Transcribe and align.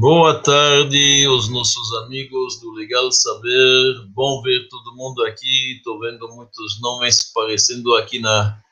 Boa 0.00 0.40
tarde, 0.40 1.26
os 1.26 1.48
nossos 1.48 1.92
amigos 2.04 2.60
do 2.60 2.70
Legal 2.70 3.10
Saber. 3.10 4.06
Bom 4.10 4.40
ver 4.42 4.68
todo 4.68 4.94
mundo 4.94 5.24
aqui. 5.24 5.72
Estou 5.76 5.98
vendo 5.98 6.28
muitos 6.28 6.80
nomes 6.80 7.28
aparecendo 7.28 7.96
aqui 7.96 8.20
na, 8.20 8.62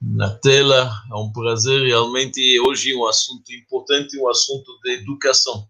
na 0.00 0.34
tela. 0.38 0.90
É 1.12 1.14
um 1.14 1.30
prazer 1.30 1.86
realmente. 1.86 2.58
Hoje 2.66 2.92
um 2.92 3.06
assunto 3.06 3.52
importante, 3.52 4.18
um 4.18 4.28
assunto 4.28 4.76
de 4.82 4.94
educação. 4.94 5.64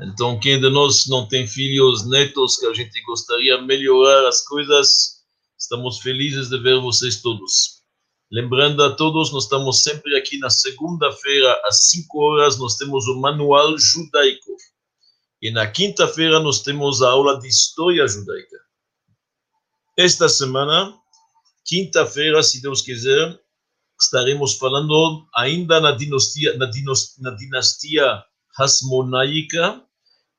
Então, 0.00 0.38
quem 0.38 0.60
de 0.60 0.70
nós 0.70 1.08
não 1.08 1.26
tem 1.26 1.44
filhos, 1.44 2.08
netos, 2.08 2.58
que 2.58 2.66
a 2.66 2.72
gente 2.72 3.02
gostaria 3.02 3.58
de 3.58 3.66
melhorar 3.66 4.28
as 4.28 4.40
coisas, 4.46 5.24
estamos 5.58 5.98
felizes 5.98 6.48
de 6.48 6.58
ver 6.58 6.80
vocês 6.80 7.20
todos. 7.20 7.75
Lembrando 8.30 8.82
a 8.82 8.90
todos, 8.90 9.32
nós 9.32 9.44
estamos 9.44 9.84
sempre 9.84 10.16
aqui 10.16 10.36
na 10.38 10.50
segunda-feira, 10.50 11.60
às 11.64 11.88
5 11.90 12.18
horas, 12.18 12.58
nós 12.58 12.74
temos 12.74 13.06
o 13.06 13.20
Manual 13.20 13.78
Judaico. 13.78 14.56
E 15.40 15.52
na 15.52 15.70
quinta-feira 15.70 16.40
nós 16.40 16.60
temos 16.60 17.02
a 17.02 17.10
aula 17.10 17.38
de 17.38 17.46
História 17.46 18.06
Judaica. 18.08 18.56
Esta 19.96 20.28
semana, 20.28 20.92
quinta-feira, 21.64 22.42
se 22.42 22.60
Deus 22.60 22.82
quiser, 22.82 23.38
estaremos 24.00 24.54
falando 24.54 25.24
ainda 25.32 25.80
na 25.80 25.92
dinastia, 25.92 26.56
na 26.56 26.68
na 27.20 27.30
dinastia 27.30 28.24
Hasmonaica, 28.58 29.84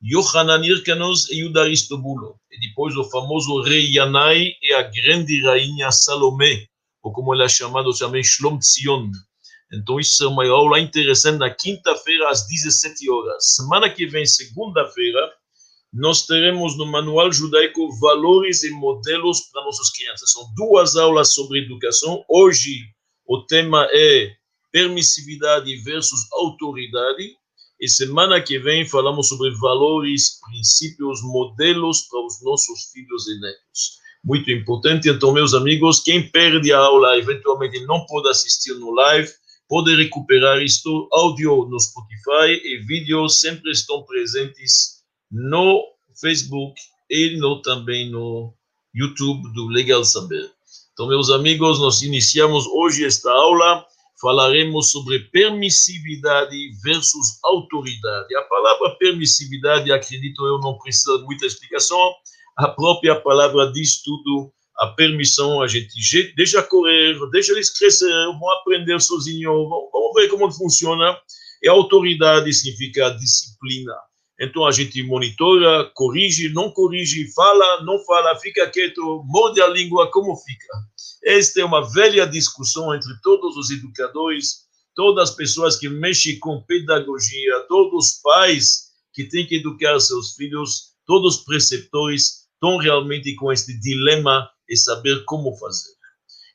Yohanan 0.03 0.61
Hirkanos 0.61 1.29
e 1.29 1.37
Yuda 1.37 1.61
Aristobulo. 1.61 2.37
E 2.51 2.59
depois 2.67 2.97
o 2.97 3.09
famoso 3.09 3.61
rei 3.61 3.89
Yanai 3.93 4.51
e 4.61 4.73
a 4.73 4.83
grande 4.83 5.41
rainha 5.41 5.89
Salomé 5.89 6.67
ou 7.07 7.13
como 7.13 7.33
ele 7.33 7.43
é 7.43 7.47
chamado 7.47 7.97
também, 7.97 8.21
Shlom 8.21 8.59
Tzion. 8.59 9.09
Então, 9.73 9.97
isso 9.97 10.25
é 10.25 10.27
uma 10.27 10.45
aula 10.45 10.77
interessante 10.77 11.37
na 11.37 11.49
quinta-feira, 11.49 12.29
às 12.29 12.45
17 12.47 13.09
horas. 13.09 13.55
Semana 13.55 13.89
que 13.89 14.05
vem, 14.05 14.25
segunda-feira, 14.25 15.31
nós 15.93 16.25
teremos 16.25 16.77
no 16.77 16.85
Manual 16.85 17.31
Judaico 17.31 17.97
valores 17.99 18.63
e 18.63 18.71
modelos 18.71 19.39
para 19.51 19.63
nossas 19.63 19.89
crianças. 19.89 20.31
São 20.31 20.53
duas 20.53 20.97
aulas 20.97 21.33
sobre 21.33 21.59
educação. 21.59 22.25
Hoje, 22.27 22.83
o 23.25 23.41
tema 23.45 23.87
é 23.91 24.33
permissividade 24.69 25.73
versus 25.83 26.27
autoridade. 26.33 27.37
E 27.79 27.87
semana 27.87 28.41
que 28.41 28.59
vem 28.59 28.85
falamos 28.85 29.29
sobre 29.29 29.49
valores, 29.59 30.41
princípios, 30.41 31.21
modelos 31.23 32.01
para 32.01 32.25
os 32.25 32.43
nossos 32.43 32.91
filhos 32.91 33.27
e 33.29 33.39
netos 33.39 34.06
muito 34.23 34.51
importante. 34.51 35.09
Então, 35.09 35.31
meus 35.31 35.53
amigos, 35.53 35.99
quem 35.99 36.29
perde 36.29 36.71
a 36.73 36.79
aula, 36.79 37.17
eventualmente 37.17 37.85
não 37.85 38.05
pode 38.05 38.29
assistir 38.29 38.73
no 38.75 38.91
live, 38.91 39.29
pode 39.67 39.95
recuperar 39.95 40.61
isto, 40.61 41.07
áudio 41.11 41.65
no 41.69 41.79
Spotify 41.79 42.59
e 42.63 42.77
vídeos 42.85 43.39
sempre 43.39 43.71
estão 43.71 44.03
presentes 44.03 45.03
no 45.31 45.83
Facebook 46.19 46.79
e 47.09 47.37
no, 47.37 47.61
também 47.61 48.09
no 48.09 48.53
YouTube 48.93 49.53
do 49.53 49.67
Legal 49.67 50.03
Saber. 50.03 50.49
Então, 50.93 51.07
meus 51.07 51.29
amigos, 51.29 51.79
nós 51.79 52.01
iniciamos 52.01 52.65
hoje 52.65 53.05
esta 53.05 53.31
aula, 53.31 53.85
falaremos 54.19 54.89
sobre 54.89 55.19
permissividade 55.29 56.57
versus 56.83 57.37
autoridade. 57.43 58.35
A 58.35 58.41
palavra 58.43 58.95
permissividade, 58.97 59.91
acredito 59.91 60.45
eu, 60.45 60.59
não 60.59 60.77
precisa 60.79 61.19
de 61.19 61.23
muita 61.23 61.45
explicação, 61.45 62.15
a 62.57 62.67
própria 62.67 63.15
palavra 63.15 63.71
diz 63.71 64.01
tudo, 64.01 64.51
a 64.79 64.87
permissão, 64.87 65.61
a 65.61 65.67
gente 65.67 66.33
deixa 66.35 66.61
correr, 66.63 67.17
deixa 67.31 67.51
eles 67.51 67.69
crescer, 67.69 68.11
vão 68.25 68.51
aprender 68.51 68.99
sozinhos, 68.99 69.69
vamos 69.69 70.13
ver 70.15 70.27
como 70.27 70.51
funciona. 70.51 71.17
E 71.61 71.67
autoridade 71.67 72.53
significa 72.53 73.09
disciplina. 73.11 73.93
Então 74.39 74.65
a 74.65 74.71
gente 74.71 75.01
monitora, 75.01 75.89
corrige, 75.95 76.49
não 76.49 76.69
corrige, 76.71 77.31
fala, 77.33 77.83
não 77.83 77.97
fala, 78.05 78.35
fica 78.39 78.69
quieto, 78.69 79.23
morde 79.25 79.59
a 79.61 79.67
língua, 79.67 80.11
como 80.11 80.35
fica? 80.35 80.67
Esta 81.25 81.61
é 81.61 81.65
uma 81.65 81.81
velha 81.91 82.27
discussão 82.27 82.93
entre 82.93 83.11
todos 83.23 83.57
os 83.57 83.71
educadores, 83.71 84.67
todas 84.95 85.29
as 85.29 85.35
pessoas 85.35 85.75
que 85.75 85.89
mexem 85.89 86.37
com 86.39 86.61
pedagogia, 86.61 87.59
todos 87.67 88.05
os 88.05 88.21
pais 88.21 88.87
que 89.11 89.23
têm 89.23 89.47
que 89.47 89.55
educar 89.55 89.99
seus 89.99 90.35
filhos, 90.35 90.93
todos 91.07 91.37
os 91.37 91.43
preceptores, 91.43 92.46
estão 92.57 92.77
realmente 92.77 93.35
com 93.35 93.51
este 93.51 93.79
dilema 93.79 94.49
e 94.67 94.75
saber 94.75 95.23
como 95.25 95.55
fazer. 95.57 95.95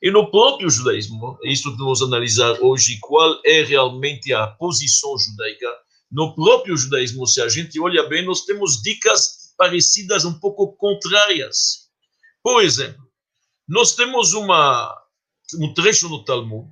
E 0.01 0.11
no 0.11 0.29
próprio 0.29 0.69
judaísmo, 0.69 1.37
isso 1.45 1.75
vamos 1.77 2.01
analisar 2.01 2.59
hoje, 2.61 2.99
qual 2.99 3.39
é 3.45 3.63
realmente 3.63 4.33
a 4.33 4.47
posição 4.47 5.17
judaica. 5.17 5.67
No 6.11 6.35
próprio 6.35 6.75
judaísmo, 6.75 7.25
se 7.25 7.41
a 7.41 7.47
gente 7.47 7.79
olha 7.79 8.03
bem, 8.09 8.25
nós 8.25 8.43
temos 8.43 8.81
dicas 8.81 9.53
parecidas, 9.57 10.25
um 10.25 10.37
pouco 10.39 10.75
contrárias. 10.75 11.89
Por 12.43 12.61
exemplo, 12.61 13.01
nós 13.67 13.95
temos 13.95 14.33
uma, 14.33 14.93
um 15.57 15.73
trecho 15.73 16.09
no 16.09 16.25
Talmud, 16.25 16.69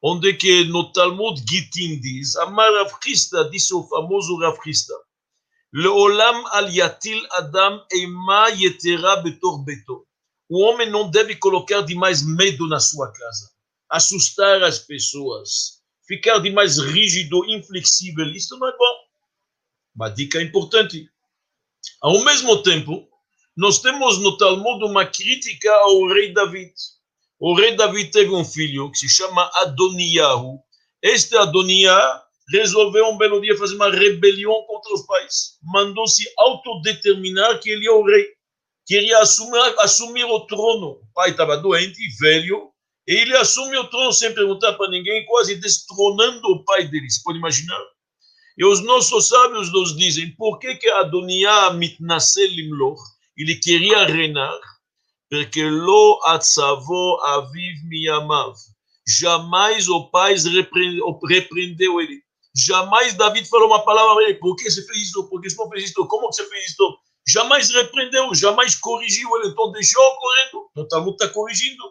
onde 0.00 0.32
que 0.34 0.64
no 0.66 0.92
Talmud 0.92 1.40
Gitin 1.40 2.00
diz, 2.00 2.36
a 2.36 2.46
Rav 2.46 3.50
disse 3.50 3.74
o 3.74 3.82
famoso 3.88 4.38
Rav 4.38 4.56
Leolam 5.72 6.44
al 6.52 6.68
adam 7.30 7.86
eima 7.92 8.48
yetera 8.50 9.16
betor 9.16 9.64
beto. 9.64 10.04
O 10.48 10.64
homem 10.64 10.90
não 10.90 11.08
deve 11.08 11.36
colocar 11.36 11.82
demais 11.82 12.26
medo 12.26 12.66
na 12.66 12.80
sua 12.80 13.12
casa, 13.12 13.52
assustar 13.88 14.64
as 14.64 14.80
pessoas, 14.80 15.80
ficar 16.08 16.40
demais 16.40 16.78
rígido, 16.78 17.48
inflexível. 17.48 18.26
Isso 18.26 18.58
não 18.58 18.68
é 18.68 18.76
bom. 18.76 18.94
Uma 19.94 20.08
dica 20.08 20.42
importante. 20.42 21.08
Ao 22.02 22.24
mesmo 22.24 22.62
tempo, 22.64 23.08
nós 23.56 23.78
temos 23.78 24.18
no 24.18 24.36
Talmud 24.36 24.84
uma 24.84 25.06
crítica 25.06 25.72
ao 25.72 26.08
rei 26.08 26.32
David. 26.34 26.72
O 27.38 27.54
rei 27.54 27.76
David 27.76 28.10
teve 28.10 28.34
um 28.34 28.44
filho 28.44 28.90
que 28.90 28.98
se 28.98 29.08
chama 29.08 29.48
Adonijahu. 29.54 30.60
Este 31.00 31.36
Adoniyahu 31.36 32.20
resolveu 32.52 33.06
um 33.06 33.16
belo 33.16 33.40
dia 33.40 33.56
fazer 33.56 33.76
uma 33.76 33.90
rebelião 33.90 34.64
contra 34.66 34.92
os 34.92 35.06
pais. 35.06 35.58
Mandou 35.62 36.06
se 36.06 36.24
autodeterminar 36.38 37.60
que 37.60 37.70
ele 37.70 37.86
é 37.86 37.92
o 37.92 38.04
rei. 38.04 38.26
Queria 38.86 39.18
assumir, 39.20 39.74
assumir 39.78 40.24
o 40.24 40.40
trono. 40.46 40.92
O 40.92 41.12
pai 41.14 41.30
estava 41.30 41.56
doente, 41.56 42.00
velho, 42.18 42.70
e 43.06 43.12
ele 43.12 43.36
assume 43.36 43.76
o 43.76 43.88
trono 43.88 44.12
sem 44.12 44.32
perguntar 44.34 44.74
para 44.74 44.90
ninguém, 44.90 45.24
quase 45.26 45.56
destronando 45.56 46.46
o 46.48 46.64
pai 46.64 46.86
dele. 46.86 47.10
Você 47.10 47.20
pode 47.24 47.38
imaginar? 47.38 47.80
E 48.56 48.64
os 48.64 48.80
nossos 48.82 49.28
sábios 49.28 49.72
nos 49.72 49.96
dizem, 49.96 50.34
por 50.36 50.58
que 50.58 50.74
que 50.74 50.88
Adoniah 50.88 51.72
mitnasel 51.72 52.46
limloch, 52.46 53.00
ele 53.36 53.56
queria 53.56 54.06
reinar? 54.06 54.58
Porque 55.30 55.64
lo 55.64 56.20
atzavo 56.24 57.20
aviv 57.24 57.82
miyamav. 57.88 58.54
Jamais 59.08 59.88
o 59.88 60.10
pai 60.10 60.34
repreendeu 61.28 62.00
ele. 62.00 62.22
Jamais 62.54 63.14
David 63.14 63.48
falou 63.48 63.68
uma 63.68 63.84
palavra 63.84 64.34
por 64.40 64.56
que 64.56 64.68
você 64.68 64.84
fez 64.84 65.08
isso? 65.08 65.28
Por 65.28 65.40
que 65.40 65.50
você 65.50 65.68
fez 65.68 65.90
isso? 65.90 66.06
Como 66.06 66.26
você 66.32 66.46
fez 66.48 66.70
isso? 66.70 66.98
Jamais 67.28 67.70
repreendeu, 67.70 68.34
jamais 68.34 68.74
corrigiu 68.74 69.28
ele, 69.36 69.48
então 69.48 69.70
deixou 69.72 70.02
correndo. 70.16 70.68
Então 70.72 70.88
Talmud 70.88 71.12
está 71.12 71.28
corrigindo. 71.28 71.84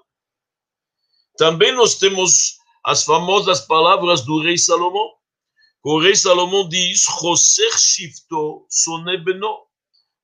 Também 1.37 1.71
nós 1.71 1.95
temos 1.95 2.57
as 2.83 3.05
famosas 3.05 3.61
palavras 3.61 4.21
do 4.25 4.41
rei 4.41 4.57
Salomão. 4.57 5.13
O 5.83 5.99
rei 5.99 6.15
Salomão 6.15 6.67
diz, 6.67 7.03
Choser 7.03 7.77
shifto 7.77 8.65
sonebeno. 8.69 9.65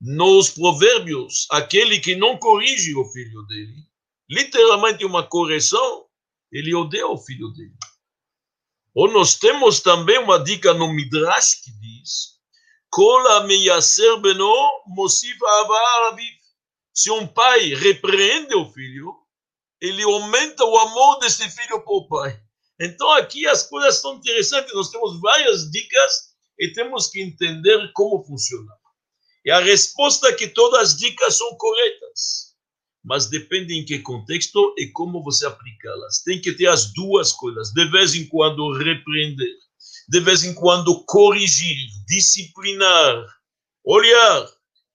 Nos 0.02 0.50
provérbios, 0.50 1.48
aquele 1.50 2.00
que 2.02 2.16
não 2.16 2.38
corrige 2.38 2.94
o 2.96 3.06
filho 3.06 3.44
dele, 3.44 3.76
literalmente 4.30 5.06
uma 5.06 5.24
correção, 5.24 6.06
ele 6.52 6.76
odeia 6.76 7.08
o 7.08 7.18
filho 7.18 7.48
dele. 7.54 7.74
Ou 8.96 9.12
nós 9.12 9.36
temos 9.36 9.82
também 9.82 10.18
uma 10.20 10.42
dica 10.42 10.74
no 10.74 10.88
Midrash 10.88 11.56
que 11.62 11.72
diz: 11.72 12.36
Se 16.94 17.12
um 17.12 17.28
pai 17.28 17.74
repreende 17.74 18.56
o 18.56 18.72
filho, 18.72 19.14
ele 19.82 20.02
aumenta 20.04 20.64
o 20.64 20.78
amor 20.78 21.20
desse 21.20 21.50
filho 21.50 21.82
para 21.82 21.94
o 21.94 22.08
pai. 22.08 22.42
Então 22.80 23.12
aqui 23.12 23.46
as 23.46 23.64
coisas 23.68 24.00
são 24.00 24.16
interessantes, 24.16 24.74
nós 24.74 24.90
temos 24.90 25.20
várias 25.20 25.70
dicas 25.70 26.34
e 26.58 26.72
temos 26.72 27.08
que 27.08 27.22
entender 27.22 27.92
como 27.94 28.24
funciona. 28.24 28.72
E 29.44 29.52
a 29.52 29.60
resposta 29.60 30.30
é 30.30 30.34
que 30.34 30.48
todas 30.48 30.80
as 30.80 30.98
dicas 30.98 31.36
são 31.36 31.56
corretas 31.58 31.95
mas 33.06 33.28
depende 33.28 33.75
em 33.75 33.86
que 33.86 34.00
contexto 34.00 34.74
e 34.80 34.88
como 34.88 35.24
você 35.24 35.46
aplicá-las. 35.46 36.24
Tem 36.24 36.42
que 36.42 36.52
ter 36.52 36.66
as 36.66 36.92
duas 36.92 37.31
coisas. 37.31 37.72
De 37.72 37.86
vez 37.92 38.16
em 38.16 38.25
quando 38.25 38.74
repreender, 38.74 39.54
de 40.10 40.19
vez 40.22 40.44
em 40.44 40.56
quando 40.56 41.04
corrigir, 41.06 41.78
disciplinar, 42.07 43.24
olhar. 43.86 44.48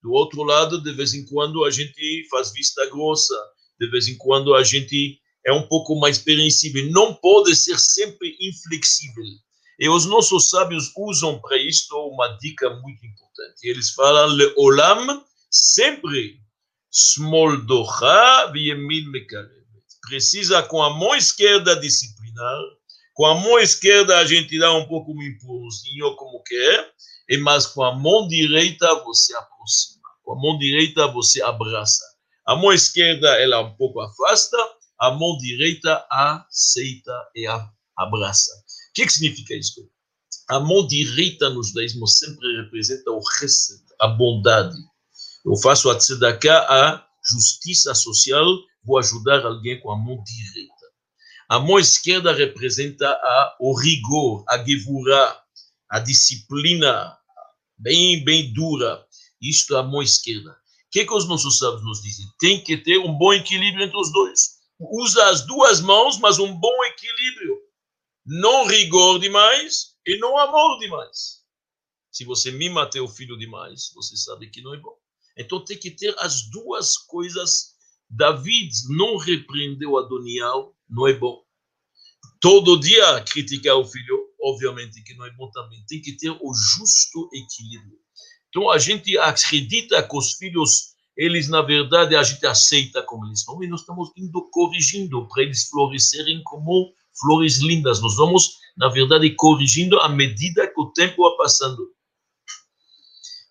Do 0.03 0.11
outro 0.11 0.43
lado, 0.43 0.81
de 0.81 0.91
vez 0.91 1.13
em 1.13 1.25
quando 1.25 1.63
a 1.63 1.71
gente 1.71 2.27
faz 2.29 2.51
vista 2.51 2.85
grossa, 2.89 3.35
de 3.79 3.89
vez 3.89 4.09
em 4.09 4.17
quando 4.17 4.53
a 4.55 4.63
gente 4.63 5.17
é 5.45 5.53
um 5.53 5.67
pouco 5.67 5.97
mais 5.97 6.17
permissível. 6.17 6.91
Não 6.91 7.13
pode 7.13 7.55
ser 7.55 7.79
sempre 7.79 8.35
inflexível. 8.41 9.23
E 9.79 9.87
os 9.87 10.05
nossos 10.05 10.49
sábios 10.49 10.91
usam 10.97 11.39
para 11.39 11.57
isto 11.57 11.95
uma 11.95 12.27
dica 12.41 12.69
muito 12.81 13.05
importante. 13.05 13.63
Eles 13.63 13.91
falam, 13.91 14.37
olam 14.57 15.23
sempre 15.49 16.40
smoldocha 16.91 18.51
viemin. 18.51 19.11
Precisa 20.07 20.63
com 20.63 20.81
a 20.81 20.89
mão 20.89 21.15
esquerda 21.15 21.79
disciplinar, 21.79 22.59
com 23.13 23.25
a 23.25 23.35
mão 23.35 23.59
esquerda 23.59 24.17
a 24.17 24.25
gente 24.25 24.57
dá 24.57 24.73
um 24.73 24.87
pouco 24.87 25.13
um 25.13 25.21
impulsinho 25.21 26.15
como 26.15 26.41
quer, 26.43 26.91
e 27.29 27.37
mas 27.37 27.67
com 27.67 27.83
a 27.83 27.95
mão 27.95 28.27
direita 28.27 29.03
você 29.03 29.35
aproxima. 29.35 30.01
Com 30.23 30.33
a 30.33 30.35
mão 30.35 30.57
direita 30.57 31.07
você 31.07 31.41
abraça. 31.41 32.03
A 32.45 32.55
mão 32.55 32.73
esquerda 32.73 33.27
ela 33.39 33.61
um 33.61 33.75
pouco 33.75 33.99
afasta, 33.99 34.57
a 34.99 35.11
mão 35.11 35.37
direita 35.37 36.05
aceita 36.09 37.13
e 37.35 37.45
abraça. 37.97 38.51
O 38.89 38.93
que, 38.93 39.05
que 39.05 39.13
significa 39.13 39.55
isso? 39.55 39.89
A 40.49 40.59
mão 40.59 40.85
direita 40.87 41.49
no 41.49 41.63
judaísmo 41.63 42.07
sempre 42.07 42.63
representa 42.63 43.11
o 43.11 43.21
chesed, 43.21 43.81
a 43.99 44.07
bondade. 44.07 44.75
Eu 45.45 45.55
faço 45.57 45.89
a 45.89 45.97
tzedakah, 45.97 46.65
a 46.69 47.07
justiça 47.27 47.93
social, 47.95 48.45
vou 48.83 48.97
ajudar 48.99 49.45
alguém 49.45 49.79
com 49.79 49.91
a 49.91 49.97
mão 49.97 50.23
direita. 50.23 50.73
A 51.49 51.59
mão 51.59 51.79
esquerda 51.79 52.33
representa 52.33 53.09
a, 53.09 53.57
o 53.59 53.77
rigor, 53.77 54.45
a 54.47 54.57
gevurah, 54.63 55.41
a 55.89 55.99
disciplina 55.99 57.17
bem, 57.77 58.23
bem 58.23 58.53
dura. 58.53 59.05
Isto 59.41 59.75
é 59.75 59.79
a 59.79 59.83
mão 59.83 60.01
esquerda. 60.01 60.51
O 60.51 60.55
que, 60.91 61.05
que 61.05 61.13
os 61.13 61.27
nossos 61.27 61.57
sábios 61.57 61.83
nos 61.83 62.01
dizem? 62.01 62.25
Tem 62.39 62.63
que 62.63 62.77
ter 62.77 62.99
um 62.99 63.17
bom 63.17 63.33
equilíbrio 63.33 63.85
entre 63.85 63.97
os 63.97 64.11
dois. 64.11 64.61
Usa 64.79 65.29
as 65.29 65.45
duas 65.45 65.81
mãos, 65.81 66.17
mas 66.19 66.39
um 66.39 66.53
bom 66.53 66.83
equilíbrio 66.85 67.57
não 68.25 68.65
rigor 68.67 69.19
demais 69.19 69.95
e 70.05 70.17
não 70.19 70.37
amor 70.37 70.79
demais. 70.79 71.41
Se 72.11 72.25
você 72.25 72.51
mima 72.51 72.89
teu 72.89 73.07
filho 73.07 73.37
demais, 73.37 73.91
você 73.93 74.15
sabe 74.15 74.49
que 74.49 74.61
não 74.61 74.73
é 74.73 74.77
bom. 74.77 75.00
Então 75.37 75.63
tem 75.63 75.77
que 75.77 75.91
ter 75.91 76.13
as 76.19 76.49
duas 76.49 76.97
coisas. 76.97 77.71
David 78.09 78.71
não 78.89 79.17
repreendeu 79.17 79.97
Adonial, 79.97 80.75
não 80.89 81.07
é 81.07 81.13
bom. 81.13 81.41
Todo 82.39 82.79
dia 82.79 83.21
criticar 83.21 83.75
o 83.77 83.85
filho, 83.85 84.19
obviamente 84.41 85.01
que 85.03 85.13
não 85.13 85.25
é 85.25 85.31
bom 85.31 85.49
também. 85.51 85.83
Tem 85.87 86.01
que 86.01 86.13
ter 86.13 86.31
o 86.31 86.53
justo 86.53 87.29
equilíbrio. 87.33 87.99
Então 88.49 88.69
a 88.69 88.77
gente 88.77 89.17
acredita 89.17 90.03
que 90.03 90.17
os 90.17 90.33
filhos, 90.33 90.93
eles 91.15 91.47
na 91.47 91.61
verdade 91.61 92.15
a 92.15 92.23
gente 92.23 92.45
aceita 92.45 93.01
como 93.03 93.25
eles 93.25 93.41
são 93.41 93.63
e 93.63 93.67
nós 93.67 93.81
estamos 93.81 94.11
indo 94.17 94.49
corrigindo 94.51 95.27
para 95.27 95.43
eles 95.43 95.69
florescerem 95.69 96.41
como 96.43 96.93
flores 97.19 97.59
lindas. 97.59 98.01
Nós 98.01 98.15
vamos, 98.15 98.57
na 98.77 98.89
verdade, 98.89 99.29
corrigindo 99.35 99.99
à 99.99 100.09
medida 100.09 100.67
que 100.67 100.79
o 100.79 100.91
tempo 100.91 101.23
vai 101.23 101.37
passando. 101.37 101.89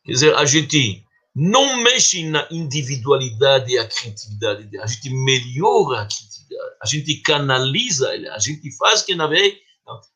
Quer 0.05 0.13
dizer, 0.13 0.35
a 0.35 0.45
gente 0.45 1.05
não 1.35 1.83
mexe 1.83 2.29
na 2.29 2.47
individualidade 2.51 3.73
e 3.73 3.79
a 3.79 3.87
criatividade, 3.87 4.79
a 4.79 4.87
gente 4.87 5.11
melhora 5.11 6.03
a 6.03 6.07
criatividade, 6.07 6.77
a 6.83 6.87
gente 6.87 7.17
canaliza 7.23 8.15
ela, 8.15 8.35
a 8.35 8.39
gente 8.39 8.71
faz 8.77 9.03
que, 9.03 9.15
na 9.15 9.27
verdade, 9.27 9.59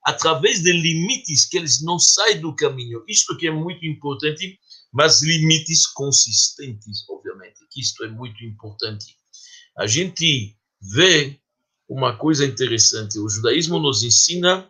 através 0.04 0.62
de 0.62 0.72
limites 0.72 1.46
que 1.46 1.56
eles 1.56 1.82
não 1.82 1.98
saem 1.98 2.40
do 2.40 2.54
caminho. 2.54 3.02
Isto 3.08 3.36
que 3.36 3.46
é 3.46 3.50
muito 3.50 3.84
importante, 3.84 4.58
mas 4.92 5.22
limites 5.22 5.86
consistentes, 5.86 7.08
obviamente, 7.08 7.56
isto 7.76 8.04
é 8.04 8.08
muito 8.08 8.44
importante. 8.44 9.16
A 9.76 9.86
gente 9.86 10.56
vê 10.80 11.38
uma 11.88 12.16
coisa 12.16 12.44
interessante. 12.44 13.18
O 13.18 13.28
judaísmo 13.28 13.78
nos 13.78 14.02
ensina, 14.02 14.68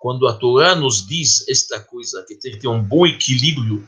quando 0.00 0.26
a 0.26 0.34
Torá 0.34 0.74
nos 0.74 1.06
diz 1.06 1.46
esta 1.48 1.80
coisa, 1.80 2.24
que 2.26 2.36
tem 2.36 2.52
que 2.52 2.58
ter 2.58 2.68
um 2.68 2.82
bom 2.82 3.06
equilíbrio 3.06 3.86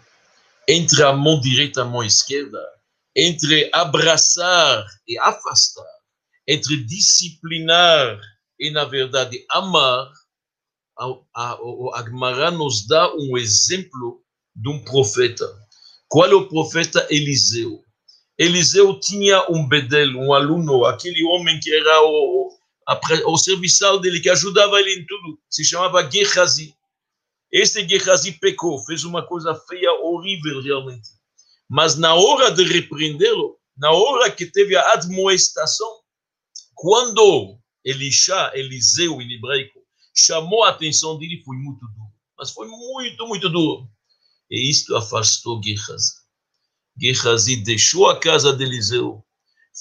entre 0.69 1.03
a 1.03 1.15
mão 1.15 1.41
direita 1.41 1.81
e 1.81 1.83
a 1.83 1.87
mão 1.87 2.05
esquerda, 2.05 2.63
entre 3.17 3.71
abraçar 3.73 4.87
e 5.09 5.19
afastar, 5.19 5.89
entre 6.47 6.85
disciplinar 6.85 8.21
e, 8.61 8.71
na 8.71 8.85
verdade, 8.85 9.45
amar, 9.51 10.13
a 11.35 11.59
Agmará 11.95 12.51
nos 12.51 12.87
dá 12.87 13.15
um 13.15 13.39
exemplo 13.39 14.23
de 14.55 14.69
um 14.69 14.85
profeta. 14.85 15.47
Qual 16.09 16.27
é 16.27 16.35
o 16.35 16.49
profeta 16.49 17.07
Eliseu? 17.11 17.83
Eliseu 18.37 18.99
tinha 19.01 19.45
um 19.51 19.67
bedel, 19.67 20.11
um 20.17 20.33
aluno, 20.33 20.85
aquele 20.85 21.25
homem 21.25 21.59
que 21.61 21.75
era 21.75 22.03
o, 22.03 22.51
o 23.27 23.39
serviçal 23.39 24.01
dele, 24.01 24.21
que 24.21 24.31
ajudava 24.31 24.81
ele 24.81 25.01
em 25.01 25.07
tudo, 25.07 25.39
se 25.49 25.65
chamava 25.65 26.09
Gehazi. 26.11 26.75
Este 27.51 27.87
Gehazi 27.87 28.33
pecou, 28.33 28.85
fez 28.85 29.05
uma 29.05 29.27
coisa 29.27 29.55
feia, 29.55 29.93
horrível 30.03 30.63
realmente. 30.63 31.09
Mas 31.69 31.97
na 31.97 32.15
hora 32.15 32.51
de 32.51 32.65
repreendê-lo, 32.65 33.59
na 33.77 33.91
hora 33.91 34.31
que 34.31 34.47
teve 34.47 34.77
a 34.77 34.93
admoestação, 34.93 35.89
quando 36.75 37.59
Elisha, 37.85 38.53
Eliseu 38.55 39.21
em 39.21 39.33
hebraico, 39.33 39.81
chamou 40.15 40.65
a 40.65 40.71
atenção 40.71 41.19
dele, 41.19 41.43
foi 41.45 41.57
muito 41.57 41.81
duro. 41.81 42.13
Mas 42.37 42.51
foi 42.51 42.69
muito, 42.69 43.27
muito 43.27 43.49
duro. 43.49 43.89
E 44.51 44.71
isto 44.71 44.97
afastou 44.97 45.63
Gehazi. 45.63 46.13
Gehazi 47.01 47.57
deixou 47.57 48.09
a 48.09 48.19
casa 48.19 48.53
de 48.53 48.65
Eliseu, 48.65 49.25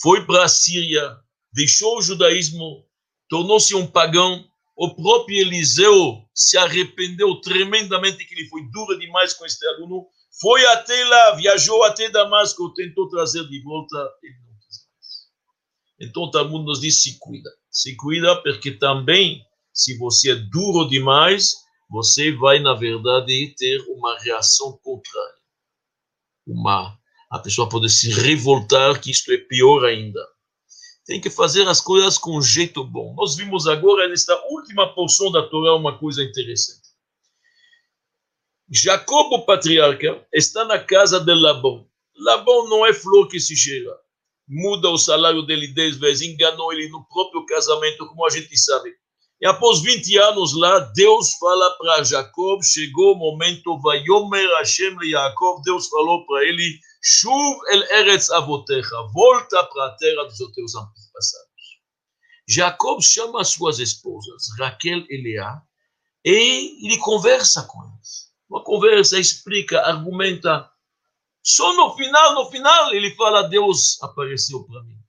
foi 0.01 0.25
para 0.25 0.43
a 0.43 0.47
Síria, 0.47 1.19
deixou 1.51 1.97
o 1.97 2.01
judaísmo, 2.01 2.85
tornou-se 3.27 3.73
um 3.73 3.87
pagão. 3.87 4.45
O 4.77 4.93
próprio 4.93 5.41
Eliseu 5.41 6.23
se 6.35 6.55
arrependeu 6.55 7.41
tremendamente 7.41 8.23
que 8.23 8.35
ele 8.35 8.47
foi 8.47 8.61
duro 8.69 8.99
demais 8.99 9.33
com 9.33 9.43
este 9.43 9.65
aluno. 9.69 10.05
Foi 10.39 10.63
até 10.67 11.03
lá, 11.03 11.31
viajou 11.31 11.81
até 11.83 12.11
Damasco, 12.11 12.71
tentou 12.75 13.09
trazer 13.09 13.43
de 13.47 13.59
volta, 13.63 13.97
ele 14.21 14.35
não 14.45 14.53
quis 14.59 14.77
mais. 14.87 16.07
Então 16.07 16.23
o 16.23 16.29
Talmud 16.29 16.63
nos 16.63 16.79
diz: 16.79 17.01
se 17.01 17.17
cuida. 17.17 17.49
Se 17.71 17.95
cuida, 17.95 18.39
porque 18.43 18.69
também, 18.69 19.41
se 19.73 19.97
você 19.97 20.33
é 20.33 20.35
duro 20.35 20.87
demais, 20.87 21.55
você 21.89 22.31
vai, 22.31 22.59
na 22.59 22.75
verdade, 22.75 23.55
ter 23.57 23.81
uma 23.89 24.19
reação 24.19 24.79
contrária. 24.83 25.41
Uma, 26.45 26.95
a 27.31 27.39
pessoa 27.39 27.67
pode 27.67 27.89
se 27.89 28.11
revoltar, 28.11 29.01
que 29.01 29.09
isto 29.09 29.31
é 29.31 29.37
pior 29.37 29.85
ainda 29.85 30.36
tem 31.07 31.21
que 31.21 31.29
fazer 31.29 31.65
as 31.69 31.79
coisas 31.79 32.17
com 32.17 32.41
jeito 32.41 32.83
bom. 32.83 33.15
Nós 33.15 33.37
vimos 33.37 33.65
agora, 33.65 34.09
nesta 34.09 34.35
última 34.49 34.93
porção 34.93 35.31
da 35.31 35.41
Torá, 35.41 35.73
uma 35.73 35.97
coisa 35.97 36.21
interessante. 36.21 36.89
Jacob, 38.69 39.31
o 39.31 39.45
patriarca, 39.45 40.27
está 40.33 40.65
na 40.65 40.77
casa 40.77 41.21
de 41.21 41.33
Labão. 41.33 41.87
Labão 42.17 42.67
não 42.69 42.85
é 42.85 42.93
flor 42.93 43.29
que 43.29 43.39
se 43.39 43.55
cheira. 43.55 43.97
Muda 44.45 44.89
o 44.89 44.97
salário 44.97 45.43
dele 45.43 45.67
dez 45.67 45.97
vezes, 45.97 46.27
enganou 46.27 46.73
ele 46.73 46.89
no 46.89 47.05
próprio 47.07 47.45
casamento, 47.45 48.05
como 48.05 48.25
a 48.25 48.29
gente 48.29 48.57
sabe. 48.57 48.93
E 49.39 49.47
após 49.47 49.81
20 49.81 50.17
anos 50.17 50.53
lá, 50.57 50.79
Deus 50.93 51.35
fala 51.35 51.77
para 51.77 52.03
Jacob, 52.03 52.61
chegou 52.63 53.13
o 53.13 53.17
momento, 53.17 53.79
Vayomer 53.79 54.49
Hashem 54.57 54.97
le 54.99 55.11
Jacob, 55.11 55.61
Deus 55.63 55.87
falou 55.87 56.25
para 56.25 56.43
ele, 56.43 56.79
Shuv 57.09 57.61
el 57.71 57.83
Eretz 57.83 58.29
Avotecha, 58.31 59.01
volta 59.13 59.63
para 59.63 59.85
a 59.85 59.95
terra 59.95 60.25
dos 60.25 60.37
teus 60.53 60.75
antepassados. 60.75 61.47
Jacob 62.45 63.01
chama 63.01 63.39
as 63.39 63.47
suas 63.47 63.79
esposas, 63.79 64.49
Raquel 64.59 65.05
e 65.09 65.21
Leá, 65.23 65.61
e 66.25 66.85
ele 66.85 66.97
conversa 66.97 67.63
com 67.63 67.81
elas. 67.81 68.29
Uma 68.49 68.61
conversa, 68.61 69.17
explica, 69.17 69.79
argumenta. 69.79 70.69
Só 71.41 71.73
no 71.77 71.95
final, 71.95 72.35
no 72.35 72.51
final, 72.51 72.93
ele 72.93 73.15
fala, 73.15 73.47
Deus 73.47 73.97
apareceu 74.03 74.65
para 74.65 74.83
mim. 74.83 74.99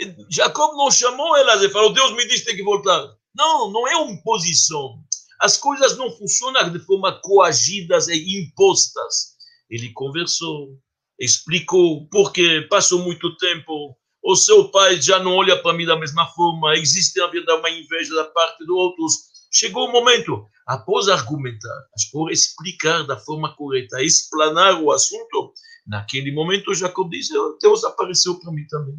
E 0.00 0.12
Jacob 0.28 0.76
não 0.76 0.90
chamou 0.90 1.36
elas 1.36 1.62
e 1.62 1.70
falou, 1.70 1.92
Deus 1.92 2.10
me 2.16 2.26
disse 2.26 2.40
que 2.40 2.46
tem 2.46 2.56
que 2.56 2.64
voltar. 2.64 3.16
Não, 3.32 3.70
não 3.70 3.86
é 3.86 3.94
uma 3.94 4.10
imposição. 4.10 5.00
As 5.40 5.56
coisas 5.56 5.96
não 5.96 6.10
funcionam 6.10 6.72
de 6.72 6.80
forma 6.80 7.20
coagidas 7.22 8.08
e 8.08 8.40
impostas. 8.40 9.36
Ele 9.70 9.92
conversou, 9.92 10.76
explicou 11.20 12.08
porque 12.08 12.62
passou 12.70 13.00
muito 13.00 13.36
tempo, 13.36 13.94
o 14.24 14.34
seu 14.34 14.70
pai 14.70 15.00
já 15.00 15.18
não 15.18 15.36
olha 15.36 15.60
para 15.62 15.76
mim 15.76 15.84
da 15.84 15.98
mesma 15.98 16.26
forma, 16.28 16.74
existe 16.76 17.20
na 17.20 17.26
verdade 17.26 17.60
uma 17.60 17.70
inveja 17.70 18.14
da 18.14 18.24
parte 18.24 18.64
dos 18.64 18.76
outros. 18.76 19.12
Chegou 19.52 19.88
o 19.88 19.92
momento, 19.92 20.46
após 20.66 21.08
argumentar, 21.08 21.84
após 22.08 22.38
explicar 22.38 23.02
da 23.04 23.18
forma 23.18 23.54
correta, 23.54 24.02
explanar 24.02 24.80
o 24.80 24.90
assunto, 24.90 25.52
naquele 25.86 26.32
momento 26.32 26.74
Jacob 26.74 27.10
disse, 27.10 27.32
Deus 27.60 27.84
apareceu 27.84 28.38
para 28.38 28.52
mim 28.52 28.66
também. 28.68 28.96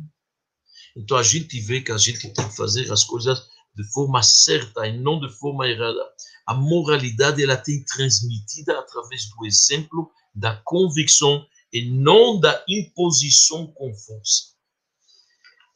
Então 0.95 1.17
a 1.17 1.23
gente 1.23 1.59
vê 1.61 1.81
que 1.81 1.91
a 1.91 1.97
gente 1.97 2.33
tem 2.33 2.47
que 2.47 2.55
fazer 2.55 2.91
as 2.91 3.03
coisas 3.03 3.47
de 3.73 3.83
forma 3.93 4.21
certa 4.21 4.85
e 4.85 4.97
não 4.97 5.19
de 5.19 5.29
forma 5.39 5.67
errada. 5.67 6.03
A 6.45 6.53
moralidade 6.53 7.41
ela 7.41 7.55
tem 7.55 7.83
transmitida 7.85 8.77
através 8.77 9.29
do 9.29 9.45
exemplo, 9.45 10.11
da 10.35 10.61
convicção 10.65 11.45
e 11.71 11.89
não 11.89 12.39
da 12.39 12.63
imposição 12.67 13.67
com 13.67 13.93
força. 13.93 14.51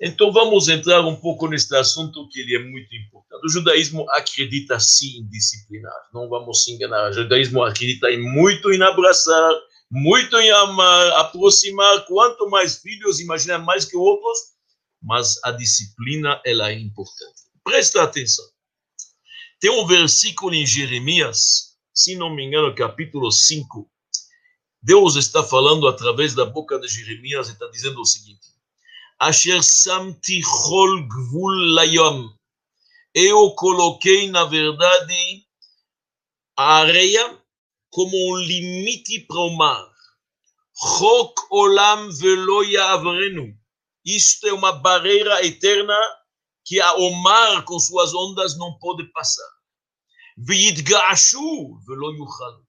Então 0.02 0.32
vamos 0.32 0.68
entrar 0.68 1.02
um 1.06 1.16
pouco 1.16 1.48
neste 1.48 1.74
assunto 1.76 2.28
que 2.30 2.42
ele 2.42 2.56
é 2.56 2.60
muito 2.60 2.94
importante. 2.94 3.46
O 3.46 3.50
judaísmo 3.50 4.06
acredita 4.12 4.78
sim 4.80 5.20
em 5.20 5.28
disciplinar, 5.30 5.94
não 6.14 6.28
vamos 6.28 6.64
se 6.64 6.74
enganar. 6.74 7.12
O 7.12 7.14
judaísmo 7.14 7.64
acredita 7.64 8.12
em 8.12 8.22
muito 8.22 8.72
em 8.74 8.82
abraçar, 8.82 9.54
muito 9.90 10.36
em 10.38 10.52
amar, 10.52 11.08
aproximar. 11.14 12.06
Quanto 12.06 12.50
mais 12.50 12.80
filhos, 12.82 13.22
imagina 13.22 13.58
mais 13.58 13.86
que 13.86 13.96
outros, 13.96 14.38
mas 15.02 15.42
a 15.44 15.52
disciplina 15.52 16.42
ela 16.46 16.72
é 16.72 16.74
importante. 16.74 17.44
Presta 17.64 18.04
atenção. 18.04 18.46
Tem 19.62 19.72
um 19.72 19.88
versículo 19.88 20.54
em 20.54 20.66
Jeremias, 20.66 21.78
se 21.94 22.16
não 22.16 22.36
me 22.36 22.44
engano, 22.44 22.76
capítulo 22.76 23.32
5. 23.32 23.90
Deus 24.86 25.16
está 25.16 25.42
falando 25.42 25.88
através 25.88 26.36
da 26.36 26.46
boca 26.46 26.78
de 26.78 26.88
Jeremias 26.88 27.50
e 27.50 27.54
está 27.54 27.66
dizendo 27.72 28.00
o 28.00 28.06
seguinte: 28.06 28.50
Asher 29.18 29.64
samti 29.64 30.44
chol 30.44 31.08
gvul 31.08 31.74
layom. 31.74 32.30
Eu 33.12 33.50
coloquei, 33.56 34.30
na 34.30 34.46
verdade, 34.46 35.44
a 36.56 36.76
areia 36.76 37.36
como 37.90 38.16
um 38.16 38.38
limite 38.38 39.22
para 39.22 39.40
o 39.40 39.58
mar. 39.58 39.90
Chok 40.78 41.34
olam 41.50 42.12
velo 42.12 42.64
yavrenu. 42.64 43.58
Isto 44.06 44.46
é 44.50 44.54
uma 44.54 44.72
barreira 44.72 45.44
eterna 45.44 45.98
que 46.64 46.80
o 46.80 47.10
mar 47.24 47.64
com 47.64 47.80
suas 47.80 48.14
ondas 48.14 48.56
não 48.56 48.78
pode 48.78 49.04
passar. 49.14 49.50
V'yitgashu 50.38 51.80
velo 51.88 52.12
yuchal. 52.14 52.65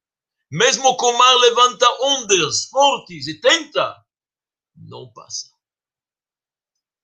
Mesmo 0.51 0.97
que 0.97 1.05
o 1.05 1.19
mar 1.19 1.35
levanta 1.37 1.87
ondas 2.03 2.67
fortes 2.67 3.27
e 3.27 3.41
tenta, 3.41 3.97
não 4.77 5.13
passa. 5.13 5.49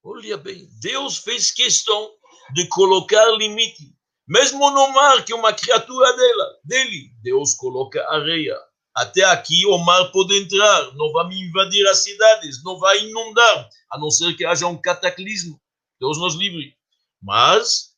Olha 0.05 0.37
bem, 0.37 0.69
Deus 0.81 1.19
fez 1.19 1.51
questão 1.51 2.13
de 2.55 2.69
colocar 2.69 3.27
limite. 3.37 3.97
Mesmo 4.29 4.71
no 4.71 4.89
mar, 4.93 5.25
que 5.25 5.33
é 5.33 5.37
uma 5.37 5.53
criatura 5.53 6.17
dela, 6.17 6.61
dele, 6.65 7.11
Deus 7.21 7.55
coloca 7.55 8.05
areia. 8.11 8.57
Até 8.95 9.25
aqui 9.25 9.67
o 9.67 9.79
mar 9.79 10.11
pode 10.13 10.37
entrar, 10.37 10.95
não 10.95 11.13
vai 11.13 11.33
invadir 11.33 11.87
as 11.89 12.03
cidades, 12.03 12.63
não 12.63 12.79
vai 12.79 13.05
inundar, 13.05 13.69
a 13.91 13.99
não 13.99 14.11
ser 14.11 14.37
que 14.37 14.45
haja 14.45 14.67
um 14.67 14.81
cataclismo. 14.81 15.61
Deus 15.99 16.19
nos 16.19 16.35
livre. 16.35 16.77
Mas, 17.21 17.97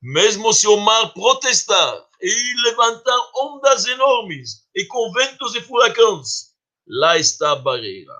mesmo 0.00 0.52
se 0.52 0.68
o 0.68 0.76
mar 0.76 1.12
protestar 1.14 2.07
e 2.20 2.62
levantar 2.64 3.18
ondas 3.36 3.86
enormes 3.86 4.66
e 4.74 4.84
com 4.86 5.12
ventos 5.12 5.54
e 5.54 5.60
furacões, 5.60 6.52
lá 6.86 7.16
está 7.18 7.52
a 7.52 7.56
barreira. 7.56 8.14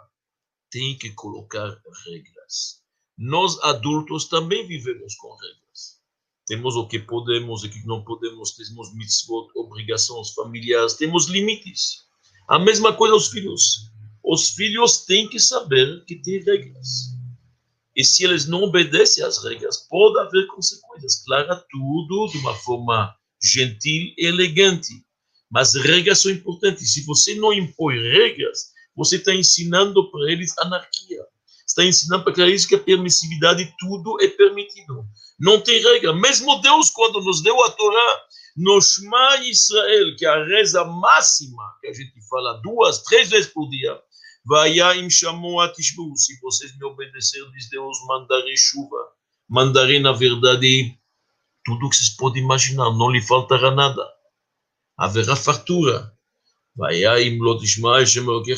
Tem 0.71 0.97
que 0.97 1.11
colocar 1.11 1.69
regras. 2.07 2.83
Nós 3.17 3.59
adultos 3.62 4.26
também 4.26 4.67
vivemos 4.67 5.14
com 5.17 5.35
regras. 5.35 5.99
Temos 6.47 6.76
o 6.76 6.87
que 6.87 6.99
podemos 6.99 7.64
e 7.64 7.67
o 7.67 7.71
que 7.71 7.87
não 7.87 8.05
podemos, 8.05 8.52
temos 8.52 8.95
mitzvot, 8.95 9.49
obrigações 9.57 10.31
familiares, 10.31 10.95
temos 10.95 11.26
limites. 11.26 12.07
A 12.49 12.59
mesma 12.59 12.93
coisa 12.95 13.14
os 13.14 13.28
filhos. 13.28 13.90
Os 14.23 14.50
filhos 14.50 15.05
têm 15.05 15.28
que 15.28 15.40
saber 15.40 16.05
que 16.05 16.17
tem 16.17 16.43
regras. 16.43 17.17
E 17.97 18.05
se 18.05 18.25
eles 18.25 18.47
não 18.47 18.62
obedecem 18.62 19.25
às 19.25 19.43
regras, 19.43 19.78
pode 19.88 20.19
haver 20.21 20.47
consequências. 20.47 21.25
Claro, 21.25 21.62
tudo 21.69 22.28
de 22.31 22.38
uma 22.38 22.55
forma 22.55 23.17
gentil 23.42 24.12
e 24.16 24.26
elegante. 24.26 25.04
Mas 25.50 25.75
regras 25.75 26.21
são 26.21 26.30
importantes. 26.30 26.92
Se 26.92 27.04
você 27.04 27.35
não 27.35 27.52
impõe 27.52 27.99
regras, 27.99 28.73
você 28.95 29.16
está 29.16 29.35
ensinando 29.35 30.11
para 30.11 30.30
eles 30.30 30.57
anarquia 30.59 31.25
está 31.68 31.85
ensinando 31.85 32.25
para 32.25 32.49
eles 32.49 32.66
que 32.66 32.75
a 32.75 32.78
permissividade 32.78 33.73
tudo 33.78 34.21
é 34.21 34.28
permitido. 34.28 35.04
Não 35.38 35.61
tem 35.61 35.80
regra. 35.80 36.12
Mesmo 36.12 36.61
Deus, 36.61 36.90
quando 36.90 37.21
nos 37.21 37.42
deu 37.42 37.62
a 37.64 37.71
Torá, 37.71 38.21
no 38.57 38.80
Shema 38.80 39.37
Israel, 39.45 40.16
que 40.16 40.26
é 40.26 40.28
a 40.28 40.45
reza 40.45 40.85
máxima, 40.85 41.62
que 41.80 41.87
a 41.87 41.92
gente 41.92 42.21
fala 42.28 42.54
duas, 42.54 43.02
três 43.04 43.28
vezes 43.28 43.52
por 43.52 43.68
dia, 43.68 43.97
Vaiaim 44.45 45.09
chamou 45.09 45.61
a 45.61 45.68
Tishbu, 45.68 46.16
se 46.16 46.40
vocês 46.40 46.76
me 46.76 46.85
obedecerem, 46.85 47.50
diz 47.52 47.68
Deus, 47.71 47.97
mandarei 48.09 48.57
chuva, 48.57 48.97
mandarei, 49.49 50.00
na 50.00 50.12
verdade, 50.12 50.98
tudo 51.68 51.90
que 51.90 51.96
vocês 51.96 52.08
podem 52.08 52.42
imaginar, 52.42 52.90
não 52.96 53.10
lhe 53.10 53.20
faltará 53.20 53.70
nada. 53.70 54.02
Haverá 54.96 55.37
fartura. 55.37 56.10
Vaiaim 56.75 57.38
lotishma, 57.38 57.98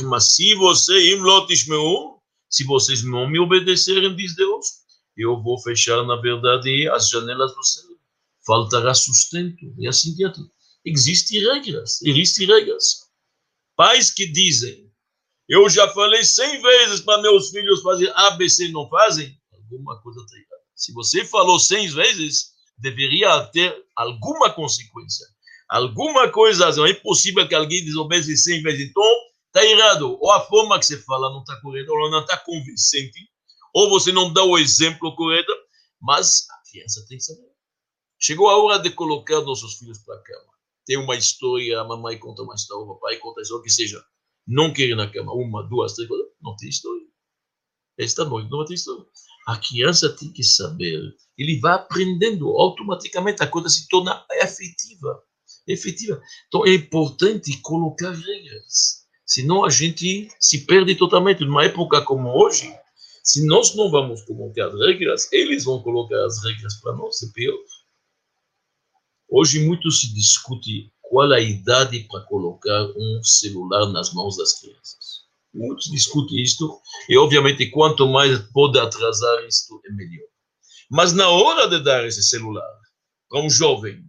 mas 0.05 0.35
se 0.35 0.55
você, 0.55 1.17
lotishmeu, 1.17 2.21
se 2.49 2.63
vocês 2.63 3.03
não 3.03 3.29
me 3.29 3.41
obedecerem, 3.41 4.15
diz 4.15 4.37
Deus, 4.37 4.67
eu 5.17 5.43
vou 5.43 5.59
fechar, 5.59 6.05
na 6.05 6.17
verdade, 6.17 6.89
as 6.89 7.09
janelas 7.09 7.53
do 7.53 7.65
céu. 7.65 7.91
Faltará 8.47 8.95
sustento 8.95 9.75
e 9.77 9.89
assim 9.89 10.15
diante. 10.15 10.41
Existem 10.85 11.41
regras, 11.41 12.01
existem 12.03 12.47
regras. 12.47 13.09
Pais 13.75 14.13
que 14.13 14.27
dizem, 14.27 14.89
eu 15.49 15.69
já 15.69 15.89
falei 15.89 16.23
cem 16.23 16.63
vezes 16.63 17.01
para 17.01 17.23
meus 17.23 17.51
filhos 17.51 17.83
fazer 17.83 18.13
ABC 18.15 18.69
não 18.69 18.89
fazem, 18.89 19.37
alguma 19.53 20.01
coisa 20.01 20.21
está 20.21 20.37
errada. 20.37 20.63
Se 20.77 20.93
você 20.93 21.25
falou 21.25 21.59
cem 21.59 21.89
vezes, 21.89 22.51
deveria 22.81 23.47
ter 23.47 23.75
alguma 23.97 24.51
consequência. 24.51 25.27
Alguma 25.69 26.29
coisa, 26.31 26.71
não 26.73 26.87
é 26.87 26.95
possível 26.95 27.47
que 27.47 27.55
alguém 27.55 27.85
desobedeça 27.85 28.37
cem 28.37 28.63
vezes. 28.63 28.89
Então, 28.89 29.05
Está 29.51 29.67
errado. 29.67 30.17
Ou 30.21 30.31
a 30.31 30.41
forma 30.47 30.79
que 30.79 30.87
você 30.87 30.97
fala 31.03 31.31
não 31.31 31.41
está 31.41 31.61
correta, 31.61 31.93
ou 31.93 32.11
não 32.11 32.21
está 32.21 32.37
convincente, 32.39 33.29
ou 33.75 33.91
você 33.91 34.13
não 34.13 34.33
dá 34.33 34.45
o 34.45 34.57
exemplo 34.57 35.15
correto, 35.17 35.53
mas 36.01 36.47
a 36.51 36.71
criança 36.71 37.05
tem 37.09 37.19
que 37.19 37.25
saber. 37.25 37.51
Chegou 38.19 38.49
a 38.49 38.57
hora 38.57 38.79
de 38.79 38.91
colocar 38.91 39.41
nossos 39.41 39.75
filhos 39.75 39.99
para 39.99 40.15
a 40.15 40.23
cama. 40.23 40.53
Tem 40.87 40.97
uma 40.97 41.17
história, 41.17 41.81
a 41.81 41.85
mamãe 41.85 42.19
conta 42.19 42.43
uma 42.43 42.55
história, 42.55 42.85
o 42.85 42.95
papai 42.95 43.19
conta 43.19 43.41
uma 43.41 43.43
história, 43.43 43.65
que 43.65 43.71
seja. 43.71 44.03
Não 44.47 44.73
querer 44.73 44.95
na 44.95 45.11
cama, 45.11 45.33
uma, 45.33 45.63
duas, 45.69 45.95
três, 45.95 46.09
não 46.41 46.57
tem 46.57 46.69
história. 46.69 47.07
Esta 47.99 48.25
noite 48.25 48.51
não 48.51 48.65
tem 48.65 48.75
história. 48.75 49.05
A 49.47 49.57
criança 49.57 50.09
tem 50.17 50.33
que 50.33 50.43
saber. 50.43 51.01
Ele 51.37 51.59
vai 51.59 51.75
aprendendo 51.75 52.49
automaticamente, 52.51 53.43
a 53.43 53.47
coisa 53.47 53.69
se 53.69 53.89
torna 53.89 54.25
efetiva. 54.33 55.23
Efetiva. 55.67 56.21
Então 56.49 56.67
é 56.67 56.75
importante 56.75 57.57
colocar 57.63 58.13
regras 58.13 59.01
senão 59.31 59.65
a 59.65 59.71
gente 59.71 60.29
se 60.41 60.67
perde 60.67 60.97
totalmente. 60.97 61.45
Numa 61.45 61.65
época 61.65 62.03
como 62.03 62.29
hoje, 62.31 62.77
se 63.23 63.47
nós 63.47 63.77
não 63.77 63.89
vamos 63.89 64.23
colocar 64.23 64.69
regras, 64.75 65.33
eles 65.33 65.65
vão 65.65 65.81
colocar 65.81 66.25
as 66.25 66.43
regras 66.43 66.75
para 66.81 66.97
nós, 66.97 67.23
é 67.23 67.27
pior. 67.33 67.57
Hoje 69.29 69.61
muito 69.61 69.89
se 69.93 70.13
discute 70.13 70.93
qual 71.01 71.31
a 71.31 71.41
idade 71.41 72.01
para 72.11 72.25
colocar 72.25 72.87
um 72.97 73.23
celular 73.23 73.87
nas 73.93 74.13
mãos 74.13 74.37
das 74.37 74.59
crianças. 74.59 75.10
Muitos 75.53 75.91
discutem 75.91 76.41
isto, 76.41 76.81
e 77.09 77.19
obviamente 77.19 77.71
quanto 77.71 78.07
mais 78.07 78.39
pode 78.53 78.79
atrasar 78.79 79.45
isto, 79.47 79.81
é 79.85 79.93
melhor. 79.93 80.27
Mas 80.91 81.13
na 81.13 81.29
hora 81.29 81.69
de 81.69 81.83
dar 81.83 82.07
esse 82.07 82.23
celular 82.23 82.71
para 83.29 83.41
um 83.41 83.51
jovem, 83.51 84.05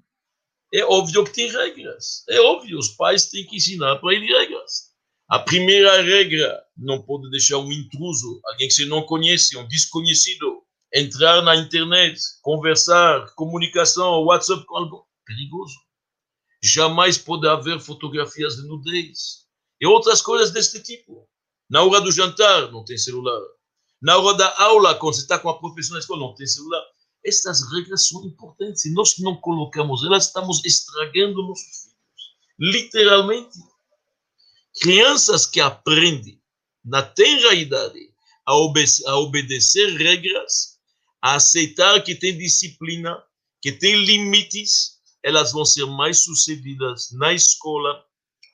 é 0.73 0.83
óbvio 0.85 1.23
que 1.23 1.33
tem 1.33 1.51
regras. 1.51 2.23
É 2.29 2.39
óbvio, 2.39 2.77
os 2.77 2.89
pais 2.89 3.29
têm 3.29 3.45
que 3.45 3.57
ensinar 3.57 3.97
para 3.97 4.13
ele 4.13 4.25
regras. 4.27 4.91
A 5.27 5.39
primeira 5.39 6.01
regra, 6.01 6.61
não 6.77 7.01
pode 7.01 7.29
deixar 7.29 7.57
um 7.57 7.71
intruso, 7.71 8.41
alguém 8.45 8.67
que 8.67 8.73
você 8.73 8.85
não 8.85 9.03
conhece, 9.03 9.57
um 9.57 9.67
desconhecido, 9.67 10.61
entrar 10.93 11.41
na 11.41 11.55
internet, 11.55 12.19
conversar, 12.41 13.33
comunicação, 13.35 14.23
WhatsApp 14.23 14.65
com 14.65 14.77
algo 14.77 15.07
perigoso. 15.25 15.75
Jamais 16.61 17.17
pode 17.17 17.47
haver 17.47 17.79
fotografias 17.79 18.57
de 18.57 18.67
nudez 18.67 19.45
e 19.79 19.87
outras 19.87 20.21
coisas 20.21 20.51
deste 20.51 20.83
tipo. 20.83 21.27
Na 21.71 21.83
hora 21.83 22.01
do 22.01 22.11
jantar, 22.11 22.69
não 22.69 22.83
tem 22.83 22.97
celular. 22.97 23.41
Na 24.01 24.17
hora 24.17 24.35
da 24.35 24.61
aula, 24.61 24.93
quando 24.95 25.15
você 25.15 25.21
está 25.21 25.39
com 25.39 25.47
a 25.47 25.57
professora 25.57 25.93
na 25.95 25.99
escola, 26.01 26.19
não 26.19 26.35
tem 26.35 26.45
celular. 26.45 26.83
Estas 27.23 27.61
regras 27.71 28.09
são 28.09 28.25
importantes. 28.25 28.81
Se 28.81 28.93
nós 28.93 29.17
não 29.19 29.37
colocamos 29.37 30.03
elas, 30.03 30.25
estamos 30.25 30.65
estragando 30.65 31.41
nossos 31.41 31.83
filhos. 31.83 31.95
Literalmente. 32.59 33.57
Crianças 34.81 35.45
que 35.45 35.61
aprendem 35.61 36.41
na 36.83 37.01
tenra 37.01 37.53
idade 37.53 38.13
a, 38.45 38.53
obede 38.53 39.07
a 39.07 39.15
obedecer 39.17 39.95
regras, 39.95 40.77
a 41.21 41.35
aceitar 41.35 42.03
que 42.03 42.15
tem 42.15 42.37
disciplina, 42.37 43.23
que 43.61 43.71
tem 43.71 43.95
limites, 44.03 44.99
elas 45.23 45.53
vão 45.53 45.63
ser 45.63 45.85
mais 45.85 46.19
sucedidas 46.19 47.11
na 47.13 47.31
escola, 47.31 48.03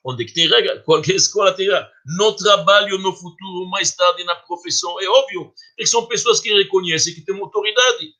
onde 0.07 0.25
que 0.25 0.33
tem 0.33 0.47
regra, 0.47 0.79
qualquer 0.85 1.15
escola 1.15 1.53
terá, 1.53 1.91
no 2.05 2.33
trabalho, 2.35 2.97
no 2.99 3.13
futuro, 3.13 3.69
mais 3.69 3.93
tarde 3.93 4.23
na 4.23 4.35
profissão, 4.35 4.99
é 5.01 5.07
óbvio, 5.07 5.53
porque 5.69 5.85
são 5.85 6.07
pessoas 6.07 6.39
que 6.39 6.53
reconhecem 6.53 7.13
que 7.13 7.21
têm 7.21 7.37
autoridade. 7.39 8.13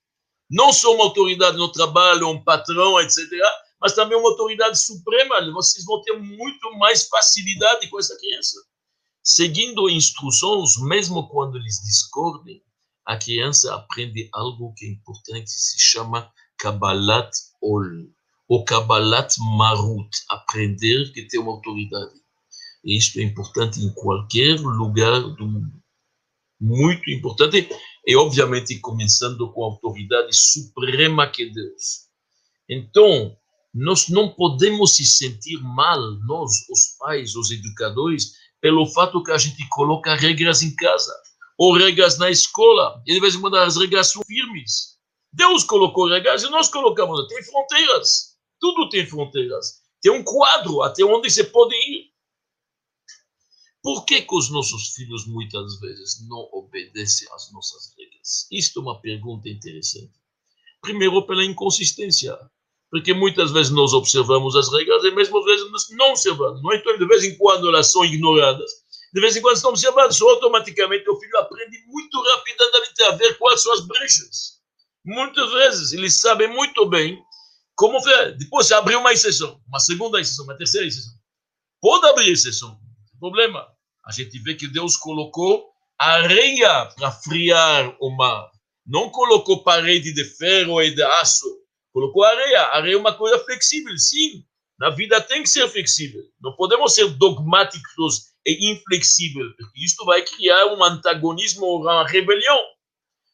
Não 0.49 0.71
só 0.73 0.93
uma 0.93 1.05
autoridade 1.05 1.57
no 1.57 1.71
trabalho, 1.71 2.27
um 2.27 2.43
patrão, 2.43 2.99
etc., 2.99 3.17
mas 3.79 3.93
também 3.93 4.17
uma 4.17 4.29
autoridade 4.29 4.79
suprema. 4.79 5.35
Vocês 5.53 5.85
vão 5.85 6.01
ter 6.01 6.13
muito 6.13 6.71
mais 6.77 7.07
facilidade 7.07 7.89
com 7.89 7.99
essa 7.99 8.17
criança. 8.17 8.57
Seguindo 9.23 9.89
instruções, 9.89 10.77
mesmo 10.81 11.27
quando 11.29 11.57
eles 11.57 11.81
discordem, 11.85 12.61
a 13.05 13.17
criança 13.17 13.73
aprende 13.75 14.29
algo 14.33 14.73
que 14.75 14.85
é 14.85 14.89
importante, 14.89 15.49
se 15.49 15.79
chama 15.79 16.31
Kabbalat 16.57 17.29
Ol, 17.61 17.83
ou 18.47 18.63
Kabbalat 18.63 19.35
Marut, 19.57 20.09
aprender 20.29 21.11
que 21.11 21.27
tem 21.27 21.39
uma 21.39 21.51
autoridade. 21.51 22.13
E 22.83 22.97
isto 22.97 23.19
é 23.19 23.23
importante 23.23 23.79
em 23.81 23.93
qualquer 23.93 24.59
lugar 24.59 25.19
do 25.35 25.45
mundo. 25.45 25.73
Muito 26.59 27.09
importante, 27.11 27.69
e 28.05 28.15
obviamente 28.15 28.79
começando 28.79 29.51
com 29.51 29.63
a 29.63 29.67
autoridade 29.67 30.29
suprema 30.33 31.27
que 31.27 31.43
é 31.43 31.49
Deus. 31.49 32.07
Então, 32.69 33.35
nós 33.73 34.07
não 34.07 34.29
podemos 34.29 34.95
se 34.95 35.05
sentir 35.05 35.61
mal, 35.61 35.99
nós, 36.25 36.51
os 36.69 36.97
pais, 36.97 37.35
os 37.35 37.51
educadores, 37.51 38.33
pelo 38.61 38.87
fato 38.87 39.21
que 39.23 39.31
a 39.31 39.37
gente 39.37 39.67
coloca 39.69 40.15
regras 40.15 40.63
em 40.63 40.73
casa, 40.75 41.13
ou 41.57 41.75
regras 41.75 42.17
na 42.17 42.31
escola, 42.31 43.01
e 43.05 43.13
de 43.13 43.19
vez 43.19 43.35
em 43.35 43.41
quando 43.41 43.57
as 43.57 43.77
regras 43.77 44.07
são 44.07 44.23
firmes. 44.23 44.97
Deus 45.31 45.63
colocou 45.63 46.07
regras 46.07 46.43
e 46.43 46.49
nós 46.49 46.69
colocamos, 46.69 47.27
tem 47.27 47.43
fronteiras, 47.43 48.36
tudo 48.59 48.89
tem 48.89 49.05
fronteiras. 49.05 49.81
Tem 50.01 50.11
um 50.11 50.23
quadro 50.23 50.81
até 50.81 51.03
onde 51.03 51.29
você 51.29 51.43
pode 51.43 51.75
ir. 51.75 52.11
Por 53.81 54.05
que, 54.05 54.21
que 54.21 54.35
os 54.35 54.49
nossos 54.49 54.89
filhos 54.89 55.25
muitas 55.27 55.79
vezes 55.79 56.27
não 56.27 56.49
obedecem 56.51 57.27
às 57.31 57.51
nossas 57.51 57.93
regras? 57.97 58.47
Isto 58.51 58.79
é 58.79 58.81
uma 58.83 59.01
pergunta 59.01 59.47
interessante. 59.49 60.13
Primeiro, 60.81 61.25
pela 61.25 61.43
inconsistência 61.43 62.37
porque 62.89 63.13
muitas 63.13 63.51
vezes 63.51 63.71
nós 63.71 63.93
observamos 63.93 64.55
as 64.55 64.71
regras 64.71 65.03
e 65.03 65.11
mesmo 65.11 65.37
às 65.39 65.45
vezes 65.45 65.71
nós 65.71 65.89
não 65.91 66.09
observamos. 66.11 66.61
Não? 66.63 66.73
Então, 66.73 66.97
de 66.97 67.05
vez 67.05 67.23
em 67.23 67.37
quando 67.37 67.67
elas 67.67 67.91
são 67.91 68.03
ignoradas. 68.05 68.71
De 69.13 69.21
vez 69.21 69.35
em 69.35 69.41
quando 69.41 69.55
estão 69.55 69.71
observadas, 69.71 70.21
automaticamente 70.21 71.09
o 71.09 71.19
filho 71.19 71.37
aprende 71.37 71.77
muito 71.87 72.21
rapidamente 72.21 73.03
a 73.03 73.11
ver 73.11 73.37
quais 73.37 73.61
são 73.61 73.73
as 73.73 73.85
brechas. 73.85 74.57
Muitas 75.05 75.51
vezes 75.51 75.93
ele 75.93 76.09
sabe 76.09 76.47
muito 76.47 76.85
bem 76.85 77.21
como. 77.77 77.99
Depois, 78.37 78.67
se 78.67 78.73
abrir 78.73 78.97
uma 78.97 79.13
exceção, 79.13 79.61
uma 79.67 79.79
segunda 79.79 80.19
exceção, 80.19 80.43
uma 80.43 80.57
terceira 80.57 80.85
exceção, 80.85 81.13
pode 81.81 82.05
abrir 82.07 82.31
exceção, 82.31 82.69
não 82.69 83.05
tem 83.05 83.19
problema. 83.19 83.65
A 84.05 84.11
gente 84.11 84.37
vê 84.39 84.55
que 84.55 84.67
Deus 84.67 84.97
colocou 84.97 85.69
areia 85.97 86.87
para 86.97 87.11
friar 87.11 87.95
o 88.01 88.09
mar. 88.09 88.51
Não 88.85 89.09
colocou 89.09 89.63
parede 89.63 90.13
de 90.13 90.25
ferro 90.25 90.81
e 90.81 90.93
de 90.93 91.03
aço 91.03 91.45
Colocou 91.97 92.23
areia. 92.23 92.61
Areia 92.73 92.93
é 92.93 92.97
uma 92.97 93.11
coisa 93.11 93.39
flexível, 93.39 93.97
sim. 93.97 94.45
Na 94.79 94.91
vida 94.91 95.19
tem 95.19 95.41
que 95.41 95.49
ser 95.49 95.67
flexível. 95.67 96.21
Não 96.39 96.55
podemos 96.55 96.93
ser 96.93 97.09
dogmáticos 97.09 98.27
e 98.45 98.71
inflexíveis, 98.71 99.51
porque 99.57 99.83
isto 99.83 100.05
vai 100.05 100.21
criar 100.21 100.67
um 100.67 100.83
antagonismo 100.83 101.65
uma 101.65 102.07
rebelião. 102.07 102.59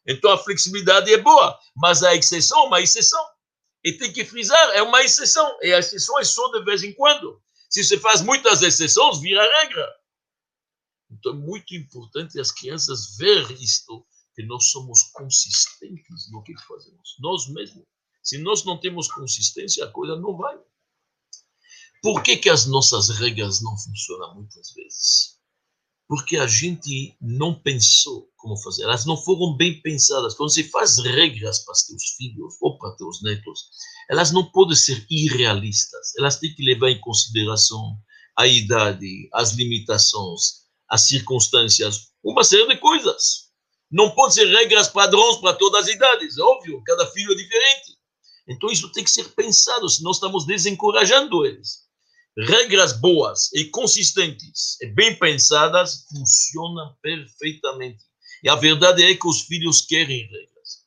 Então 0.08 0.30
a 0.30 0.38
flexibilidade 0.38 1.12
é 1.12 1.18
boa, 1.18 1.58
mas 1.76 2.02
a 2.02 2.14
exceção 2.14 2.62
é 2.62 2.66
uma 2.68 2.80
exceção. 2.80 3.22
E 3.84 3.92
tem 3.92 4.12
que 4.12 4.24
frisar, 4.24 4.70
é 4.70 4.82
uma 4.82 5.02
exceção. 5.02 5.58
E 5.60 5.72
a 5.72 5.78
exceção 5.78 6.18
é 6.18 6.24
só 6.24 6.48
de 6.48 6.64
vez 6.64 6.82
em 6.82 6.92
quando. 6.94 7.40
Se 7.68 7.84
você 7.84 7.98
faz 7.98 8.22
muitas 8.22 8.62
exceções, 8.62 9.20
vira 9.20 9.42
regra. 9.60 9.86
Então 11.10 11.32
é 11.32 11.36
muito 11.36 11.74
importante 11.74 12.40
as 12.40 12.50
crianças 12.50 13.16
ver 13.18 13.50
isto, 13.52 14.06
que 14.34 14.42
nós 14.44 14.70
somos 14.70 15.02
consistentes 15.12 16.30
no 16.30 16.42
que 16.42 16.54
fazemos. 16.66 17.16
Nós 17.20 17.48
mesmos. 17.48 17.84
Se 18.22 18.38
nós 18.38 18.64
não 18.64 18.80
temos 18.80 19.06
consistência, 19.12 19.84
a 19.84 19.90
coisa 19.90 20.16
não 20.16 20.36
vai. 20.36 20.58
Por 22.02 22.22
que, 22.22 22.36
que 22.38 22.48
as 22.48 22.66
nossas 22.66 23.10
regras 23.10 23.62
não 23.62 23.76
funcionam 23.76 24.34
muitas 24.34 24.72
vezes? 24.72 25.33
Porque 26.06 26.36
a 26.36 26.46
gente 26.46 27.16
não 27.20 27.54
pensou 27.54 28.28
como 28.36 28.58
fazer, 28.58 28.82
elas 28.82 29.06
não 29.06 29.16
foram 29.16 29.56
bem 29.56 29.80
pensadas. 29.80 30.34
Quando 30.34 30.52
você 30.52 30.64
faz 30.64 30.98
regras 30.98 31.60
para 31.60 31.72
os 31.72 31.82
teus 31.84 32.02
filhos 32.16 32.56
ou 32.60 32.78
para 32.78 32.94
teus 32.96 33.22
netos, 33.22 33.68
elas 34.10 34.32
não 34.32 34.44
podem 34.50 34.76
ser 34.76 35.06
irrealistas, 35.10 36.14
elas 36.18 36.38
têm 36.38 36.54
que 36.54 36.62
levar 36.62 36.90
em 36.90 37.00
consideração 37.00 37.96
a 38.36 38.46
idade, 38.46 39.28
as 39.32 39.52
limitações, 39.52 40.64
as 40.90 41.02
circunstâncias, 41.02 42.08
uma 42.22 42.44
série 42.44 42.68
de 42.68 42.76
coisas. 42.76 43.44
Não 43.90 44.10
pode 44.10 44.34
ser 44.34 44.46
regras 44.46 44.88
padrões 44.88 45.36
para 45.38 45.54
todas 45.54 45.84
as 45.84 45.94
idades, 45.94 46.38
óbvio, 46.38 46.82
cada 46.84 47.06
filho 47.12 47.32
é 47.32 47.36
diferente. 47.36 47.98
Então 48.46 48.70
isso 48.70 48.92
tem 48.92 49.04
que 49.04 49.10
ser 49.10 49.30
pensado, 49.34 49.88
senão 49.88 50.10
estamos 50.10 50.44
desencorajando 50.44 51.46
eles. 51.46 51.83
Regras 52.36 52.92
boas 52.92 53.52
e 53.52 53.66
consistentes 53.66 54.76
e 54.80 54.86
bem 54.86 55.16
pensadas 55.16 56.04
funcionam 56.10 56.96
perfeitamente. 57.00 58.02
E 58.42 58.48
a 58.48 58.56
verdade 58.56 59.02
é 59.02 59.14
que 59.14 59.26
os 59.26 59.42
filhos 59.42 59.80
querem 59.80 60.22
regras. 60.22 60.84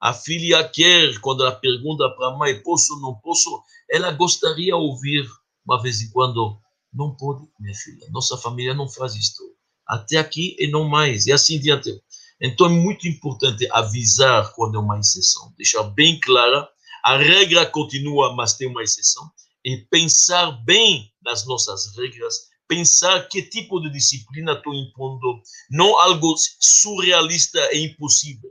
A 0.00 0.12
filha 0.14 0.66
quer, 0.68 1.18
quando 1.20 1.42
ela 1.42 1.54
pergunta 1.54 2.08
para 2.10 2.28
a 2.28 2.36
mãe, 2.38 2.62
posso 2.62 2.94
ou 2.94 3.00
não 3.00 3.14
posso, 3.16 3.60
ela 3.90 4.12
gostaria 4.12 4.66
de 4.66 4.72
ouvir, 4.72 5.28
uma 5.66 5.82
vez 5.82 6.00
em 6.00 6.10
quando, 6.10 6.56
não 6.92 7.16
pode, 7.16 7.44
minha 7.58 7.74
filha, 7.74 8.06
nossa 8.10 8.36
família 8.36 8.74
não 8.74 8.88
faz 8.88 9.16
isto. 9.16 9.42
Até 9.86 10.18
aqui 10.18 10.54
e 10.58 10.70
não 10.70 10.84
mais, 10.84 11.26
e 11.26 11.32
assim 11.32 11.58
diante. 11.58 12.00
Então 12.40 12.66
é 12.66 12.70
muito 12.70 13.08
importante 13.08 13.66
avisar 13.72 14.52
quando 14.54 14.76
é 14.76 14.80
uma 14.80 14.98
exceção, 15.00 15.52
deixar 15.56 15.82
bem 15.82 16.20
clara 16.20 16.68
a 17.04 17.16
regra 17.16 17.64
continua, 17.64 18.34
mas 18.34 18.54
tem 18.54 18.68
uma 18.68 18.82
exceção. 18.82 19.30
E 19.64 19.76
pensar 19.90 20.52
bem 20.64 21.12
nas 21.22 21.46
nossas 21.46 21.96
regras, 21.96 22.48
pensar 22.68 23.28
que 23.28 23.42
tipo 23.42 23.80
de 23.80 23.90
disciplina 23.90 24.52
estou 24.52 24.74
impondo, 24.74 25.40
não 25.70 25.98
algo 25.98 26.34
surrealista 26.60 27.58
e 27.74 27.86
impossível. 27.86 28.50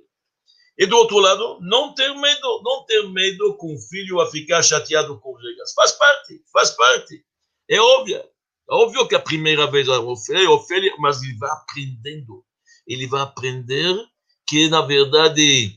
E 0.77 0.85
do 0.85 0.95
outro 0.95 1.17
lado, 1.17 1.59
não 1.61 1.93
ter 1.95 2.13
medo, 2.13 2.61
não 2.63 2.85
ter 2.85 3.01
medo 3.09 3.55
com 3.57 3.73
o 3.73 3.79
filho 3.79 4.21
a 4.21 4.29
ficar 4.29 4.61
chateado 4.61 5.19
com 5.19 5.33
regras. 5.33 5.73
Faz 5.73 5.91
parte, 5.93 6.43
faz 6.53 6.69
parte. 6.71 7.25
É 7.67 7.81
óbvio. 7.81 8.17
É 8.17 8.73
óbvio 8.75 9.07
que 9.07 9.15
a 9.15 9.19
primeira 9.19 9.65
vez 9.71 9.89
a 9.89 9.99
Ofélia, 9.99 10.93
mas 10.99 11.21
ele 11.23 11.37
vai 11.37 11.49
aprendendo. 11.49 12.45
Ele 12.85 13.07
vai 13.07 13.21
aprender 13.21 13.95
que, 14.47 14.69
na 14.69 14.81
verdade, 14.81 15.73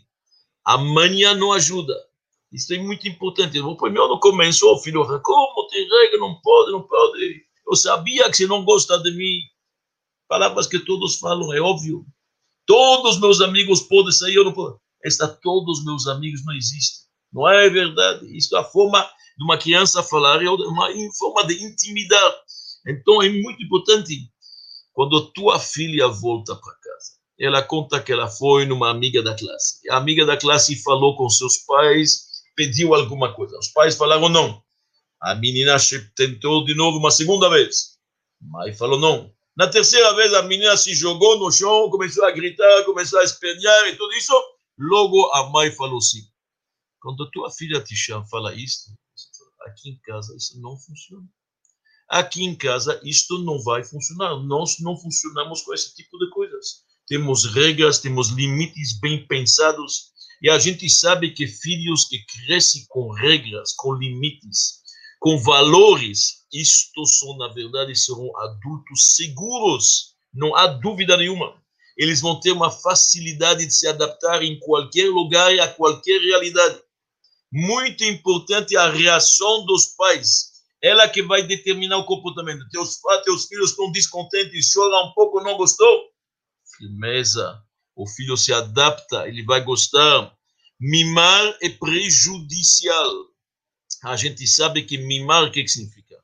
amanhã 0.64 1.34
não 1.34 1.52
ajuda. 1.52 1.94
Isso 2.52 2.74
é 2.74 2.78
muito 2.78 3.06
importante. 3.06 3.60
O 3.60 3.76
primeiro 3.76 4.08
no 4.08 4.18
começo, 4.18 4.66
o 4.66 4.78
filho, 4.78 5.06
como 5.22 5.68
tem 5.68 5.88
regra, 5.88 6.18
não 6.18 6.40
pode, 6.40 6.72
não 6.72 6.82
pode. 6.82 7.44
Eu 7.66 7.76
sabia 7.76 8.28
que 8.28 8.36
você 8.36 8.46
não 8.46 8.64
gosta 8.64 8.98
de 8.98 9.12
mim. 9.12 9.40
Palavras 10.28 10.66
que 10.66 10.78
todos 10.80 11.16
falam, 11.16 11.52
é 11.52 11.60
óbvio. 11.60 12.04
Todos 12.66 13.20
meus 13.20 13.40
amigos 13.40 13.82
podem 13.82 14.12
sair, 14.12 14.34
eu 14.34 14.44
não 14.44 14.52
posso. 14.52 14.80
Esta 15.04 15.28
todos 15.28 15.84
meus 15.84 16.06
amigos 16.06 16.44
não 16.44 16.54
existe. 16.54 17.00
Não 17.32 17.48
é 17.48 17.68
verdade. 17.68 18.26
Isso 18.36 18.56
é 18.56 18.60
a 18.60 18.64
forma 18.64 19.00
de 19.38 19.44
uma 19.44 19.56
criança 19.56 20.02
falar, 20.02 20.42
é 20.42 20.50
uma 20.50 20.88
forma 21.18 21.46
de 21.46 21.64
intimidar. 21.64 22.34
Então 22.86 23.22
é 23.22 23.28
muito 23.28 23.62
importante 23.62 24.28
quando 24.92 25.30
tua 25.32 25.58
filha 25.58 26.08
volta 26.08 26.54
para 26.54 26.74
casa. 26.74 27.12
Ela 27.38 27.62
conta 27.62 28.02
que 28.02 28.12
ela 28.12 28.28
foi 28.28 28.66
numa 28.66 28.90
amiga 28.90 29.22
da 29.22 29.34
classe. 29.34 29.88
A 29.90 29.96
amiga 29.96 30.26
da 30.26 30.36
classe 30.36 30.82
falou 30.82 31.16
com 31.16 31.28
seus 31.28 31.58
pais 31.58 32.29
pediu 32.60 32.94
alguma 32.94 33.32
coisa. 33.32 33.58
Os 33.58 33.68
pais 33.68 33.96
falaram 33.96 34.28
não. 34.28 34.62
A 35.18 35.34
menina 35.34 35.76
tentou 36.14 36.62
de 36.62 36.74
novo 36.74 36.98
uma 36.98 37.10
segunda 37.10 37.48
vez. 37.48 37.96
Mãe 38.38 38.74
falou 38.74 39.00
não. 39.00 39.34
Na 39.56 39.66
terceira 39.66 40.14
vez, 40.14 40.34
a 40.34 40.42
menina 40.42 40.76
se 40.76 40.92
jogou 40.92 41.38
no 41.38 41.50
chão, 41.50 41.88
começou 41.88 42.22
a 42.26 42.30
gritar, 42.30 42.84
começou 42.84 43.18
a 43.18 43.24
espernear 43.24 43.88
e 43.88 43.96
tudo 43.96 44.12
isso. 44.12 44.34
Logo, 44.78 45.32
a 45.32 45.48
mãe 45.48 45.72
falou 45.72 46.02
sim. 46.02 46.20
Quando 47.00 47.30
tua 47.30 47.50
filha 47.50 47.80
te 47.80 47.96
chama, 47.96 48.26
fala 48.26 48.54
isso, 48.54 48.94
aqui 49.62 49.88
em 49.88 49.98
casa 50.00 50.36
isso 50.36 50.60
não 50.60 50.76
funciona. 50.76 51.26
Aqui 52.10 52.44
em 52.44 52.54
casa 52.54 53.00
isto 53.02 53.38
não 53.38 53.58
vai 53.62 53.82
funcionar. 53.82 54.36
Nós 54.36 54.78
não 54.80 54.98
funcionamos 54.98 55.62
com 55.62 55.72
esse 55.72 55.94
tipo 55.94 56.18
de 56.18 56.28
coisas. 56.28 56.82
Temos 57.06 57.46
regras, 57.46 58.00
temos 58.00 58.28
limites 58.28 59.00
bem 59.00 59.26
pensados 59.26 60.10
e 60.42 60.48
a 60.48 60.58
gente 60.58 60.88
sabe 60.88 61.32
que 61.32 61.46
filhos 61.46 62.06
que 62.06 62.24
crescem 62.24 62.86
com 62.88 63.12
regras, 63.12 63.74
com 63.74 63.92
limites, 63.92 64.80
com 65.18 65.38
valores, 65.38 66.46
isto 66.50 67.04
são, 67.04 67.36
na 67.36 67.48
verdade, 67.48 67.94
serão 67.94 68.34
adultos 68.38 69.16
seguros, 69.16 70.14
não 70.32 70.56
há 70.56 70.66
dúvida 70.66 71.16
nenhuma. 71.16 71.60
Eles 71.94 72.22
vão 72.22 72.40
ter 72.40 72.52
uma 72.52 72.70
facilidade 72.70 73.66
de 73.66 73.74
se 73.74 73.86
adaptar 73.86 74.42
em 74.42 74.58
qualquer 74.60 75.10
lugar 75.10 75.54
e 75.54 75.60
a 75.60 75.68
qualquer 75.68 76.18
realidade. 76.18 76.80
Muito 77.52 78.02
importante 78.04 78.76
a 78.76 78.90
reação 78.90 79.66
dos 79.66 79.88
pais. 79.88 80.50
Ela 80.82 81.06
que 81.06 81.22
vai 81.22 81.42
determinar 81.42 81.98
o 81.98 82.06
comportamento. 82.06 82.66
Teus, 82.70 82.98
teus 83.24 83.44
filhos 83.44 83.70
estão 83.70 83.92
descontentes, 83.92 84.70
choram 84.70 85.08
um 85.08 85.12
pouco, 85.12 85.42
não 85.42 85.58
gostou? 85.58 86.04
Firmeza 86.78 87.62
o 87.94 88.06
filho 88.06 88.36
se 88.36 88.52
adapta, 88.52 89.28
ele 89.28 89.44
vai 89.44 89.62
gostar. 89.62 90.34
Mimar 90.78 91.58
é 91.60 91.68
prejudicial. 91.68 93.26
A 94.02 94.16
gente 94.16 94.46
sabe 94.46 94.82
que 94.82 94.96
mimar, 94.96 95.44
o 95.44 95.52
que, 95.52 95.66
significa? 95.68 96.16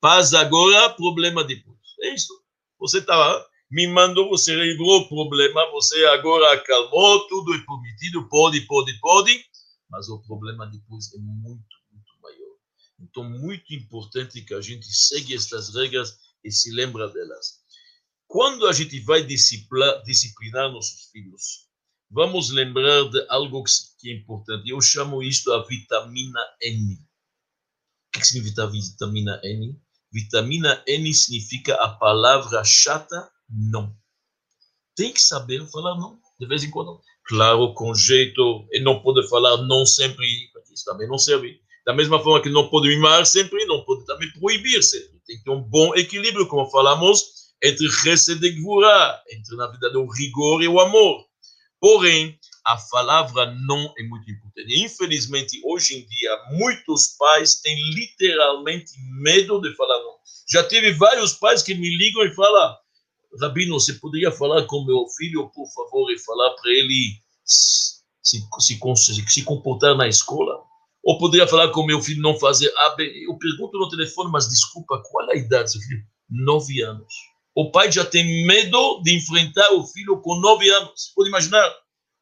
Paz 0.00 0.34
agora, 0.34 0.90
problema 0.90 1.42
depois. 1.44 1.78
É 2.00 2.14
isso. 2.14 2.32
Você 2.78 2.98
está 2.98 3.46
me 3.72 3.86
mandou, 3.86 4.28
você 4.28 4.54
livrou 4.54 5.00
o 5.00 5.08
problema, 5.08 5.70
você 5.70 6.04
agora 6.04 6.52
acalmou, 6.52 7.26
tudo 7.26 7.54
é 7.54 7.58
permitido, 7.64 8.28
pode, 8.28 8.60
pode, 8.66 8.92
pode, 9.00 9.42
mas 9.88 10.10
o 10.10 10.18
problema 10.18 10.66
depois 10.66 11.10
é 11.14 11.16
muito, 11.16 11.64
muito 11.90 12.12
maior. 12.20 12.54
Então, 13.00 13.24
muito 13.24 13.72
importante 13.72 14.42
que 14.42 14.52
a 14.52 14.60
gente 14.60 14.84
segue 14.92 15.34
estas 15.34 15.74
regras 15.74 16.18
e 16.44 16.52
se 16.52 16.70
lembra 16.70 17.08
delas. 17.08 17.61
Quando 18.32 18.66
a 18.66 18.72
gente 18.72 18.98
vai 19.00 19.22
disciplinar, 19.22 20.72
nossos 20.72 21.10
filhos, 21.12 21.68
vamos 22.10 22.48
lembrar 22.48 23.04
de 23.10 23.26
algo 23.28 23.62
que 24.00 24.10
é 24.10 24.14
importante. 24.14 24.70
Eu 24.70 24.80
chamo 24.80 25.22
isto 25.22 25.52
a 25.52 25.62
vitamina 25.66 26.40
N. 26.62 26.94
O 26.94 28.18
que 28.18 28.26
significa 28.26 28.66
vitamina 28.66 29.38
N? 29.44 29.78
Vitamina 30.10 30.82
N 30.86 31.12
significa 31.12 31.74
a 31.74 31.90
palavra 31.90 32.64
chata 32.64 33.30
não. 33.50 33.94
Tem 34.96 35.12
que 35.12 35.20
saber 35.20 35.66
falar 35.66 35.94
não, 35.98 36.18
de 36.40 36.46
vez 36.46 36.64
em 36.64 36.70
quando. 36.70 37.02
Claro, 37.26 37.74
com 37.74 37.94
jeito, 37.94 38.66
e 38.72 38.80
não 38.80 39.02
pode 39.02 39.28
falar 39.28 39.58
não 39.58 39.84
sempre, 39.84 40.26
isso 40.72 40.86
também 40.86 41.06
não 41.06 41.18
serve. 41.18 41.60
Da 41.84 41.92
mesma 41.92 42.18
forma 42.18 42.42
que 42.42 42.48
não 42.48 42.70
pode 42.70 42.88
mimar 42.88 43.26
sempre, 43.26 43.66
não 43.66 43.84
pode 43.84 44.06
também 44.06 44.32
proibir 44.32 44.82
sempre. 44.82 45.20
Tem 45.26 45.36
que 45.36 45.44
ter 45.44 45.50
um 45.50 45.60
bom 45.60 45.94
equilíbrio, 45.94 46.46
como 46.46 46.70
falamos, 46.70 47.31
entre 47.62 47.88
Chesed 47.90 48.44
e 48.44 48.50
Gvura, 48.50 49.22
entre, 49.30 49.56
na 49.56 49.68
verdade, 49.68 49.96
o 49.96 50.10
rigor 50.10 50.62
e 50.62 50.68
o 50.68 50.80
amor. 50.80 51.24
Porém, 51.80 52.38
a 52.64 52.76
palavra 52.90 53.54
não 53.66 53.92
é 53.98 54.02
muito 54.04 54.30
importante. 54.30 54.84
Infelizmente, 54.84 55.60
hoje 55.64 55.96
em 55.96 56.06
dia, 56.06 56.38
muitos 56.52 57.08
pais 57.18 57.60
têm 57.60 57.76
literalmente 57.94 58.92
medo 59.20 59.60
de 59.60 59.74
falar 59.74 59.98
não. 59.98 60.14
Já 60.48 60.66
tive 60.66 60.92
vários 60.92 61.32
pais 61.34 61.62
que 61.62 61.74
me 61.74 61.96
ligam 61.96 62.24
e 62.24 62.34
falam: 62.34 62.76
Rabino, 63.40 63.80
você 63.80 63.94
poderia 63.94 64.30
falar 64.30 64.64
com 64.66 64.84
meu 64.84 65.06
filho, 65.16 65.50
por 65.50 65.66
favor, 65.72 66.10
e 66.12 66.18
falar 66.18 66.50
para 66.50 66.70
ele 66.70 67.16
se, 67.44 68.00
se, 68.22 68.78
se, 69.28 69.44
comportar 69.44 69.96
na 69.96 70.06
escola? 70.06 70.62
Ou 71.04 71.18
poderia 71.18 71.48
falar 71.48 71.70
com 71.70 71.84
meu 71.84 72.00
filho 72.00 72.22
não 72.22 72.38
fazer 72.38 72.72
A, 72.76 72.90
B? 72.90 73.24
Eu 73.26 73.36
pergunto 73.38 73.76
no 73.76 73.88
telefone, 73.88 74.30
mas 74.30 74.48
desculpa, 74.48 75.02
qual 75.10 75.30
a 75.30 75.34
idade 75.34 75.64
do 75.64 75.70
seu 75.70 75.80
filho? 75.80 76.04
Nove 76.30 76.80
anos. 76.80 77.12
O 77.54 77.70
pai 77.70 77.92
já 77.92 78.04
tem 78.04 78.46
medo 78.46 79.02
de 79.02 79.14
enfrentar 79.14 79.72
o 79.72 79.86
filho 79.86 80.20
com 80.20 80.36
nove 80.36 80.68
anos. 80.70 80.92
Você 80.96 81.12
pode 81.14 81.28
imaginar? 81.28 81.74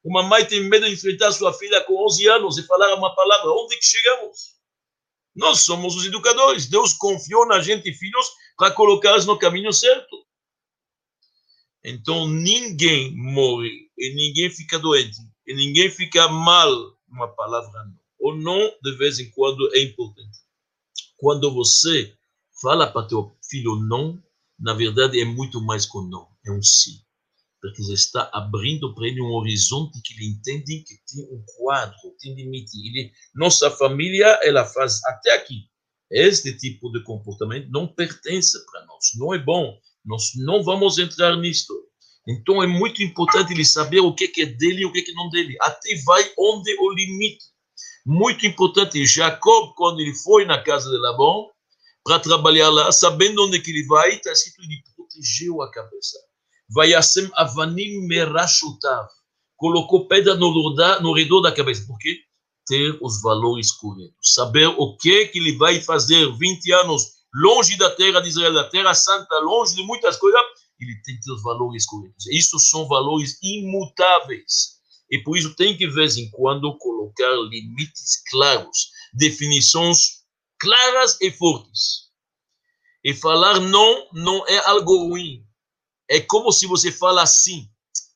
Uma 0.02 0.22
mãe 0.22 0.44
tem 0.44 0.60
medo 0.68 0.86
de 0.86 0.92
enfrentar 0.92 1.30
sua 1.32 1.52
filha 1.52 1.82
com 1.84 2.04
onze 2.04 2.26
anos 2.28 2.58
e 2.58 2.66
falar 2.66 2.94
uma 2.94 3.14
palavra. 3.14 3.50
Onde 3.50 3.76
que 3.76 3.84
chegamos? 3.84 4.56
Nós 5.34 5.60
somos 5.60 5.94
os 5.94 6.04
educadores. 6.06 6.66
Deus 6.66 6.92
confiou 6.94 7.46
na 7.46 7.60
gente, 7.60 7.92
filhos, 7.92 8.26
para 8.56 8.72
colocá-los 8.72 9.26
no 9.26 9.38
caminho 9.38 9.72
certo. 9.72 10.16
Então 11.84 12.28
ninguém 12.28 13.14
morre 13.14 13.90
e 13.96 14.14
ninguém 14.14 14.50
fica 14.50 14.78
doente 14.78 15.18
e 15.46 15.54
ninguém 15.54 15.90
fica 15.90 16.28
mal. 16.28 16.70
Uma 17.08 17.28
palavra 17.28 17.84
não. 17.84 18.00
O 18.18 18.34
não, 18.34 18.70
de 18.82 18.96
vez 18.96 19.18
em 19.18 19.30
quando, 19.30 19.74
é 19.74 19.82
importante. 19.82 20.38
Quando 21.16 21.52
você 21.52 22.14
fala 22.60 22.86
para 22.86 23.06
teu 23.06 23.34
filho 23.48 23.76
não, 23.76 24.22
na 24.60 24.74
verdade 24.74 25.20
é 25.20 25.24
muito 25.24 25.60
mais 25.60 25.86
que 25.86 25.98
um 25.98 26.08
não, 26.08 26.28
é 26.46 26.52
um 26.52 26.62
sim. 26.62 27.00
Porque 27.60 27.82
você 27.82 27.92
está 27.92 28.30
abrindo 28.32 28.94
para 28.94 29.06
ele 29.06 29.20
um 29.20 29.32
horizonte 29.32 30.00
que 30.02 30.14
ele 30.14 30.30
entende 30.30 30.82
que 30.82 30.94
tem 31.06 31.24
um 31.24 31.44
quadro, 31.58 31.96
tem 32.18 32.34
limite. 32.34 32.76
Ele, 32.78 33.12
nossa 33.34 33.70
família, 33.70 34.26
ela 34.42 34.64
faz 34.64 35.04
até 35.04 35.34
aqui. 35.34 35.68
Este 36.10 36.56
tipo 36.56 36.90
de 36.90 37.02
comportamento 37.04 37.68
não 37.70 37.86
pertence 37.86 38.64
para 38.64 38.86
nós, 38.86 39.10
não 39.16 39.34
é 39.34 39.38
bom 39.38 39.78
nós 40.04 40.32
não 40.36 40.62
vamos 40.62 40.98
entrar 40.98 41.36
nisto. 41.36 41.74
Então 42.28 42.62
é 42.62 42.66
muito 42.66 43.02
importante 43.02 43.52
ele 43.52 43.64
saber 43.64 44.00
o 44.00 44.14
que 44.14 44.30
é 44.40 44.46
dele 44.46 44.82
e 44.82 44.86
o 44.86 44.92
que 44.92 45.00
é 45.00 45.14
não 45.14 45.28
dele. 45.30 45.56
Até 45.60 45.94
vai 46.04 46.22
onde 46.38 46.74
o 46.78 46.92
limite. 46.92 47.44
Muito 48.04 48.46
importante. 48.46 49.04
Jacob, 49.04 49.74
quando 49.74 50.00
ele 50.00 50.14
foi 50.14 50.44
na 50.44 50.62
casa 50.62 50.90
de 50.90 50.96
Labão 50.96 51.50
para 52.10 52.18
trabalhar 52.18 52.68
lá, 52.70 52.90
sabendo 52.90 53.46
onde 53.46 53.60
que 53.60 53.70
ele 53.70 53.86
vai, 53.86 54.10
está 54.10 54.32
escrito 54.32 54.62
ele 54.62 54.82
protegeu 54.96 55.62
a 55.62 55.70
cabeça. 55.70 56.18
Vai 56.68 56.88
Vayasem 56.88 57.30
avanim 57.34 58.06
merashutav. 58.08 59.06
Colocou 59.56 60.08
pedra 60.08 60.34
no, 60.34 60.74
no 61.00 61.14
redor 61.14 61.40
da 61.40 61.52
cabeça. 61.52 61.86
Por 61.86 61.98
quê? 61.98 62.18
Ter 62.66 62.98
os 63.00 63.22
valores 63.22 63.70
corretos. 63.72 64.34
Saber 64.34 64.66
o 64.66 64.96
que 64.96 65.26
que 65.26 65.38
ele 65.38 65.56
vai 65.56 65.80
fazer 65.80 66.26
20 66.36 66.72
anos 66.72 67.20
longe 67.32 67.76
da 67.76 67.90
terra 67.90 68.20
de 68.20 68.28
Israel, 68.28 68.54
da 68.54 68.68
terra 68.68 68.92
santa, 68.94 69.38
longe 69.38 69.76
de 69.76 69.82
muitas 69.84 70.16
coisas, 70.16 70.40
ele 70.80 71.00
tem 71.04 71.14
que 71.14 71.22
ter 71.22 71.32
os 71.32 71.42
valores 71.42 71.86
corretos. 71.86 72.26
Isso 72.26 72.58
são 72.58 72.88
valores 72.88 73.38
imutáveis. 73.42 74.80
E 75.10 75.18
por 75.18 75.36
isso 75.36 75.54
tem 75.54 75.76
que, 75.76 75.86
de 75.86 75.94
vez 75.94 76.16
em 76.16 76.30
quando, 76.30 76.76
colocar 76.78 77.30
limites 77.50 78.22
claros, 78.30 78.90
definições 79.12 80.19
claras 80.60 81.18
e 81.20 81.30
fortes. 81.32 82.10
E 83.02 83.14
falar 83.14 83.58
não 83.60 84.08
não 84.12 84.46
é 84.46 84.58
algo 84.68 85.08
ruim. 85.08 85.44
É 86.08 86.20
como 86.20 86.52
se 86.52 86.66
você 86.66 86.92
fala 86.92 87.22
assim. 87.22 87.68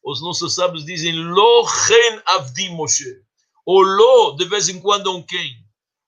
Os 0.04 0.20
nossos 0.20 0.54
sábios 0.54 0.84
dizem, 0.84 1.14
lo 1.14 1.66
chen 1.66 2.22
avdi 2.26 2.68
Moshe. 2.68 3.24
O 3.64 3.80
lo, 3.80 4.36
de 4.36 4.44
vez 4.44 4.68
em 4.68 4.78
quando, 4.78 5.08
é 5.08 5.12
um 5.12 5.22
quem. 5.22 5.64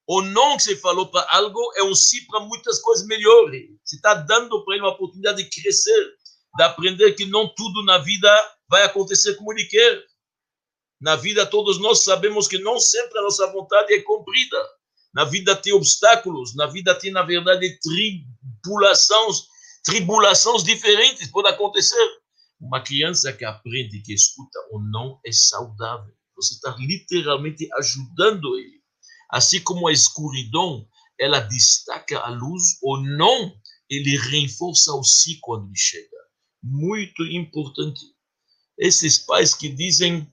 O 0.06 0.20
não 0.20 0.56
que 0.56 0.62
você 0.62 0.76
falou 0.76 1.10
para 1.10 1.26
algo 1.30 1.60
é 1.76 1.82
um 1.82 1.94
sim 1.94 2.24
para 2.26 2.40
muitas 2.40 2.78
coisas 2.78 3.06
melhores. 3.06 3.70
Você 3.82 3.96
está 3.96 4.14
dando 4.14 4.64
para 4.64 4.74
ele 4.74 4.84
uma 4.84 4.92
oportunidade 4.92 5.42
de 5.42 5.48
crescer, 5.48 6.14
de 6.56 6.62
aprender 6.62 7.14
que 7.14 7.24
não 7.24 7.52
tudo 7.54 7.82
na 7.84 7.98
vida 7.98 8.28
vai 8.68 8.82
acontecer 8.84 9.34
como 9.34 9.52
ele 9.52 9.64
quer. 9.64 10.04
Na 11.00 11.16
vida, 11.16 11.44
todos 11.44 11.78
nós 11.78 12.04
sabemos 12.04 12.46
que 12.46 12.58
não 12.58 12.78
sempre 12.78 13.18
a 13.18 13.22
nossa 13.22 13.50
vontade 13.50 13.92
é 13.94 14.02
cumprida. 14.02 14.75
Na 15.16 15.24
vida 15.24 15.56
tem 15.56 15.72
obstáculos, 15.72 16.54
na 16.54 16.66
vida 16.66 16.94
tem, 16.94 17.10
na 17.10 17.22
verdade, 17.22 17.78
tribulações, 17.80 19.44
tribulações 19.82 20.62
diferentes 20.62 21.28
podem 21.28 21.52
acontecer. 21.52 22.06
Uma 22.60 22.82
criança 22.82 23.32
que 23.32 23.42
aprende, 23.42 24.02
que 24.02 24.12
escuta 24.12 24.58
o 24.72 24.78
não 24.78 25.18
é 25.24 25.32
saudável. 25.32 26.14
Você 26.36 26.52
está 26.52 26.76
literalmente 26.78 27.66
ajudando 27.78 28.58
ele 28.58 28.76
Assim 29.30 29.58
como 29.60 29.88
a 29.88 29.92
escuridão, 29.92 30.86
ela 31.18 31.40
destaca 31.40 32.18
a 32.18 32.28
luz, 32.28 32.78
ou 32.82 33.00
não, 33.00 33.58
ele 33.88 34.18
reforça 34.18 34.92
o 34.92 35.02
si 35.02 35.38
quando 35.40 35.66
ele 35.66 35.76
chega. 35.76 36.16
Muito 36.62 37.24
importante. 37.24 38.00
Esses 38.78 39.18
pais 39.18 39.54
que 39.54 39.70
dizem, 39.70 40.30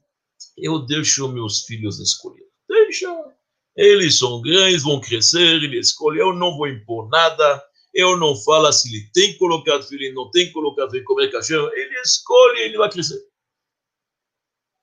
eu 0.57 0.85
deixo 0.85 1.27
meus 1.29 1.63
filhos 1.63 2.01
escolher. 2.01 2.45
Deixa. 2.67 3.32
Eles 3.75 4.19
são 4.19 4.41
grandes, 4.41 4.83
vão 4.83 5.01
crescer, 5.01 5.63
ele 5.63 5.79
escolhe, 5.79 6.19
eu 6.19 6.33
não 6.33 6.55
vou 6.55 6.67
impor 6.67 7.09
nada, 7.09 7.63
eu 7.93 8.17
não 8.17 8.35
falo 8.35 8.71
se 8.71 8.89
ele 8.89 9.09
tem 9.13 9.33
que 9.33 9.39
colocar 9.39 9.81
filho, 9.81 10.03
ele 10.03 10.13
não 10.13 10.29
tem 10.31 10.47
que 10.47 10.53
colocar 10.53 10.89
filho, 10.89 11.03
como 11.03 11.21
é 11.21 11.27
cachorro, 11.27 11.71
ele 11.73 11.99
escolhe, 12.01 12.61
ele 12.61 12.77
vai 12.77 12.89
crescer. 12.89 13.19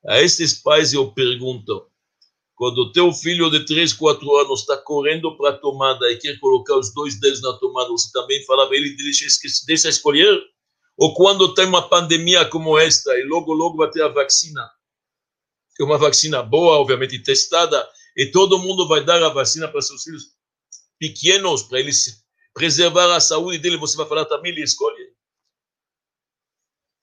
A 0.06 0.20
esses 0.20 0.54
pais 0.54 0.92
eu 0.92 1.12
pergunto, 1.12 1.86
quando 2.54 2.78
o 2.78 2.92
teu 2.92 3.12
filho 3.12 3.50
de 3.50 3.64
3, 3.64 3.92
4 3.92 4.36
anos 4.36 4.60
está 4.60 4.76
correndo 4.76 5.36
para 5.36 5.50
a 5.50 5.56
tomada 5.56 6.10
e 6.10 6.18
quer 6.18 6.38
colocar 6.38 6.76
os 6.76 6.92
dois 6.92 7.18
dedos 7.18 7.40
na 7.42 7.52
tomada, 7.54 7.88
você 7.88 8.10
também 8.12 8.44
fala 8.44 8.66
para 8.66 8.76
ele, 8.76 8.96
deixa, 8.96 9.24
deixa 9.66 9.88
escolher? 9.88 10.38
Ou 10.96 11.14
quando 11.14 11.54
tem 11.54 11.64
uma 11.64 11.88
pandemia 11.88 12.44
como 12.44 12.78
esta 12.78 13.18
e 13.18 13.24
logo, 13.24 13.52
logo 13.52 13.78
vai 13.78 13.90
ter 13.90 14.02
a 14.02 14.08
vacina, 14.08 14.70
que 15.74 15.82
é 15.82 15.86
uma 15.86 15.96
vacina 15.96 16.42
boa, 16.42 16.78
obviamente 16.78 17.22
testada, 17.22 17.88
e 18.16 18.26
todo 18.26 18.58
mundo 18.58 18.86
vai 18.88 19.04
dar 19.04 19.22
a 19.22 19.28
vacina 19.28 19.68
para 19.68 19.82
seus 19.82 20.02
filhos 20.02 20.34
pequenos, 20.98 21.62
para 21.62 21.80
eles 21.80 22.22
preservar 22.54 23.14
a 23.14 23.20
saúde 23.20 23.58
dele, 23.58 23.76
você 23.76 23.96
vai 23.96 24.06
falar 24.06 24.24
também, 24.26 24.52
ele 24.52 24.62
escolhe. 24.62 25.10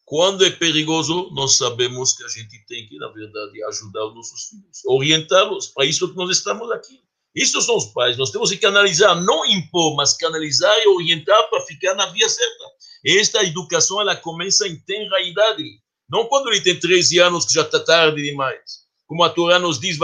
Quando 0.05 0.45
é 0.45 0.49
perigoso, 0.49 1.29
nós 1.33 1.57
sabemos 1.57 2.15
que 2.15 2.23
a 2.23 2.27
gente 2.29 2.65
tem 2.65 2.87
que, 2.87 2.97
na 2.97 3.09
verdade, 3.09 3.61
ajudar 3.65 4.05
os 4.05 4.15
nossos 4.15 4.45
filhos, 4.45 4.85
orientá-los. 4.85 5.67
Para 5.67 5.85
isso 5.85 6.07
que 6.09 6.15
nós 6.15 6.29
estamos 6.29 6.71
aqui. 6.71 7.01
Isso 7.35 7.61
são 7.61 7.75
os 7.75 7.87
pais. 7.87 8.17
Nós 8.17 8.31
temos 8.31 8.49
que 8.49 8.57
canalizar, 8.57 9.21
não 9.21 9.45
impor, 9.45 9.95
mas 9.95 10.15
canalizar 10.15 10.75
e 10.79 10.87
orientar 10.87 11.49
para 11.49 11.61
ficar 11.65 11.93
na 11.93 12.05
via 12.07 12.29
certa. 12.29 12.63
Esta 13.05 13.43
educação, 13.43 13.99
ela 13.99 14.15
começa 14.15 14.67
em 14.67 14.79
tenra 14.79 15.21
idade. 15.21 15.81
Não 16.09 16.25
quando 16.27 16.47
ele 16.47 16.61
tem 16.61 16.79
13 16.79 17.19
anos, 17.19 17.45
que 17.45 17.53
já 17.53 17.63
está 17.63 17.79
tarde 17.79 18.23
demais. 18.23 18.86
Como 19.07 19.23
a 19.23 19.29
Torá 19.29 19.57
nos 19.57 19.79
diz, 19.79 19.97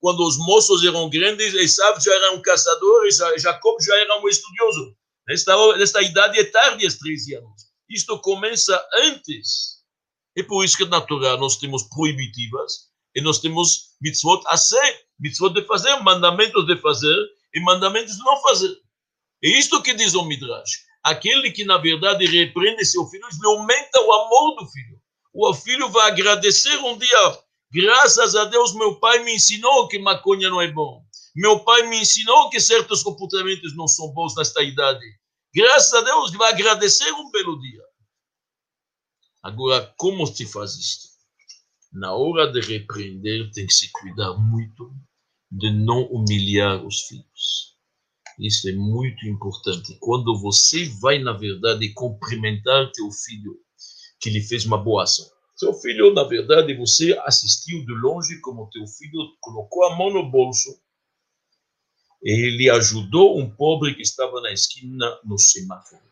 quando 0.00 0.26
os 0.26 0.38
moços 0.38 0.84
eram 0.84 1.10
grandes, 1.10 1.52
Esav 1.52 2.00
já 2.00 2.14
era 2.14 2.32
um 2.32 2.40
caçador, 2.40 3.10
Jacob 3.36 3.76
já 3.82 3.96
era 3.96 4.20
um 4.20 4.28
estudioso. 4.28 4.96
Nesta, 5.28 5.76
nesta 5.76 6.02
idade 6.02 6.38
é 6.38 6.44
tarde, 6.44 6.84
aos 6.84 6.94
13 6.94 7.34
anos. 7.34 7.62
Isto 7.90 8.18
começa 8.20 8.80
antes. 8.94 9.76
E 10.36 10.42
por 10.42 10.64
isso 10.64 10.76
que 10.76 10.84
na 10.84 11.00
Torá 11.00 11.36
nós 11.36 11.56
temos 11.56 11.82
proibitivas 11.84 12.90
e 13.14 13.20
nós 13.20 13.38
temos 13.38 13.96
mitzvot 14.00 14.42
a 14.46 14.56
ser, 14.56 15.06
mitzvot 15.18 15.54
de 15.54 15.66
fazer, 15.66 15.96
mandamentos 16.02 16.66
de 16.66 16.76
fazer 16.76 17.16
e 17.54 17.60
mandamentos 17.60 18.16
de 18.16 18.22
não 18.22 18.40
fazer. 18.42 18.76
É 19.42 19.48
isto 19.48 19.82
que 19.82 19.94
diz 19.94 20.14
o 20.14 20.24
Midrash. 20.24 20.84
aquele 21.02 21.50
que, 21.50 21.64
na 21.64 21.78
verdade, 21.78 22.26
repreende 22.26 22.84
seu 22.84 23.06
filho, 23.06 23.26
ele 23.26 23.46
aumenta 23.46 24.00
o 24.02 24.12
amor 24.12 24.56
do 24.56 24.66
filho. 24.68 24.95
O 25.38 25.52
filho 25.52 25.90
vai 25.90 26.10
agradecer 26.10 26.74
um 26.78 26.96
dia, 26.96 27.38
graças 27.70 28.34
a 28.34 28.46
Deus, 28.46 28.74
meu 28.74 28.98
pai 28.98 29.22
me 29.22 29.34
ensinou 29.34 29.86
que 29.86 29.98
maconha 29.98 30.48
não 30.48 30.62
é 30.62 30.72
bom. 30.72 31.04
Meu 31.34 31.62
pai 31.62 31.82
me 31.88 32.00
ensinou 32.00 32.48
que 32.48 32.58
certos 32.58 33.02
comportamentos 33.02 33.76
não 33.76 33.86
são 33.86 34.10
bons 34.14 34.34
nesta 34.34 34.62
idade. 34.62 35.04
Graças 35.54 35.92
a 35.92 36.00
Deus, 36.00 36.32
vai 36.32 36.54
agradecer 36.54 37.12
um 37.12 37.30
belo 37.30 37.60
dia. 37.60 37.82
Agora, 39.42 39.92
como 39.98 40.26
se 40.26 40.46
faz 40.46 40.74
isto? 40.74 41.08
Na 41.92 42.14
hora 42.14 42.50
de 42.50 42.60
repreender, 42.60 43.50
tem 43.52 43.66
que 43.66 43.74
se 43.74 43.92
cuidar 43.92 44.32
muito 44.38 44.90
de 45.50 45.70
não 45.70 46.04
humilhar 46.04 46.82
os 46.82 47.02
filhos. 47.02 47.76
Isso 48.38 48.70
é 48.70 48.72
muito 48.72 49.26
importante. 49.26 49.98
Quando 50.00 50.40
você 50.40 50.88
vai, 51.02 51.18
na 51.18 51.34
verdade, 51.34 51.92
cumprimentar 51.92 52.90
teu 52.92 53.10
filho, 53.12 53.65
que 54.26 54.30
lhe 54.30 54.40
fez 54.40 54.66
uma 54.66 54.76
boa 54.76 55.04
ação. 55.04 55.24
Seu 55.54 55.72
filho, 55.72 56.12
na 56.12 56.24
verdade, 56.24 56.74
você 56.74 57.16
assistiu 57.24 57.86
de 57.86 57.92
longe 57.92 58.40
como 58.40 58.68
teu 58.72 58.84
filho 58.88 59.20
colocou 59.40 59.84
a 59.84 59.94
mão 59.94 60.12
no 60.12 60.28
bolso. 60.28 60.76
Ele 62.20 62.68
ajudou 62.68 63.38
um 63.38 63.48
pobre 63.48 63.94
que 63.94 64.02
estava 64.02 64.40
na 64.40 64.52
esquina 64.52 65.16
no 65.24 65.38
semáforo. 65.38 66.02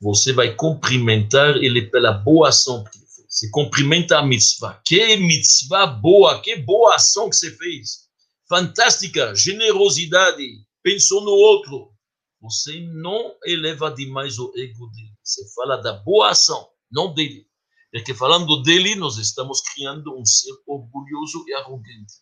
Você 0.00 0.32
vai 0.32 0.54
cumprimentar 0.54 1.58
ele 1.58 1.82
pela 1.90 2.10
boa 2.10 2.48
ação 2.48 2.82
que 2.84 2.96
ele 2.96 3.06
fez. 3.06 3.26
Você 3.28 3.50
cumprimenta 3.50 4.18
a 4.18 4.24
mitzvah. 4.24 4.80
Que 4.82 5.14
mitzvah 5.18 5.86
boa, 5.86 6.40
que 6.40 6.56
boa 6.56 6.94
ação 6.94 7.28
que 7.28 7.36
você 7.36 7.50
fez. 7.50 8.06
Fantástica, 8.48 9.34
generosidade, 9.34 10.42
pensou 10.82 11.20
no 11.20 11.32
outro. 11.32 11.92
Você 12.40 12.80
não 12.94 13.34
eleva 13.44 13.90
demais 13.90 14.38
o 14.38 14.50
ego 14.56 14.86
dele. 14.86 15.12
Você 15.22 15.44
fala 15.54 15.76
da 15.76 15.92
boa 15.92 16.30
ação, 16.30 16.66
não 16.90 17.12
dele. 17.14 17.46
Porque 17.92 18.14
falando 18.14 18.62
dele, 18.62 18.94
nós 18.94 19.16
estamos 19.16 19.60
criando 19.60 20.18
um 20.18 20.24
ser 20.24 20.52
orgulhoso 20.66 21.44
e 21.48 21.54
arrogante. 21.54 22.14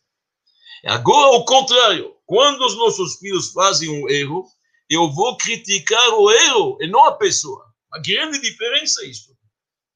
Agora, 0.87 1.35
ao 1.35 1.45
contrário, 1.45 2.15
quando 2.27 2.65
os 2.65 2.77
nossos 2.77 3.17
filhos 3.17 3.53
fazem 3.53 3.89
um 3.89 4.09
erro, 4.09 4.47
eu 4.89 5.11
vou 5.11 5.37
criticar 5.37 6.11
o 6.15 6.31
erro 6.31 6.79
e 6.81 6.87
não 6.87 7.07
a 7.07 7.17
pessoa. 7.17 7.65
A 7.93 7.99
grande 8.01 8.41
diferença 8.41 9.03
é 9.03 9.09
isto. 9.09 9.35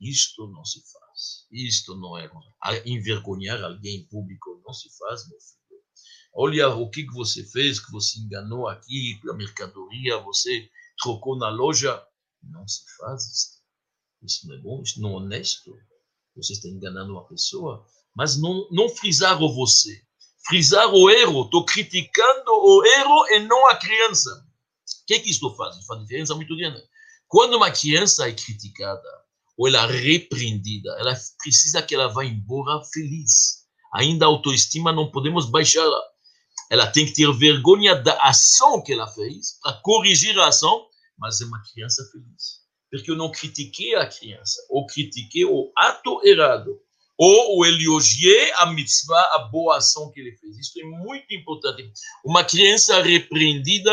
Isto 0.00 0.46
não 0.48 0.64
se 0.64 0.80
faz. 0.80 1.46
Isto 1.50 1.94
não 1.96 2.16
é. 2.16 2.30
Envergonhar 2.86 3.62
alguém 3.62 4.00
em 4.00 4.08
público 4.08 4.62
não 4.64 4.72
se 4.72 4.88
faz, 4.96 5.28
meu 5.28 5.38
filho. 5.40 5.58
Olha 6.34 6.68
o 6.68 6.88
que 6.88 7.04
você 7.06 7.44
fez, 7.44 7.80
que 7.80 7.90
você 7.90 8.20
enganou 8.20 8.68
aqui 8.68 9.18
pela 9.20 9.36
mercadoria, 9.36 10.18
você 10.18 10.70
trocou 11.02 11.36
na 11.36 11.50
loja. 11.50 12.02
Não 12.42 12.66
se 12.66 12.82
faz 12.96 13.24
isso. 13.26 13.57
Isso 14.22 14.46
não 14.46 14.54
é 14.54 14.58
bom, 14.58 14.82
isso 14.82 15.00
não 15.00 15.10
é 15.10 15.12
honesto. 15.14 15.76
Você 16.36 16.52
está 16.52 16.68
enganando 16.68 17.12
uma 17.12 17.26
pessoa. 17.26 17.84
Mas 18.14 18.40
não, 18.40 18.68
não 18.70 18.88
frisar 18.88 19.42
o 19.42 19.54
você. 19.54 20.02
Frisar 20.46 20.92
o 20.92 21.10
erro. 21.10 21.44
Estou 21.44 21.64
criticando 21.64 22.50
o 22.50 22.84
erro 22.84 23.26
e 23.28 23.40
não 23.40 23.68
a 23.68 23.76
criança. 23.76 24.30
O 24.30 25.06
que, 25.06 25.20
que 25.20 25.30
isto 25.30 25.54
faz? 25.54 25.76
Isso 25.76 25.86
faz 25.86 26.00
diferença 26.02 26.34
muito 26.34 26.56
grande. 26.56 26.82
Quando 27.26 27.56
uma 27.56 27.70
criança 27.70 28.28
é 28.28 28.32
criticada 28.32 29.08
ou 29.56 29.68
ela 29.68 29.84
é 29.84 29.96
repreendida, 29.96 30.90
ela 30.98 31.14
precisa 31.42 31.82
que 31.82 31.94
ela 31.94 32.08
vá 32.08 32.24
embora 32.24 32.82
feliz. 32.92 33.66
Ainda 33.94 34.24
a 34.24 34.28
autoestima 34.28 34.92
não 34.92 35.10
podemos 35.10 35.46
baixá-la 35.50 36.00
ela 36.70 36.86
tem 36.86 37.06
que 37.06 37.12
ter 37.12 37.32
vergonha 37.32 37.94
da 37.94 38.14
ação 38.22 38.82
que 38.82 38.92
ela 38.92 39.06
fez 39.08 39.58
para 39.62 39.80
corrigir 39.80 40.38
a 40.38 40.48
ação, 40.48 40.86
mas 41.16 41.40
é 41.40 41.44
uma 41.44 41.62
criança 41.72 42.06
feliz. 42.12 42.60
Porque 42.90 43.10
eu 43.10 43.16
não 43.16 43.30
critiquei 43.30 43.94
a 43.94 44.06
criança, 44.06 44.64
ou 44.70 44.86
critiquei 44.86 45.44
o 45.44 45.70
ato 45.76 46.20
errado, 46.24 46.80
ou 47.18 47.66
elogiei 47.66 48.52
a 48.52 48.66
mitzvah, 48.66 49.20
a 49.34 49.38
boa 49.50 49.78
ação 49.78 50.10
que 50.12 50.20
ele 50.20 50.36
fez. 50.36 50.56
Isso 50.56 50.80
é 50.80 50.84
muito 50.84 51.34
importante. 51.34 51.90
Uma 52.24 52.44
criança 52.44 53.02
repreendida 53.02 53.92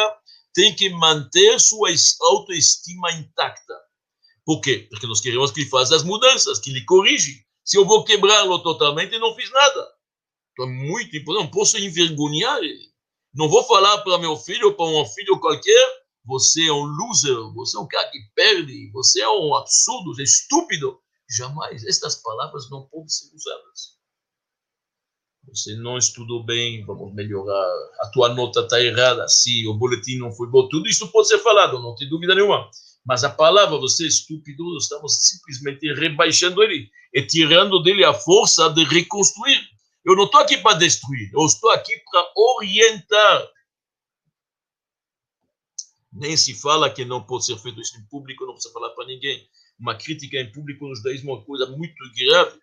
tem 0.54 0.74
que 0.74 0.90
manter 0.90 1.60
sua 1.60 1.90
autoestima 2.22 3.12
intacta. 3.12 3.74
Por 4.46 4.62
quê? 4.62 4.88
Porque 4.90 5.08
nós 5.08 5.20
queremos 5.20 5.52
que 5.52 5.62
ele 5.62 5.70
faça 5.70 5.96
as 5.96 6.04
mudanças, 6.04 6.60
que 6.60 6.70
ele 6.70 6.86
corrige. 6.86 7.44
Se 7.64 7.78
eu 7.78 7.86
vou 7.86 8.06
quebrá-lo 8.06 8.60
totalmente, 8.60 9.18
não 9.18 9.36
fiz 9.36 9.52
nada. 9.52 9.88
Então 10.52 10.66
é 10.66 10.72
muito 10.72 11.18
importante. 11.18 11.46
Não 11.46 11.52
posso 11.52 11.78
envergonhar 11.80 12.60
ele. 12.60 12.94
Não 13.34 13.50
vou 13.50 13.64
falar 13.64 13.98
para 13.98 14.20
meu 14.20 14.38
filho 14.38 14.74
para 14.76 14.86
um 14.86 15.06
filho 15.06 15.40
qualquer: 15.40 16.05
você 16.26 16.68
é 16.68 16.74
um 16.74 16.84
loser, 16.84 17.54
você 17.54 17.78
é 17.78 17.80
um 17.80 17.88
cara 17.88 18.10
que 18.10 18.20
perde, 18.34 18.90
você 18.92 19.22
é 19.22 19.30
um 19.30 19.56
absurdo, 19.56 20.20
é 20.20 20.24
estúpido. 20.24 21.00
Jamais. 21.30 21.84
Estas 21.86 22.16
palavras 22.22 22.70
não 22.70 22.88
podem 22.88 23.10
ser 23.10 23.34
usadas. 23.34 23.96
Você 25.48 25.76
não 25.76 25.98
estudou 25.98 26.44
bem, 26.44 26.84
vamos 26.86 27.14
melhorar. 27.14 27.72
A 28.02 28.10
tua 28.12 28.34
nota 28.34 28.62
está 28.62 28.82
errada, 28.82 29.28
se 29.28 29.68
o 29.68 29.76
boletim 29.76 30.18
não 30.18 30.32
foi 30.32 30.48
bom. 30.48 30.68
Tudo 30.68 30.88
isso 30.88 31.12
pode 31.12 31.28
ser 31.28 31.40
falado, 31.40 31.80
não 31.80 31.96
tem 31.96 32.10
dúvida 32.10 32.34
nenhuma. 32.34 32.70
Mas 33.06 33.24
a 33.24 33.30
palavra, 33.30 33.78
você 33.78 34.06
é 34.06 34.08
estúpido, 34.08 34.76
estamos 34.78 35.28
simplesmente 35.28 35.94
rebaixando 35.94 36.64
ele 36.64 36.90
e 37.14 37.22
tirando 37.22 37.82
dele 37.84 38.04
a 38.04 38.14
força 38.14 38.70
de 38.70 38.84
reconstruir. 38.84 39.62
Eu 40.04 40.16
não 40.16 40.26
estou 40.26 40.42
aqui 40.42 40.58
para 40.58 40.78
destruir, 40.78 41.32
eu 41.34 41.46
estou 41.46 41.70
aqui 41.72 41.94
para 42.12 42.32
orientar. 42.36 43.48
Nem 46.16 46.38
se 46.38 46.54
fala 46.54 46.90
que 46.90 47.04
não 47.04 47.22
pode 47.22 47.46
ser 47.46 47.58
feito 47.58 47.82
isso 47.82 47.98
em 47.98 48.06
público, 48.06 48.46
não 48.46 48.54
precisa 48.54 48.74
falar 48.74 48.90
para 48.92 49.06
ninguém. 49.06 49.46
Uma 49.78 49.96
crítica 49.96 50.38
em 50.38 50.50
público 50.50 50.88
nos 50.88 51.00
judaísmo 51.00 51.32
é 51.32 51.34
uma 51.36 51.44
coisa 51.44 51.66
muito 51.68 51.94
grave. 52.18 52.58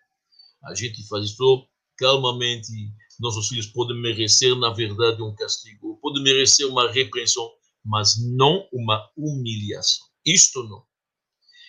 A 0.63 0.73
gente 0.73 1.07
faz 1.07 1.25
isso 1.25 1.67
calmamente. 1.97 2.71
Nossos 3.19 3.47
filhos 3.47 3.67
podem 3.67 4.01
merecer, 4.01 4.55
na 4.55 4.71
verdade, 4.71 5.21
um 5.21 5.35
castigo, 5.35 5.99
podem 6.01 6.23
merecer 6.23 6.67
uma 6.67 6.91
repreensão, 6.91 7.47
mas 7.85 8.15
não 8.17 8.67
uma 8.73 9.07
humilhação. 9.15 10.07
Isto 10.25 10.63
não. 10.63 10.83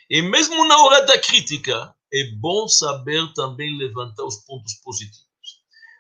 E 0.09 0.23
mesmo 0.23 0.67
na 0.67 0.83
hora 0.83 1.05
da 1.05 1.19
crítica, 1.19 1.95
é 2.13 2.31
bom 2.37 2.67
saber 2.67 3.31
também 3.35 3.77
levantar 3.77 4.25
os 4.25 4.37
pontos 4.47 4.75
positivos. 4.83 5.25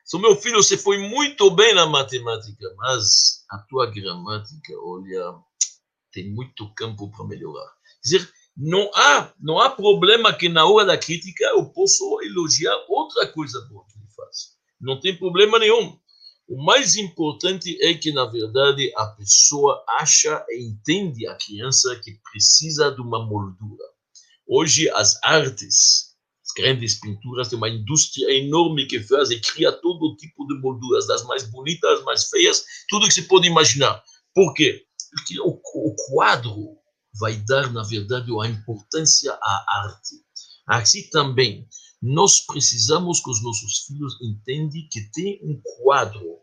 Sou 0.05 0.21
meu 0.21 0.37
filho, 0.37 0.63
você 0.63 0.79
foi 0.79 0.99
muito 0.99 1.51
bem 1.51 1.75
na 1.75 1.87
matemática, 1.87 2.75
mas 2.77 3.45
a 3.51 3.59
tua 3.59 3.91
gramática, 3.91 4.73
olha, 4.83 5.35
tem 6.15 6.33
muito 6.33 6.73
campo 6.75 7.11
para 7.11 7.27
melhorar. 7.27 7.67
Quer 8.03 8.19
dizer, 8.19 8.33
não 8.57 8.91
há, 8.95 9.35
não 9.41 9.61
há 9.61 9.69
problema 9.69 10.33
que 10.33 10.49
na 10.49 10.65
hora 10.65 10.87
da 10.87 10.97
crítica 10.97 11.45
eu 11.47 11.67
possa 11.71 12.05
elogiar 12.23 12.75
outra 12.89 13.27
coisa 13.27 13.61
boa 13.69 13.85
que 13.87 13.99
ele 13.99 14.09
faz. 14.17 14.55
Não 14.81 15.01
tem 15.01 15.17
problema 15.17 15.59
nenhum. 15.59 15.99
O 16.47 16.63
mais 16.63 16.97
importante 16.97 17.77
é 17.83 17.95
que, 17.95 18.13
na 18.13 18.27
verdade, 18.27 18.93
a 18.97 19.07
pessoa 19.07 19.83
acha 19.89 20.45
e 20.51 20.63
entende 20.63 21.27
a 21.27 21.35
criança 21.37 21.99
que 22.03 22.21
precisa 22.31 22.91
de 22.91 23.01
uma 23.01 23.25
moldura. 23.25 23.85
Hoje, 24.47 24.89
as 24.91 25.19
artes 25.25 26.15
grandes 26.57 27.01
pinturas, 27.01 27.49
tem 27.49 27.59
uma 27.59 27.69
indústria 27.69 28.31
enorme 28.33 28.87
que 28.87 29.01
faz 29.01 29.31
e 29.31 29.41
cria 29.41 29.73
todo 29.73 30.17
tipo 30.17 30.47
de 30.47 30.55
molduras, 30.61 31.07
das 31.07 31.25
mais 31.25 31.45
bonitas, 31.51 32.03
mais 32.05 32.29
feias, 32.29 32.65
tudo 32.89 33.07
que 33.07 33.15
se 33.15 33.23
pode 33.23 33.47
imaginar. 33.47 34.03
Por 34.35 34.55
quê? 34.55 34.85
Porque 35.15 35.41
o, 35.41 35.61
o 35.75 35.97
quadro 36.09 36.77
vai 37.19 37.37
dar, 37.37 37.73
na 37.73 37.83
verdade, 37.83 38.31
a 38.43 38.49
importância 38.49 39.33
à 39.33 39.85
arte. 39.87 40.17
Assim 40.67 41.09
também, 41.11 41.69
nós 42.03 42.41
precisamos 42.41 43.21
que 43.21 43.31
os 43.31 43.43
nossos 43.43 43.87
filhos 43.87 44.15
entendam 44.21 44.89
que 44.91 45.11
tem 45.13 45.41
um 45.43 45.61
quadro. 45.83 46.39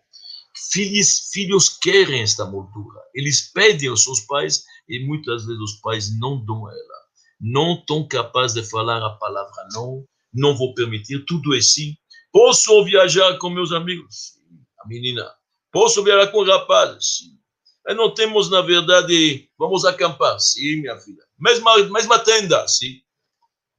Filhos, 0.72 1.30
filhos 1.32 1.70
querem 1.70 2.22
esta 2.22 2.46
moldura. 2.46 3.00
Eles 3.14 3.52
pedem 3.54 3.90
aos 3.90 4.04
seus 4.04 4.22
pais 4.22 4.64
e 4.88 5.06
muitas 5.06 5.46
vezes 5.46 5.62
os 5.62 5.74
pais 5.82 6.18
não 6.18 6.44
dão 6.46 6.70
ela 6.70 7.02
não 7.42 7.74
estão 7.74 8.08
capazes 8.08 8.54
de 8.54 8.70
falar 8.70 9.04
a 9.04 9.10
palavra 9.18 9.68
não, 9.74 10.06
não 10.32 10.56
vou 10.56 10.76
permitir, 10.76 11.26
tudo 11.26 11.56
é 11.56 11.62
sim. 11.62 11.98
Posso 12.32 12.86
viajar 12.86 13.38
com 13.40 13.50
meus 13.50 13.72
amigos? 13.72 14.34
Sim. 14.34 14.60
A 14.80 14.88
menina. 14.88 15.28
Posso 15.72 16.04
viajar 16.04 16.32
com 16.32 16.40
o 16.40 16.46
rapaz? 16.46 17.18
Sim. 17.18 17.41
Não 17.88 18.14
temos, 18.14 18.50
na 18.50 18.62
verdade, 18.62 19.50
vamos 19.58 19.86
acampar? 19.86 20.40
Sim, 20.40 20.82
minha 20.82 20.98
filha. 21.00 21.24
Mesma, 21.40 21.78
mesma 21.90 22.20
tenda? 22.20 22.68
Sim. 22.68 23.02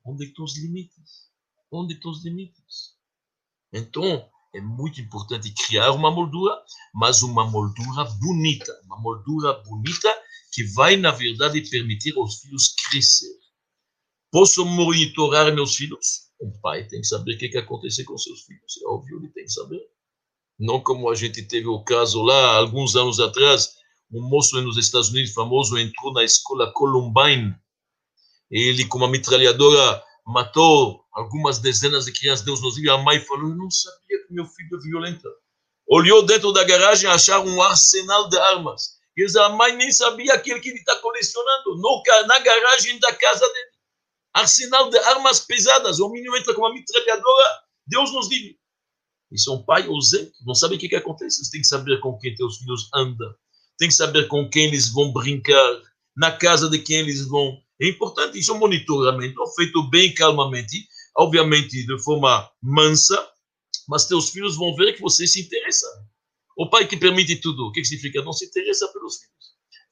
Onde 0.04 0.26
estão 0.26 0.44
os 0.44 0.58
limites? 0.58 1.30
Onde 1.70 1.94
estão 1.94 2.10
os 2.10 2.24
limites? 2.24 2.96
Então, 3.72 4.28
é 4.54 4.60
muito 4.60 5.00
importante 5.00 5.52
criar 5.54 5.92
uma 5.92 6.10
moldura, 6.10 6.60
mas 6.92 7.22
uma 7.22 7.48
moldura 7.48 8.04
bonita. 8.20 8.72
Uma 8.84 9.00
moldura 9.00 9.54
bonita 9.62 10.14
que 10.52 10.64
vai, 10.74 10.96
na 10.96 11.10
verdade, 11.10 11.62
permitir 11.70 12.14
aos 12.18 12.40
filhos 12.40 12.74
crescer. 12.90 13.32
Posso 14.30 14.64
monitorar 14.64 15.54
meus 15.54 15.76
filhos? 15.76 16.30
Um 16.40 16.50
pai 16.60 16.86
tem 16.86 17.00
que 17.00 17.06
saber 17.06 17.34
o 17.34 17.38
que, 17.38 17.48
que 17.48 17.58
aconteceu 17.58 18.04
com 18.04 18.18
seus 18.18 18.42
filhos. 18.42 18.82
É 18.82 18.88
óbvio, 18.88 19.18
ele 19.18 19.28
tem 19.28 19.44
que 19.44 19.52
saber. 19.52 19.80
Não 20.58 20.80
como 20.80 21.08
a 21.08 21.14
gente 21.14 21.42
teve 21.46 21.66
o 21.66 21.82
caso 21.82 22.22
lá, 22.22 22.56
alguns 22.56 22.94
anos 22.96 23.20
atrás, 23.20 23.74
um 24.12 24.28
moço 24.28 24.60
nos 24.60 24.76
Estados 24.76 25.08
Unidos 25.08 25.32
famoso 25.32 25.78
entrou 25.78 26.12
na 26.12 26.22
escola 26.22 26.70
Columbine. 26.72 27.54
Ele, 28.50 28.86
com 28.86 28.98
uma 28.98 29.08
metralhadora, 29.08 30.04
matou 30.26 31.02
algumas 31.12 31.58
dezenas 31.58 32.04
de 32.04 32.12
crianças. 32.12 32.44
Deus 32.44 32.60
nos 32.60 32.76
livre. 32.76 32.90
A 32.90 32.98
mãe 32.98 33.20
falou: 33.20 33.48
Eu 33.48 33.56
não 33.56 33.70
sabia 33.70 34.26
que 34.26 34.34
meu 34.34 34.44
filho 34.44 34.76
é 34.76 34.82
violento. 34.82 35.28
Olhou 35.88 36.24
dentro 36.24 36.52
da 36.52 36.62
garagem 36.62 37.08
e 37.08 37.12
acharam 37.12 37.46
um 37.46 37.62
arsenal 37.62 38.28
de 38.28 38.36
armas. 38.36 39.00
Quer 39.14 39.26
dizer, 39.26 39.40
a 39.40 39.48
mãe 39.48 39.74
nem 39.76 39.90
sabia 39.90 40.34
aquilo 40.34 40.60
que 40.60 40.68
ele 40.68 40.78
está 40.78 40.96
colecionando 40.96 41.76
no, 41.76 42.02
na 42.26 42.38
garagem 42.38 42.98
da 42.98 43.14
casa 43.14 43.46
dele. 43.46 43.70
Arsenal 44.34 44.90
de 44.90 44.98
armas 44.98 45.40
pesadas. 45.40 46.00
O 46.00 46.10
menino 46.10 46.36
entra 46.36 46.54
com 46.54 46.62
uma 46.62 46.72
metralhadora. 46.72 47.62
Deus 47.86 48.12
nos 48.12 48.28
livre. 48.28 48.58
É 49.32 49.50
um 49.50 49.62
pai 49.62 49.86
ausente. 49.86 50.32
Não 50.46 50.54
sabe 50.54 50.76
o 50.76 50.78
que, 50.78 50.88
que 50.88 50.96
acontece. 50.96 51.44
Você 51.44 51.50
tem 51.50 51.60
que 51.62 51.66
saber 51.66 52.00
com 52.00 52.18
quem 52.18 52.34
teus 52.34 52.58
filhos 52.58 52.88
andam 52.94 53.34
tem 53.82 53.88
que 53.88 53.96
saber 53.96 54.28
com 54.28 54.48
quem 54.48 54.66
eles 54.66 54.92
vão 54.92 55.12
brincar, 55.12 55.82
na 56.16 56.30
casa 56.30 56.70
de 56.70 56.78
quem 56.78 56.98
eles 56.98 57.26
vão. 57.26 57.58
É 57.80 57.88
importante 57.88 58.38
isso, 58.38 58.52
é 58.52 58.54
um 58.54 58.58
monitoramento 58.60 59.44
feito 59.56 59.82
bem 59.90 60.14
calmamente, 60.14 60.86
obviamente 61.18 61.84
de 61.84 61.98
forma 62.04 62.48
mansa, 62.62 63.28
mas 63.88 64.04
teus 64.04 64.30
filhos 64.30 64.54
vão 64.56 64.72
ver 64.76 64.92
que 64.92 65.00
você 65.00 65.26
se 65.26 65.40
interessa. 65.40 65.86
O 66.56 66.70
pai 66.70 66.86
que 66.86 66.96
permite 66.96 67.34
tudo, 67.40 67.66
o 67.66 67.72
que 67.72 67.84
significa? 67.84 68.22
Não 68.22 68.32
se 68.32 68.44
interessa 68.44 68.86
pelos 68.92 69.16
filhos. 69.16 69.32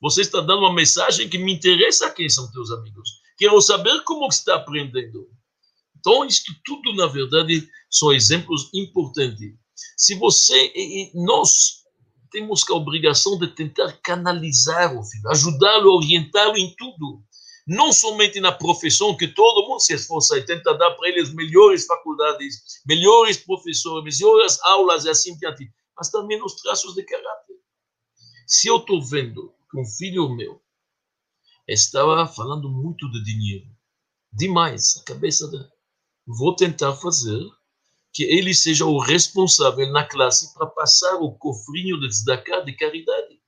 Você 0.00 0.20
está 0.20 0.40
dando 0.40 0.61
uma 0.61 0.72
mensagem 0.72 1.29
que 1.29 1.37
me 1.37 1.53
interessa 1.53 2.12
quem 2.12 2.29
são 2.29 2.48
teus 2.53 2.70
amigos. 2.70 3.11
Quero 3.37 3.61
saber 3.61 4.05
como 4.05 4.29
está 4.29 4.55
aprendendo. 4.55 5.29
Então, 5.98 6.24
isto 6.24 6.55
tudo, 6.64 6.94
na 6.94 7.09
verdade, 7.09 7.68
são 7.90 8.12
exemplos 8.12 8.70
importantes. 8.72 9.53
Se 9.96 10.14
você, 10.14 11.11
nós 11.12 11.80
temos 12.31 12.69
a 12.69 12.75
obrigação 12.75 13.38
de 13.38 13.49
tentar 13.49 13.93
canalizar 14.03 14.97
o 14.97 15.05
filho, 15.05 15.29
ajudá-lo, 15.29 15.97
orientá-lo 15.97 16.57
em 16.57 16.75
tudo. 16.77 17.23
Não 17.66 17.93
somente 17.93 18.40
na 18.40 18.51
profissão, 18.51 19.16
que 19.16 19.29
todo 19.29 19.69
mundo 19.69 19.81
se 19.81 19.95
esforça 19.95 20.38
e 20.38 20.45
tenta 20.45 20.75
dar 20.77 20.90
para 20.93 21.09
eles 21.09 21.33
melhores 21.35 21.87
faculdades, 21.87 22.83
melhores 22.87 23.37
professores, 23.37 24.19
melhores 24.19 24.61
aulas 24.62 25.05
e 25.05 25.11
assim 25.11 25.37
diante, 25.37 25.71
mas 25.97 26.11
também 26.11 26.38
nos 26.38 26.55
traços 26.55 26.95
de 26.95 27.03
caráter. 27.05 27.57
Se 28.47 28.69
eu 28.69 28.79
estou 28.79 29.03
vendo 29.05 29.55
que 29.71 29.79
um 29.79 29.85
filho 29.85 30.29
meu 30.35 30.61
estava 31.69 32.27
falando 32.27 32.69
muito 32.69 33.09
de 33.11 33.23
dinheiro, 33.23 33.66
demais, 34.33 34.97
a 34.97 35.05
cabeça 35.05 35.47
dele, 35.49 35.69
vou 36.27 36.57
tentar 36.57 36.95
fazer 36.95 37.40
que 38.12 38.25
ele 38.25 38.55
seja 38.55 38.85
o 38.85 38.99
responsável 38.99 39.90
na 39.92 40.05
classe 40.05 40.53
para 40.55 40.66
passar 40.66 41.16
o 41.16 41.33
cofrinho 41.33 42.01
de 42.01 42.09
tzedakah 42.09 42.61
de 42.61 42.73
caridade. 42.73 43.40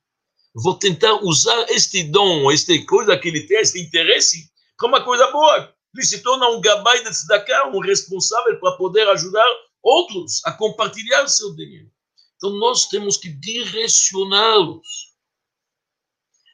Vou 0.55 0.79
tentar 0.79 1.15
usar 1.25 1.67
este 1.71 2.05
dom, 2.05 2.51
esta 2.51 2.73
coisa 2.87 3.19
que 3.19 3.29
ele 3.29 3.47
tem, 3.47 3.59
este 3.59 3.81
interesse, 3.81 4.51
para 4.77 4.89
uma 4.89 5.05
coisa 5.05 5.31
boa. 5.31 5.75
Ele 5.95 6.07
se 6.07 6.23
torna 6.23 6.49
um 6.49 6.61
gabai 6.61 7.03
de 7.03 7.11
tzedakah, 7.11 7.69
um 7.69 7.81
responsável 7.81 8.59
para 8.61 8.77
poder 8.77 9.09
ajudar 9.09 9.47
outros 9.83 10.41
a 10.45 10.53
compartilhar 10.53 11.27
seu 11.29 11.55
dinheiro. 11.55 11.91
Então 12.37 12.51
nós 12.59 12.87
temos 12.87 13.17
que 13.17 13.29
direcioná-los. 13.29 15.13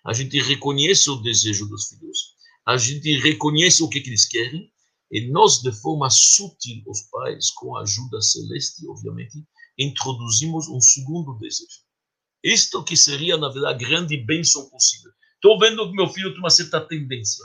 A 0.04 0.12
gente 0.12 0.40
reconhece 0.40 1.10
o 1.10 1.16
desejo 1.16 1.66
dos 1.66 1.88
filhos, 1.88 2.34
a 2.66 2.76
gente 2.76 3.18
reconhece 3.18 3.82
o 3.82 3.88
que, 3.88 4.00
que 4.00 4.10
eles 4.10 4.26
querem, 4.26 4.72
e 5.10 5.30
nós, 5.30 5.62
de 5.62 5.72
forma 5.72 6.08
sutil, 6.10 6.82
os 6.86 7.02
pais, 7.10 7.50
com 7.52 7.76
a 7.76 7.82
ajuda 7.82 8.20
celeste, 8.20 8.86
obviamente, 8.88 9.42
introduzimos 9.78 10.68
um 10.68 10.80
segundo 10.80 11.38
desejo. 11.38 11.86
Isto 12.44 12.84
que 12.84 12.96
seria, 12.96 13.36
na 13.36 13.48
verdade, 13.48 13.84
a 13.84 13.88
grande 13.88 14.16
bênção 14.16 14.68
possível. 14.68 15.10
Estou 15.34 15.58
vendo 15.58 15.88
que 15.88 15.96
meu 15.96 16.08
filho 16.08 16.30
tem 16.30 16.40
uma 16.40 16.50
certa 16.50 16.80
tendência. 16.80 17.44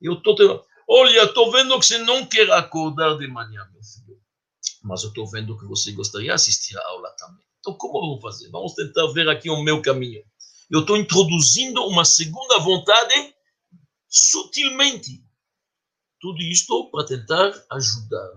Eu 0.00 0.14
estou 0.14 0.34
tendo... 0.34 0.62
Olha, 0.88 1.24
estou 1.24 1.50
vendo 1.50 1.78
que 1.78 1.86
você 1.86 1.98
não 1.98 2.26
quer 2.26 2.50
acordar 2.50 3.16
de 3.16 3.26
manhã, 3.28 3.66
meu 3.72 3.82
filho. 3.82 4.20
Mas 4.82 5.02
eu 5.02 5.08
estou 5.08 5.26
vendo 5.30 5.58
que 5.58 5.66
você 5.66 5.92
gostaria 5.92 6.28
de 6.28 6.32
assistir 6.32 6.76
a 6.76 6.86
aula 6.88 7.10
também. 7.16 7.44
Então, 7.60 7.74
como 7.78 8.00
vamos 8.00 8.22
fazer? 8.22 8.50
Vamos 8.50 8.74
tentar 8.74 9.06
ver 9.12 9.28
aqui 9.28 9.48
o 9.48 9.62
meu 9.62 9.80
caminho. 9.80 10.22
Eu 10.70 10.80
estou 10.80 10.96
introduzindo 10.96 11.82
uma 11.86 12.04
segunda 12.04 12.58
vontade 12.58 13.34
sutilmente. 14.08 15.23
Tudo 16.24 16.40
isto 16.40 16.90
para 16.90 17.04
tentar 17.04 17.52
ajudar. 17.72 18.30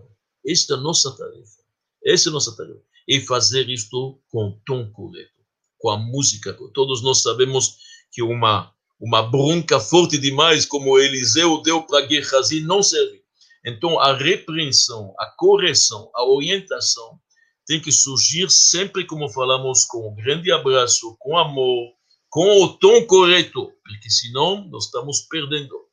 Esta 0.45 0.73
é 0.73 0.76
a 0.76 0.80
nossa 0.82 1.10
tarefa. 1.15 1.62
Essa 2.06 2.28
é 2.28 2.30
a 2.32 2.34
nossa 2.34 2.54
tarefa. 2.54 2.84
E 3.08 3.21
fazer 3.21 3.69
isto 3.69 4.19
com 4.30 4.50
o 4.50 4.62
tom 4.65 4.91
correto, 4.91 5.32
com 5.78 5.91
a 5.91 5.97
música. 5.97 6.54
Todos 6.73 7.02
nós 7.02 7.21
sabemos 7.21 7.78
que 8.12 8.21
uma, 8.21 8.73
uma 9.00 9.21
bronca 9.21 9.80
forte 9.80 10.17
demais, 10.17 10.65
como 10.65 11.00
Eliseu 11.00 11.62
deu 11.62 11.82
para 11.82 12.06
Gehazi, 12.06 12.60
não 12.60 12.84
serve. 12.84 13.23
Então, 13.65 13.97
a 14.02 14.12
repreensão, 14.13 15.13
a 15.17 15.34
correção, 15.38 16.12
a 16.13 16.26
orientação 16.26 17.17
tem 17.65 17.80
que 17.80 17.93
surgir 17.93 18.52
sempre, 18.52 19.06
como 19.06 19.30
falamos, 19.30 19.86
com 19.86 20.10
um 20.10 20.13
grande 20.13 20.52
abraço, 20.52 21.15
com 21.21 21.38
amor, 21.38 21.93
com 22.30 22.63
o 22.63 22.78
tom 22.80 23.06
correto, 23.06 23.71
porque 23.82 24.10
senão 24.10 24.67
nós 24.67 24.88
estamos 24.88 25.21
perdendo. 25.30 25.87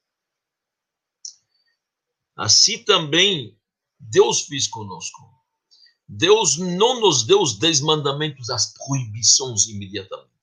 Assim 2.36 2.84
também 2.84 3.56
Deus 3.98 4.42
fez 4.42 4.66
conosco. 4.66 5.22
Deus 6.06 6.58
não 6.58 7.00
nos 7.00 7.24
deu 7.24 7.40
os 7.40 7.58
dez 7.58 7.80
mandamentos, 7.80 8.50
as 8.50 8.74
proibições 8.74 9.66
imediatamente. 9.66 10.34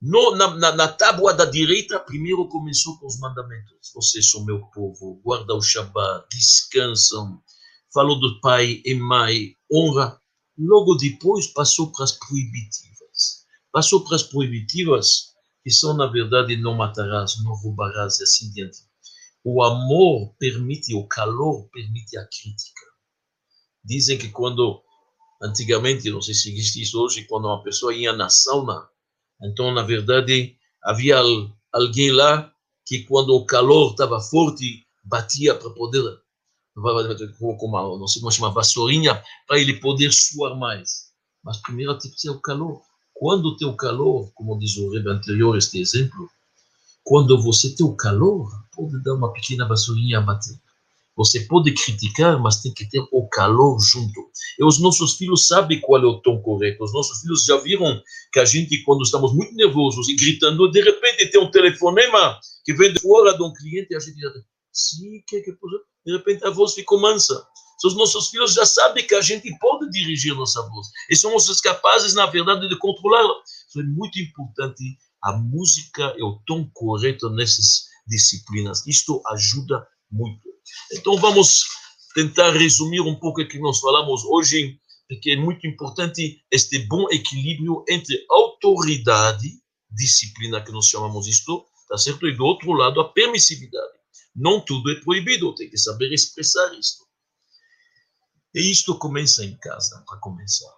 No, 0.00 0.36
na, 0.36 0.54
na, 0.54 0.72
na, 0.72 0.88
tábua 0.88 1.32
da 1.34 1.44
direita, 1.44 1.98
primeiro 1.98 2.48
começou 2.48 2.98
com 2.98 3.06
os 3.06 3.18
mandamentos. 3.18 3.92
Vocês 3.94 4.30
são 4.30 4.44
meu 4.44 4.60
povo, 4.66 5.20
guarda 5.24 5.54
o 5.54 5.62
Shabat, 5.62 6.26
descansam. 6.30 7.42
Falou 7.92 8.20
do 8.20 8.40
pai 8.40 8.82
e 8.84 8.94
mãe, 8.94 9.54
honra. 9.72 10.20
Logo 10.58 10.94
depois 10.94 11.46
passou 11.48 11.90
para 11.92 12.04
as 12.04 12.12
proibitivas. 12.12 13.46
Passou 13.72 14.04
para 14.04 14.16
as 14.16 14.22
proibitivas, 14.22 15.34
que 15.62 15.70
são, 15.70 15.94
na 15.94 16.06
verdade, 16.06 16.56
não 16.56 16.74
matarás, 16.74 17.42
não 17.42 17.54
roubarás 17.54 18.20
e 18.20 18.22
assim 18.22 18.50
diante. 18.52 18.85
O 19.48 19.62
amor 19.62 20.34
permite, 20.40 20.92
o 20.92 21.06
calor 21.06 21.68
permite 21.72 22.18
a 22.18 22.26
crítica. 22.26 22.82
Dizem 23.84 24.18
que 24.18 24.28
quando, 24.30 24.82
antigamente, 25.40 26.10
não 26.10 26.20
sei 26.20 26.34
se 26.34 26.52
existe 26.52 26.82
isso 26.82 27.00
hoje, 27.00 27.26
quando 27.26 27.44
uma 27.44 27.62
pessoa 27.62 27.94
ia 27.94 28.12
na 28.12 28.28
sauna, 28.28 28.88
então, 29.40 29.72
na 29.72 29.82
verdade, 29.82 30.56
havia 30.82 31.22
alguém 31.72 32.10
lá 32.10 32.52
que, 32.84 33.04
quando 33.04 33.36
o 33.36 33.46
calor 33.46 33.92
estava 33.92 34.20
forte, 34.20 34.84
batia 35.04 35.54
para 35.54 35.70
poder, 35.70 36.02
com 36.74 37.66
uma, 37.68 37.82
não 37.96 38.08
sei 38.08 38.20
como 38.20 38.32
chama, 38.32 38.50
vassourinha, 38.50 39.22
para 39.46 39.60
ele 39.60 39.78
poder 39.78 40.12
suar 40.12 40.56
mais. 40.56 41.12
Mas 41.44 41.58
primeiro 41.58 41.96
tem 41.96 42.10
que 42.10 42.20
ter 42.20 42.30
o 42.30 42.40
calor. 42.40 42.82
Quando 43.14 43.56
tem 43.56 43.68
o 43.68 43.76
calor, 43.76 44.28
como 44.34 44.58
diz 44.58 44.76
o 44.76 44.90
Rebbe 44.90 45.08
anterior, 45.08 45.56
este 45.56 45.78
exemplo, 45.78 46.28
quando 47.06 47.40
você 47.40 47.72
tem 47.72 47.86
o 47.86 47.94
calor, 47.94 48.50
pode 48.74 49.00
dar 49.00 49.14
uma 49.14 49.32
pequena 49.32 49.64
vassourinha 49.64 50.18
a 50.18 50.20
bater. 50.20 50.58
Você 51.16 51.38
pode 51.38 51.72
criticar, 51.72 52.36
mas 52.36 52.60
tem 52.60 52.74
que 52.74 52.84
ter 52.90 53.00
o 53.12 53.28
calor 53.28 53.78
junto. 53.80 54.28
E 54.58 54.64
os 54.64 54.80
nossos 54.80 55.16
filhos 55.16 55.46
sabem 55.46 55.80
qual 55.80 56.02
é 56.02 56.04
o 56.04 56.20
tom 56.20 56.42
correto. 56.42 56.82
Os 56.82 56.92
nossos 56.92 57.20
filhos 57.20 57.44
já 57.44 57.58
viram 57.58 58.02
que 58.32 58.40
a 58.40 58.44
gente, 58.44 58.82
quando 58.82 59.04
estamos 59.04 59.32
muito 59.32 59.54
nervosos 59.54 60.08
e 60.08 60.16
gritando, 60.16 60.68
de 60.68 60.82
repente 60.82 61.30
tem 61.30 61.40
um 61.40 61.48
telefonema 61.48 62.40
que 62.64 62.74
vem 62.74 62.92
de 62.92 62.98
fora 62.98 63.36
de 63.36 63.42
um 63.44 63.52
cliente 63.52 63.92
e 63.92 63.96
a 63.96 64.00
gente 64.00 64.16
diz, 64.16 64.32
sim, 64.72 65.22
que 65.28 65.42
que 65.42 65.52
De 66.04 66.12
repente 66.12 66.44
a 66.44 66.50
voz 66.50 66.74
ficou 66.74 67.00
mansa. 67.00 67.46
Os 67.84 67.94
nossos 67.94 68.30
filhos 68.30 68.52
já 68.52 68.66
sabem 68.66 69.06
que 69.06 69.14
a 69.14 69.20
gente 69.20 69.56
pode 69.60 69.88
dirigir 69.90 70.34
nossa 70.34 70.60
voz. 70.62 70.88
E 71.08 71.14
somos 71.14 71.60
capazes, 71.60 72.14
na 72.14 72.26
verdade, 72.26 72.68
de 72.68 72.76
controlá-la. 72.78 73.34
Isso 73.68 73.80
é 73.80 73.84
muito 73.84 74.18
importante. 74.18 74.82
A 75.26 75.32
música 75.32 76.14
é 76.16 76.22
o 76.22 76.40
tom 76.46 76.70
correto 76.72 77.28
nessas 77.30 77.86
disciplinas. 78.06 78.86
Isto 78.86 79.20
ajuda 79.26 79.84
muito. 80.08 80.48
Então 80.92 81.16
vamos 81.16 81.64
tentar 82.14 82.52
resumir 82.52 83.00
um 83.00 83.18
pouco 83.18 83.42
o 83.42 83.48
que 83.48 83.58
nós 83.58 83.80
falamos 83.80 84.24
hoje, 84.24 84.78
porque 85.08 85.32
é 85.32 85.36
muito 85.36 85.66
importante 85.66 86.44
este 86.48 86.78
bom 86.86 87.06
equilíbrio 87.10 87.84
entre 87.88 88.24
autoridade, 88.30 89.50
disciplina 89.90 90.62
que 90.62 90.70
nós 90.70 90.86
chamamos 90.86 91.26
isto, 91.26 91.66
tá 91.88 91.98
certo? 91.98 92.28
E 92.28 92.36
do 92.36 92.44
outro 92.44 92.70
lado 92.72 93.00
a 93.00 93.12
permissividade. 93.12 93.96
Não 94.32 94.60
tudo 94.60 94.92
é 94.92 95.00
proibido, 95.00 95.52
tem 95.56 95.68
que 95.68 95.76
saber 95.76 96.12
expressar 96.12 96.72
isto. 96.78 97.04
E 98.54 98.70
isto 98.70 98.96
começa 98.96 99.44
em 99.44 99.56
casa, 99.56 100.04
para 100.06 100.18
começar. 100.18 100.72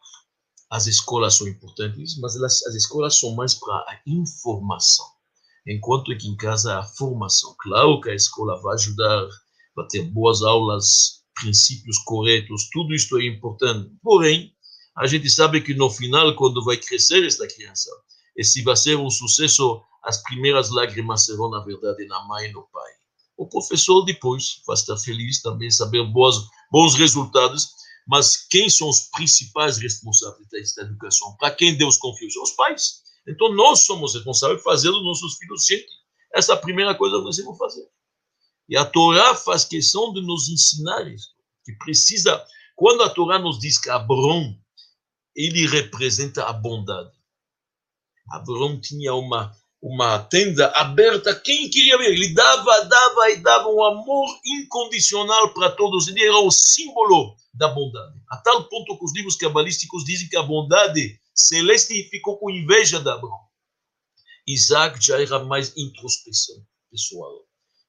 As 0.70 0.86
escolas 0.86 1.34
são 1.34 1.48
importantes, 1.48 2.18
mas 2.18 2.36
elas, 2.36 2.62
as 2.66 2.74
escolas 2.74 3.18
são 3.18 3.34
mais 3.34 3.54
para 3.54 3.74
a 3.74 4.00
informação 4.06 5.06
enquanto 5.68 6.16
que 6.16 6.26
em 6.26 6.36
casa 6.36 6.78
a 6.78 6.82
formação. 6.82 7.54
Claro 7.58 8.00
que 8.00 8.10
a 8.10 8.14
escola 8.14 8.60
vai 8.62 8.74
ajudar, 8.74 9.28
vai 9.76 9.86
ter 9.86 10.02
boas 10.02 10.42
aulas, 10.42 11.22
princípios 11.34 11.98
corretos, 11.98 12.68
tudo 12.72 12.94
isto 12.94 13.18
é 13.18 13.26
importante. 13.26 13.90
Porém, 14.02 14.52
a 14.96 15.06
gente 15.06 15.28
sabe 15.30 15.60
que 15.60 15.74
no 15.74 15.90
final, 15.90 16.34
quando 16.34 16.64
vai 16.64 16.76
crescer 16.76 17.24
esta 17.24 17.46
criança, 17.46 17.90
e 18.36 18.42
se 18.42 18.62
vai 18.62 18.76
ser 18.76 18.96
um 18.96 19.10
sucesso, 19.10 19.82
as 20.02 20.22
primeiras 20.22 20.70
lágrimas 20.70 21.24
serão, 21.26 21.50
na 21.50 21.60
verdade, 21.60 22.06
na 22.06 22.24
mãe 22.24 22.48
e 22.48 22.52
no 22.52 22.62
pai. 22.72 22.92
O 23.36 23.46
professor 23.46 24.04
depois 24.04 24.62
vai 24.66 24.74
estar 24.74 24.96
feliz 24.96 25.40
também, 25.42 25.70
saber 25.70 26.04
bons, 26.04 26.48
bons 26.72 26.94
resultados, 26.94 27.68
mas 28.08 28.38
quem 28.48 28.70
são 28.70 28.88
os 28.88 29.10
principais 29.10 29.76
responsáveis 29.76 30.48
desta 30.48 30.80
educação? 30.80 31.36
Para 31.36 31.50
quem 31.50 31.76
Deus 31.76 31.98
confiou? 31.98 32.30
São 32.30 32.42
os 32.42 32.52
pais. 32.52 33.02
Então, 33.28 33.52
nós 33.52 33.80
somos 33.80 34.14
responsáveis 34.14 34.62
os 34.64 35.04
nossos 35.04 35.36
filhos 35.36 35.66
gente. 35.66 35.86
Essa 36.34 36.52
é 36.52 36.54
a 36.54 36.58
primeira 36.58 36.94
coisa 36.94 37.18
que 37.18 37.24
nós 37.24 37.36
que 37.36 37.58
fazer. 37.58 37.86
E 38.66 38.78
a 38.78 38.84
Torá 38.86 39.34
faz 39.34 39.66
questão 39.66 40.10
de 40.14 40.22
nos 40.22 40.48
ensinar 40.48 41.06
isso. 41.06 41.28
Que 41.62 41.72
precisa, 41.74 42.42
quando 42.74 43.02
a 43.02 43.10
Torá 43.10 43.38
nos 43.38 43.58
diz 43.58 43.76
que 43.76 43.90
Abraão, 43.90 44.58
ele 45.36 45.66
representa 45.66 46.44
a 46.44 46.52
bondade. 46.54 47.12
Abraão 48.30 48.80
tinha 48.80 49.14
uma, 49.14 49.54
uma 49.82 50.18
tenda 50.18 50.68
aberta, 50.68 51.38
quem 51.38 51.68
queria 51.68 51.98
ver? 51.98 52.14
Ele 52.14 52.32
dava, 52.32 52.84
dava 52.86 53.30
e 53.30 53.36
dava 53.36 53.68
um 53.68 53.84
amor 53.84 54.28
incondicional 54.46 55.52
para 55.52 55.70
todos. 55.72 56.08
Ele 56.08 56.24
era 56.24 56.38
o 56.38 56.50
símbolo 56.50 57.36
da 57.58 57.68
bondade. 57.68 58.20
A 58.30 58.36
tal 58.38 58.68
ponto 58.68 58.96
que 58.96 59.04
os 59.04 59.14
livros 59.14 59.36
cabalísticos 59.36 60.04
dizem 60.04 60.28
que 60.28 60.36
a 60.36 60.42
bondade 60.42 61.20
celeste 61.34 62.08
ficou 62.08 62.38
com 62.38 62.50
inveja 62.50 63.00
de 63.00 63.08
Abraão. 63.10 63.40
Isaac 64.46 65.04
já 65.04 65.20
era 65.20 65.44
mais 65.44 65.76
introspecção 65.76 66.56
pessoal. 66.90 67.46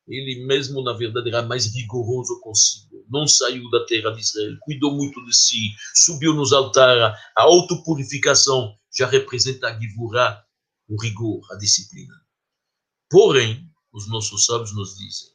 Ele 0.08 0.44
mesmo, 0.46 0.82
na 0.82 0.94
verdade, 0.94 1.30
era 1.30 1.44
mais 1.44 1.68
rigoroso 1.68 2.40
consigo. 2.42 3.06
Não 3.10 3.28
saiu 3.28 3.70
da 3.70 3.86
terra 3.86 4.10
de 4.10 4.22
Israel, 4.22 4.58
cuidou 4.62 4.96
muito 4.96 5.24
de 5.24 5.36
si, 5.36 5.72
subiu 5.94 6.34
nos 6.34 6.52
altares. 6.52 7.16
A 7.38 7.44
autopurificação 7.44 8.76
já 8.94 9.08
representa 9.08 9.68
a 9.68 9.80
Givurá, 9.80 10.44
o 10.88 11.00
rigor, 11.00 11.42
a 11.52 11.56
disciplina. 11.58 12.14
Porém, 13.10 13.70
os 13.94 14.08
nossos 14.10 14.46
sábios 14.46 14.76
nos 14.76 14.98
dizem 14.98 15.30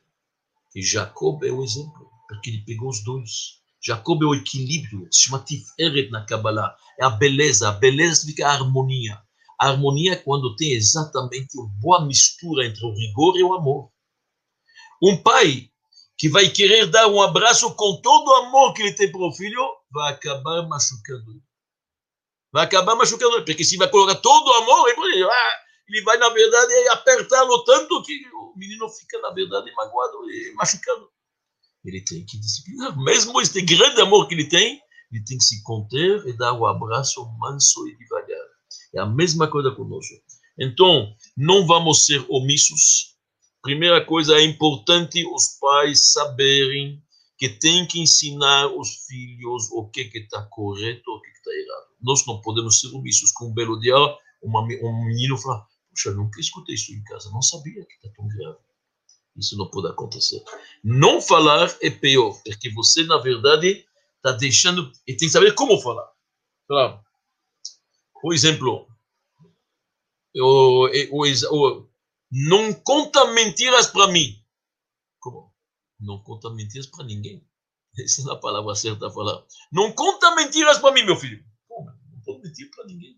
que 0.73 0.83
Jacob 0.83 1.43
é 1.45 1.53
o 1.53 1.63
exemplo, 1.63 2.11
porque 2.29 2.51
ele 2.51 2.65
pegou 2.65 2.89
os 2.89 3.03
dois. 3.05 3.63
Jacob 3.87 4.23
é 4.23 4.27
o 4.27 4.35
equilíbrio, 4.35 5.09
é 6.99 7.05
a 7.05 7.11
beleza. 7.11 7.69
A 7.69 7.73
beleza 7.73 8.15
significa 8.15 8.49
a 8.49 8.53
harmonia. 8.53 9.21
A 9.61 9.69
harmonia 9.69 10.15
é 10.15 10.17
quando 10.17 10.57
tem 10.57 10.73
exatamente 10.73 11.59
uma 11.59 11.69
boa 11.81 12.07
mistura 12.07 12.67
entre 12.67 12.85
o 12.85 12.95
rigor 12.95 13.37
e 13.37 13.43
o 13.43 13.53
amor. 13.53 13.91
Um 15.03 15.23
pai 15.23 15.71
que 16.17 16.29
vai 16.29 16.49
querer 16.49 16.87
dar 16.87 17.09
um 17.09 17.21
abraço 17.21 17.75
com 17.75 18.01
todo 18.01 18.29
o 18.29 18.35
amor 18.37 18.73
que 18.73 18.83
ele 18.83 18.95
tem 18.95 19.11
para 19.11 19.21
o 19.21 19.33
filho, 19.33 19.61
vai 19.93 20.13
acabar 20.13 20.67
machucando 20.67 21.31
ele. 21.33 21.43
Vai 22.53 22.65
acabar 22.65 22.95
machucando 22.95 23.37
ele, 23.37 23.45
porque 23.45 23.65
se 23.65 23.77
vai 23.77 23.91
colocar 23.91 24.15
todo 24.15 24.49
o 24.49 24.55
amor, 24.55 24.89
ele 24.89 26.03
vai, 26.03 26.17
na 26.17 26.31
verdade, 26.31 26.89
apertá-lo 26.89 27.65
tanto 27.65 28.03
que 28.03 28.15
o 28.33 28.55
menino 28.57 28.89
fica, 28.89 29.21
na 29.21 29.31
verdade, 29.31 29.71
magoado 29.75 30.31
e 30.31 30.55
machucando. 30.55 31.13
Ele 31.85 32.01
tem 32.01 32.25
que 32.25 32.39
disciplinar. 32.39 32.97
Mesmo 32.99 33.41
este 33.41 33.61
grande 33.63 34.01
amor 34.01 34.27
que 34.27 34.35
ele 34.35 34.49
tem, 34.49 34.81
ele 35.13 35.25
tem 35.25 35.37
que 35.39 35.45
se 35.45 35.63
conter 35.63 36.27
e 36.27 36.33
dar 36.33 36.53
o 36.53 36.67
abraço 36.67 37.25
manso 37.39 37.87
e 37.89 37.97
devagar. 37.99 38.47
É 38.95 39.01
a 39.01 39.07
mesma 39.07 39.49
coisa 39.49 39.71
conosco. 39.71 40.15
Então, 40.59 41.13
não 41.37 41.67
vamos 41.67 42.07
ser 42.07 42.25
omissos, 42.29 43.15
Primeira 43.65 44.05
coisa, 44.05 44.37
é 44.37 44.45
importante 44.45 45.25
os 45.25 45.59
pais 45.59 46.13
saberem 46.13 47.03
que 47.39 47.49
tem 47.49 47.87
que 47.87 47.99
ensinar 47.99 48.67
os 48.67 49.07
filhos 49.07 49.73
o 49.73 49.89
que 49.89 50.03
está 50.03 50.43
correto 50.43 51.11
o 51.11 51.21
que 51.23 51.31
está 51.31 51.51
errado. 51.51 51.87
Nós 52.03 52.27
não 52.27 52.43
podemos 52.43 52.79
ser 52.79 52.89
omissos. 52.89 53.33
Com 53.33 53.47
um 53.47 53.55
belo 53.55 53.81
dia, 53.81 53.95
uma, 54.43 54.61
um 54.61 55.07
menino 55.07 55.39
fala, 55.39 55.67
puxa, 55.89 56.11
nunca 56.11 56.39
escutei 56.41 56.75
isso 56.75 56.93
em 56.93 57.03
casa, 57.05 57.31
não 57.31 57.41
sabia 57.41 57.83
que 57.87 57.95
está 57.95 58.11
tão 58.15 58.29
grave. 58.29 58.59
Isso 59.37 59.57
não 59.57 59.69
pode 59.71 59.89
acontecer. 59.89 60.43
Não 60.83 61.21
falar 61.21 61.77
é 61.83 61.91
pior, 61.91 62.41
porque 62.45 62.71
você, 62.71 63.05
na 63.05 63.19
verdade, 63.19 63.85
está 64.17 64.33
deixando... 64.33 64.93
E 65.07 65.17
tem 65.17 65.29
que 65.29 65.33
saber 65.33 65.55
como 65.55 65.81
falar. 65.81 66.09
Claro. 66.69 67.01
Por 68.21 68.33
exemplo, 68.33 68.89
o, 70.37 70.89
o, 71.11 71.25
o, 71.27 71.89
não 72.31 72.73
conta 72.73 73.33
mentiras 73.33 73.87
para 73.87 74.09
mim. 74.09 74.43
Como? 75.21 75.53
Não 76.01 76.23
conta 76.23 76.51
mentiras 76.51 76.87
para 76.87 77.05
ninguém. 77.05 77.47
Essa 77.99 78.29
é 78.29 78.33
a 78.33 78.37
palavra 78.37 78.75
certa 78.75 79.07
a 79.07 79.11
falar. 79.11 79.45
Não 79.71 79.93
conta 79.93 80.35
mentiras 80.35 80.79
para 80.79 80.93
mim, 80.93 81.05
meu 81.05 81.17
filho. 81.17 81.45
Pô, 81.69 81.85
não 81.85 82.21
pode 82.23 82.43
mentir 82.43 82.71
para 82.71 82.85
ninguém. 82.87 83.17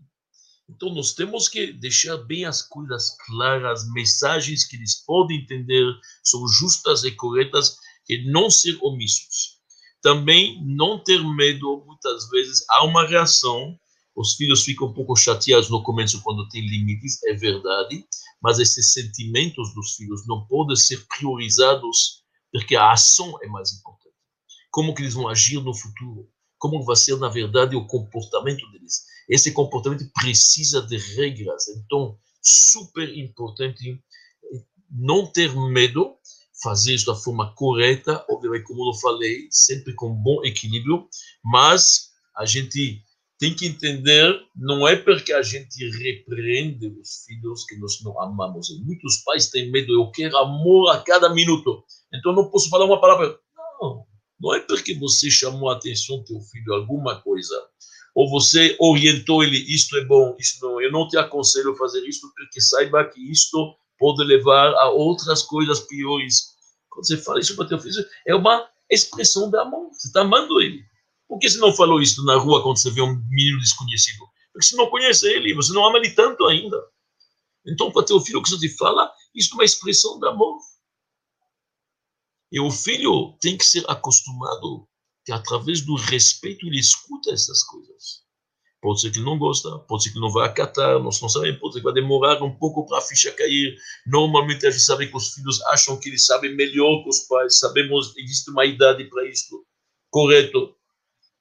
Então, 0.77 0.95
nós 0.95 1.15
temos 1.15 1.49
que 1.49 1.73
deixar 1.73 2.19
bem 2.19 2.45
as 2.45 2.61
coisas 2.61 3.17
claras, 3.27 3.91
mensagens 3.93 4.67
que 4.67 4.77
eles 4.77 5.03
podem 5.07 5.41
entender, 5.41 5.87
são 6.23 6.47
justas 6.47 7.03
e 7.03 7.13
corretas, 7.13 7.79
e 8.07 8.31
não 8.31 8.51
ser 8.51 8.79
omissos. 8.83 9.57
Também 10.03 10.63
não 10.63 11.03
ter 11.03 11.19
medo, 11.25 11.83
muitas 11.87 12.29
vezes, 12.29 12.63
há 12.69 12.85
uma 12.85 13.09
reação, 13.09 13.75
os 14.15 14.35
filhos 14.35 14.65
ficam 14.65 14.89
um 14.89 14.93
pouco 14.93 15.17
chateados 15.17 15.71
no 15.71 15.83
começo 15.83 16.23
quando 16.23 16.47
tem 16.51 16.61
limites, 16.61 17.23
é 17.25 17.33
verdade, 17.33 18.05
mas 18.43 18.59
esses 18.59 18.93
sentimentos 18.93 19.75
dos 19.75 19.95
filhos 19.95 20.27
não 20.27 20.47
podem 20.47 20.77
ser 20.77 21.07
priorizados 21.09 22.23
porque 22.53 22.77
a 22.77 22.93
ação 22.93 23.35
é 23.43 23.47
mais 23.47 23.73
importante. 23.73 24.15
Como 24.71 24.95
que 24.95 25.03
eles 25.03 25.15
vão 25.15 25.27
agir 25.27 25.61
no 25.63 25.75
futuro? 25.75 26.29
Como 26.59 26.85
vai 26.85 26.97
ser, 26.97 27.17
na 27.17 27.29
verdade, 27.29 27.77
o 27.77 27.87
comportamento 27.87 28.71
deles? 28.73 29.05
Esse 29.29 29.53
comportamento 29.53 30.09
precisa 30.13 30.83
de 30.83 30.97
regras. 30.97 31.69
Então, 31.69 32.19
super 32.41 33.09
importante 33.17 34.01
não 34.91 35.27
ter 35.27 35.55
medo, 35.55 36.17
fazer 36.63 36.95
isso 36.95 37.07
da 37.07 37.15
forma 37.15 37.53
correta, 37.55 38.25
obviamente, 38.31 38.65
como 38.65 38.89
eu 38.89 38.95
falei, 38.95 39.49
sempre 39.51 39.93
com 39.95 40.15
bom 40.15 40.45
equilíbrio, 40.45 41.09
mas 41.45 42.11
a 42.37 42.45
gente 42.47 43.03
tem 43.39 43.55
que 43.55 43.67
entender, 43.67 44.35
não 44.55 44.89
é 44.89 44.97
porque 44.97 45.33
a 45.33 45.43
gente 45.43 45.87
repreende 45.99 46.87
os 46.89 47.25
filhos 47.27 47.65
que 47.67 47.77
nós 47.77 48.03
não 48.03 48.21
amamos. 48.21 48.69
Muitos 48.83 49.19
pais 49.19 49.51
têm 49.51 49.71
medo, 49.71 49.93
eu 49.93 50.11
quero 50.11 50.37
amor 50.39 50.91
a 50.91 51.03
cada 51.03 51.33
minuto. 51.35 51.85
Então 52.15 52.33
não 52.33 52.49
posso 52.49 52.71
falar 52.71 52.87
uma 52.87 53.01
palavra. 53.01 53.39
Não, 53.81 54.07
não 54.41 54.55
é 54.55 54.61
porque 54.61 54.95
você 54.95 55.31
chamou 55.31 55.69
a 55.69 55.75
atenção 55.75 56.19
do 56.19 56.25
teu 56.25 56.41
filho 56.41 56.73
alguma 56.73 57.21
coisa, 57.21 57.55
ou 58.17 58.31
você 58.31 58.75
orientou 58.81 59.45
ele, 59.45 59.59
isto 59.59 59.95
é 59.99 60.05
bom, 60.07 60.35
isto 60.41 60.65
não, 60.65 60.81
eu 60.81 60.91
não 60.91 61.07
te 61.07 61.19
aconselho 61.19 61.73
a 61.73 61.77
fazer 61.77 62.03
isto, 62.09 62.33
porque 62.35 62.63
saiba 62.63 63.05
que 63.05 63.21
isto 63.31 63.77
pode 63.99 64.25
levar 64.25 64.73
a 64.73 64.89
outras 64.89 65.43
coisas 65.43 65.81
piores. 65.81 66.57
Quando 66.89 67.07
você 67.07 67.19
fala 67.19 67.41
isso 67.41 67.55
para 67.55 67.69
teu 67.69 67.79
filho, 67.79 68.03
é 68.27 68.35
uma 68.35 68.67
expressão 68.91 69.51
de 69.51 69.59
amor, 69.59 69.91
você 69.93 70.09
está 70.09 70.23
amando 70.23 70.63
ele. 70.63 70.83
Por 71.29 71.39
que 71.39 71.51
você 71.51 71.59
não 71.59 71.75
falou 71.75 72.01
isso 72.01 72.25
na 72.25 72.37
rua 72.37 72.63
quando 72.63 72.79
você 72.79 72.91
vê 72.91 73.03
um 73.03 73.21
menino 73.29 73.59
desconhecido? 73.59 74.25
Porque 74.51 74.65
você 74.67 74.77
não 74.77 74.89
conhece 74.89 75.29
ele, 75.29 75.53
você 75.53 75.75
não 75.75 75.87
ama 75.87 75.99
ele 75.99 76.09
tanto 76.15 76.47
ainda. 76.47 76.83
Então, 77.67 77.93
para 77.93 78.07
teu 78.07 78.19
filho, 78.19 78.39
o 78.39 78.43
que 78.43 78.49
você 78.49 78.59
te 78.67 78.75
fala, 78.79 79.13
isso 79.35 79.53
é 79.53 79.55
uma 79.57 79.65
expressão 79.65 80.19
de 80.19 80.27
amor. 80.27 80.59
E 82.51 82.59
o 82.61 82.71
filho 82.71 83.37
tem 83.43 83.59
que 83.59 83.65
ser 83.67 83.85
acostumado 83.91 84.89
que, 85.23 85.33
através 85.33 85.83
do 85.83 85.97
respeito, 85.97 86.67
ele 86.67 86.79
escuta 86.79 87.31
essas 87.31 87.63
coisas. 87.65 87.86
Pode 88.87 89.01
ser 89.01 89.11
que 89.11 89.19
ele 89.19 89.25
não 89.25 89.37
gosta, 89.37 89.69
pode 89.81 90.05
ser 90.05 90.13
que 90.13 90.21
não 90.21 90.31
vai 90.31 90.47
acatar, 90.47 91.01
nós 91.01 91.21
não 91.21 91.29
sabemos, 91.29 91.59
pode 91.59 91.73
ser 91.73 91.81
que 91.81 91.85
vai 91.87 91.93
demorar 91.93 92.41
um 92.41 92.57
pouco 92.57 92.87
para 92.87 92.99
a 92.99 93.01
ficha 93.01 93.33
cair. 93.33 93.77
Normalmente 94.07 94.65
a 94.65 94.71
gente 94.71 94.85
sabe 94.85 95.09
que 95.09 95.17
os 95.17 95.35
filhos 95.35 95.61
acham 95.63 95.99
que 95.99 96.09
eles 96.09 96.25
sabem 96.25 96.55
melhor 96.55 97.03
que 97.03 97.09
os 97.09 97.19
pais, 97.27 97.59
sabemos, 97.59 98.17
existe 98.17 98.49
uma 98.49 98.65
idade 98.65 99.03
para 99.11 99.29
isso, 99.29 99.61
correto. 100.09 100.73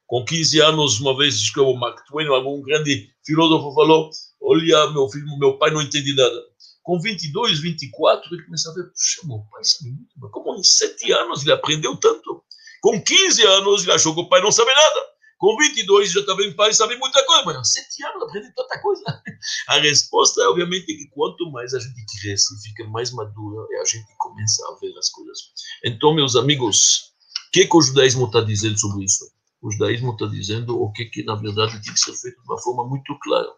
Com 0.07 0.25
15 0.25 0.59
anos, 0.59 0.99
uma 0.99 1.15
vez, 1.15 1.39
diz 1.39 1.53
que 1.53 1.59
o 1.59 1.75
Mark 1.75 2.03
Twain, 2.07 2.25
algum 2.29 2.63
grande 2.63 3.11
filósofo, 3.23 3.75
falou: 3.75 4.09
Olha, 4.41 4.89
meu 4.89 5.07
filho, 5.09 5.27
meu 5.37 5.55
pai 5.59 5.69
não 5.69 5.83
entende 5.83 6.15
nada. 6.15 6.43
Com 6.81 6.99
22, 6.99 7.59
24, 7.59 8.33
ele 8.33 8.43
começa 8.43 8.71
a 8.71 8.73
ver: 8.73 8.85
Puxa, 8.85 9.21
meu 9.23 9.45
pai 9.51 9.63
sabe 9.63 9.91
muito, 9.91 10.15
mas 10.17 10.31
como 10.31 10.55
em 10.55 10.63
7 10.63 11.11
anos 11.11 11.43
ele 11.43 11.51
aprendeu 11.51 11.95
tanto? 11.97 12.43
Com 12.81 12.99
15 12.99 13.45
anos, 13.45 13.83
ele 13.83 13.91
achou 13.91 14.15
que 14.15 14.21
o 14.21 14.29
pai 14.29 14.41
não 14.41 14.51
sabe 14.51 14.73
nada. 14.73 15.14
Com 15.37 15.57
22, 15.57 16.11
já 16.11 16.21
está 16.21 16.33
vendo 16.33 16.51
o 16.51 16.55
pai 16.55 16.73
sabe 16.73 16.97
muita 16.97 17.23
coisa, 17.25 17.43
mas 17.45 17.73
7 17.73 18.05
anos 18.05 18.23
aprende 18.23 18.53
tanta 18.55 18.81
coisa. 18.81 19.03
A 19.67 19.79
resposta 19.79 20.41
é, 20.41 20.47
obviamente, 20.47 20.85
que 20.85 21.07
quanto 21.09 21.51
mais 21.51 21.73
a 21.73 21.79
gente 21.79 22.05
cresce, 22.21 22.61
fica 22.63 22.87
mais 22.87 23.11
madura, 23.11 23.67
e 23.71 23.75
a 23.77 23.85
gente 23.85 24.07
começa 24.17 24.65
a 24.67 24.79
ver 24.79 24.97
as 24.97 25.09
coisas. 25.09 25.37
Então, 25.83 26.15
meus 26.15 26.35
amigos, 26.35 27.11
o 27.47 27.51
que, 27.51 27.67
que 27.67 27.77
o 27.77 27.81
judaísmo 27.81 28.25
está 28.25 28.41
dizendo 28.41 28.79
sobre 28.79 29.05
isso? 29.05 29.25
o 29.65 29.71
judaísmo 29.71 30.11
está 30.11 30.27
dizendo 30.27 30.79
o 30.79 30.91
que, 30.91 31.05
que, 31.05 31.23
na 31.23 31.33
verdade, 31.33 31.81
tem 31.81 31.91
que 31.91 31.99
ser 31.99 32.13
feito 32.13 32.39
de 32.39 32.47
uma 32.47 32.61
forma 32.61 32.87
muito 32.87 33.17
clara. 33.19 33.49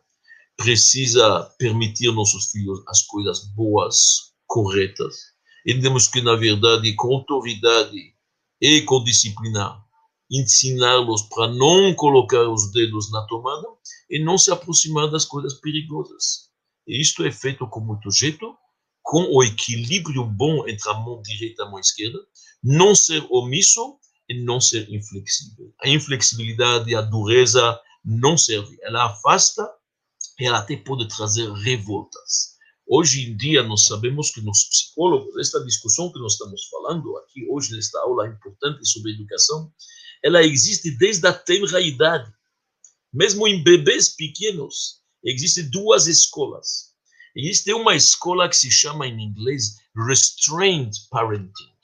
Precisa 0.55 1.43
permitir 1.59 2.11
nossos 2.13 2.49
filhos 2.49 2.81
as 2.87 3.01
coisas 3.01 3.43
boas, 3.53 4.33
corretas. 4.45 5.15
E 5.65 5.77
que, 6.09 6.21
na 6.21 6.35
verdade, 6.35 6.93
com 6.95 7.13
autoridade 7.13 8.15
e 8.61 8.81
com 8.83 9.03
disciplina, 9.03 9.83
ensiná-los 10.29 11.23
para 11.23 11.47
não 11.53 11.93
colocar 11.95 12.49
os 12.49 12.71
dedos 12.71 13.11
na 13.11 13.25
tomada 13.27 13.67
e 14.09 14.23
não 14.23 14.37
se 14.37 14.51
aproximar 14.51 15.09
das 15.09 15.25
coisas 15.25 15.55
perigosas. 15.59 16.49
E 16.85 17.01
isto 17.01 17.25
é 17.25 17.31
feito 17.31 17.67
com 17.67 17.79
muito 17.79 18.11
jeito, 18.11 18.55
com 19.01 19.23
o 19.33 19.43
equilíbrio 19.43 20.25
bom 20.25 20.67
entre 20.67 20.89
a 20.89 20.93
mão 20.93 21.21
direita 21.21 21.63
e 21.63 21.65
a 21.65 21.69
mão 21.69 21.79
esquerda, 21.79 22.19
não 22.63 22.93
ser 22.93 23.25
omisso 23.29 23.97
e 24.29 24.43
não 24.43 24.59
ser 24.59 24.89
inflexível. 24.89 25.73
A 25.81 25.89
inflexibilidade 25.89 26.89
e 26.89 26.95
a 26.95 27.01
dureza 27.01 27.79
não 28.03 28.37
servem. 28.37 28.77
Ela 28.81 29.05
afasta 29.05 29.69
e 30.39 30.45
ela 30.45 30.59
até 30.59 30.75
pode 30.75 31.07
trazer 31.07 31.51
revoltas. 31.51 32.57
Hoje 32.89 33.29
em 33.29 33.35
dia, 33.35 33.63
nós 33.63 33.85
sabemos 33.85 34.31
que 34.31 34.41
nos 34.41 34.63
psicólogos, 34.69 35.37
esta 35.37 35.63
discussão 35.65 36.11
que 36.11 36.19
nós 36.19 36.33
estamos 36.33 36.67
falando 36.69 37.17
aqui 37.17 37.45
hoje, 37.49 37.75
nesta 37.75 37.99
aula 37.99 38.27
importante 38.27 38.85
sobre 38.87 39.11
educação, 39.11 39.73
ela 40.23 40.43
existe 40.43 40.91
desde 40.91 41.27
a 41.27 41.33
tenra 41.33 41.81
idade. 41.81 42.31
Mesmo 43.13 43.47
em 43.47 43.63
bebês 43.63 44.09
pequenos, 44.09 45.01
existem 45.23 45.69
duas 45.69 46.07
escolas. 46.07 46.93
Existe 47.35 47.73
uma 47.73 47.95
escola 47.95 48.49
que 48.49 48.57
se 48.57 48.71
chama 48.71 49.07
em 49.07 49.21
inglês 49.21 49.75
Restrained 50.07 50.95
Parenting. 51.09 51.77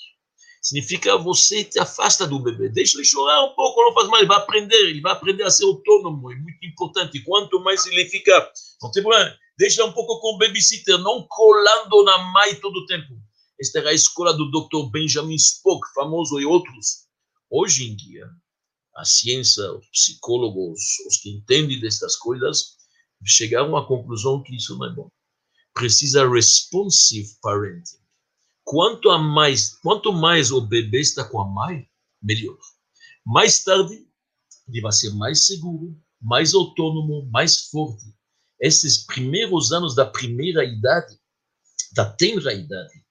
Significa 0.63 1.17
você 1.17 1.63
te 1.63 1.77
afasta 1.77 2.25
do 2.25 2.39
bebê, 2.39 2.69
deixa 2.69 2.97
ele 2.97 3.05
chorar 3.05 3.43
um 3.43 3.53
pouco, 3.53 3.81
não 3.81 3.93
faz 3.93 4.07
mal, 4.07 4.19
ele 4.19 4.27
vai 4.27 4.37
aprender, 4.37 4.77
ele 4.77 5.01
vai 5.01 5.11
aprender 5.11 5.43
a 5.43 5.51
ser 5.51 5.65
autônomo, 5.65 6.31
é 6.31 6.35
muito 6.35 6.65
importante. 6.65 7.19
Quanto 7.19 7.59
mais 7.59 7.85
ele 7.85 8.05
fica, 8.05 8.31
não 8.81 8.89
tem 8.89 9.03
problema, 9.03 9.35
deixa 9.59 9.83
um 9.83 9.91
pouco 9.91 10.21
com 10.21 10.35
o 10.35 10.37
babysitter, 10.37 10.97
não 10.99 11.27
colando 11.27 12.03
na 12.05 12.17
mãe 12.31 12.55
todo 12.55 12.77
o 12.77 12.85
tempo. 12.85 13.13
Esta 13.59 13.79
era 13.79 13.89
a 13.89 13.93
escola 13.93 14.33
do 14.33 14.49
Dr. 14.49 14.89
Benjamin 14.89 15.35
Spock, 15.35 15.85
famoso 15.93 16.39
e 16.39 16.45
outros. 16.45 17.02
Hoje 17.55 17.83
em 17.85 17.95
dia, 17.95 18.27
a 18.95 19.05
ciência, 19.05 19.71
os 19.73 19.87
psicólogos, 19.89 20.79
os 21.07 21.17
que 21.17 21.29
entendem 21.29 21.79
destas 21.79 22.15
coisas, 22.15 22.77
chegaram 23.23 23.77
à 23.77 23.87
conclusão 23.87 24.41
que 24.41 24.55
isso 24.55 24.75
não 24.75 24.87
é 24.87 24.95
bom. 24.95 25.11
Precisa 25.71 26.27
responsive 26.27 27.29
parenting. 27.43 27.99
Quanto 28.63 29.11
a 29.11 29.19
mais, 29.19 29.75
quanto 29.81 30.11
mais 30.11 30.51
o 30.51 30.61
bebê 30.61 31.01
está 31.01 31.29
com 31.29 31.39
a 31.39 31.47
mãe, 31.47 31.87
melhor. 32.19 32.57
Mais 33.23 33.63
tarde, 33.63 34.03
ele 34.67 34.81
vai 34.81 34.91
ser 34.91 35.13
mais 35.13 35.45
seguro, 35.45 35.95
mais 36.19 36.55
autônomo, 36.55 37.29
mais 37.29 37.67
forte 37.67 38.03
esses 38.59 39.05
primeiros 39.05 39.71
anos 39.71 39.93
da 39.93 40.07
primeira 40.07 40.65
idade, 40.65 41.19
da 41.93 42.11
tenra 42.11 42.51
idade, 42.51 43.02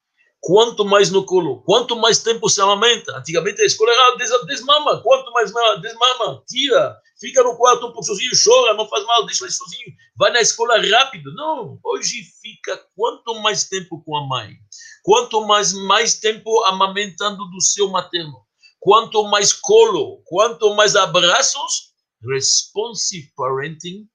quanto 0.43 0.85
mais 0.85 1.09
no 1.09 1.25
colo, 1.25 1.63
quanto 1.63 1.95
mais 1.95 2.19
tempo 2.19 2.49
se 2.49 2.61
amamenta. 2.61 3.17
Antigamente 3.17 3.63
a 3.63 3.65
escola 3.65 3.93
era 3.93 4.17
des, 4.17 4.31
desmama, 4.47 5.01
quanto 5.01 5.31
mais 5.31 5.53
desmama, 5.81 6.43
tira, 6.49 6.99
fica 7.19 7.45
no 7.45 7.57
quarto 7.57 7.87
um 7.87 7.93
pouco 7.93 8.03
sozinho, 8.03 8.33
chora, 8.45 8.75
não 8.75 8.89
faz 8.89 9.07
mal, 9.07 9.25
deixa 9.25 9.45
ele 9.45 9.53
sozinho, 9.53 9.95
vai 10.17 10.33
na 10.33 10.41
escola 10.41 10.75
rápido. 10.91 11.33
Não, 11.35 11.79
hoje 11.85 12.25
fica 12.43 12.77
quanto 12.97 13.41
mais 13.41 13.69
tempo 13.69 14.03
com 14.05 14.17
a 14.17 14.27
mãe, 14.27 14.57
quanto 15.05 15.47
mais, 15.47 15.73
mais 15.73 16.19
tempo 16.19 16.65
amamentando 16.65 17.49
do 17.49 17.61
seu 17.61 17.89
materno, 17.89 18.43
quanto 18.81 19.23
mais 19.29 19.53
colo, 19.53 20.23
quanto 20.25 20.75
mais 20.75 20.97
abraços, 20.97 21.93
responsive 22.21 23.33
parenting 23.37 24.09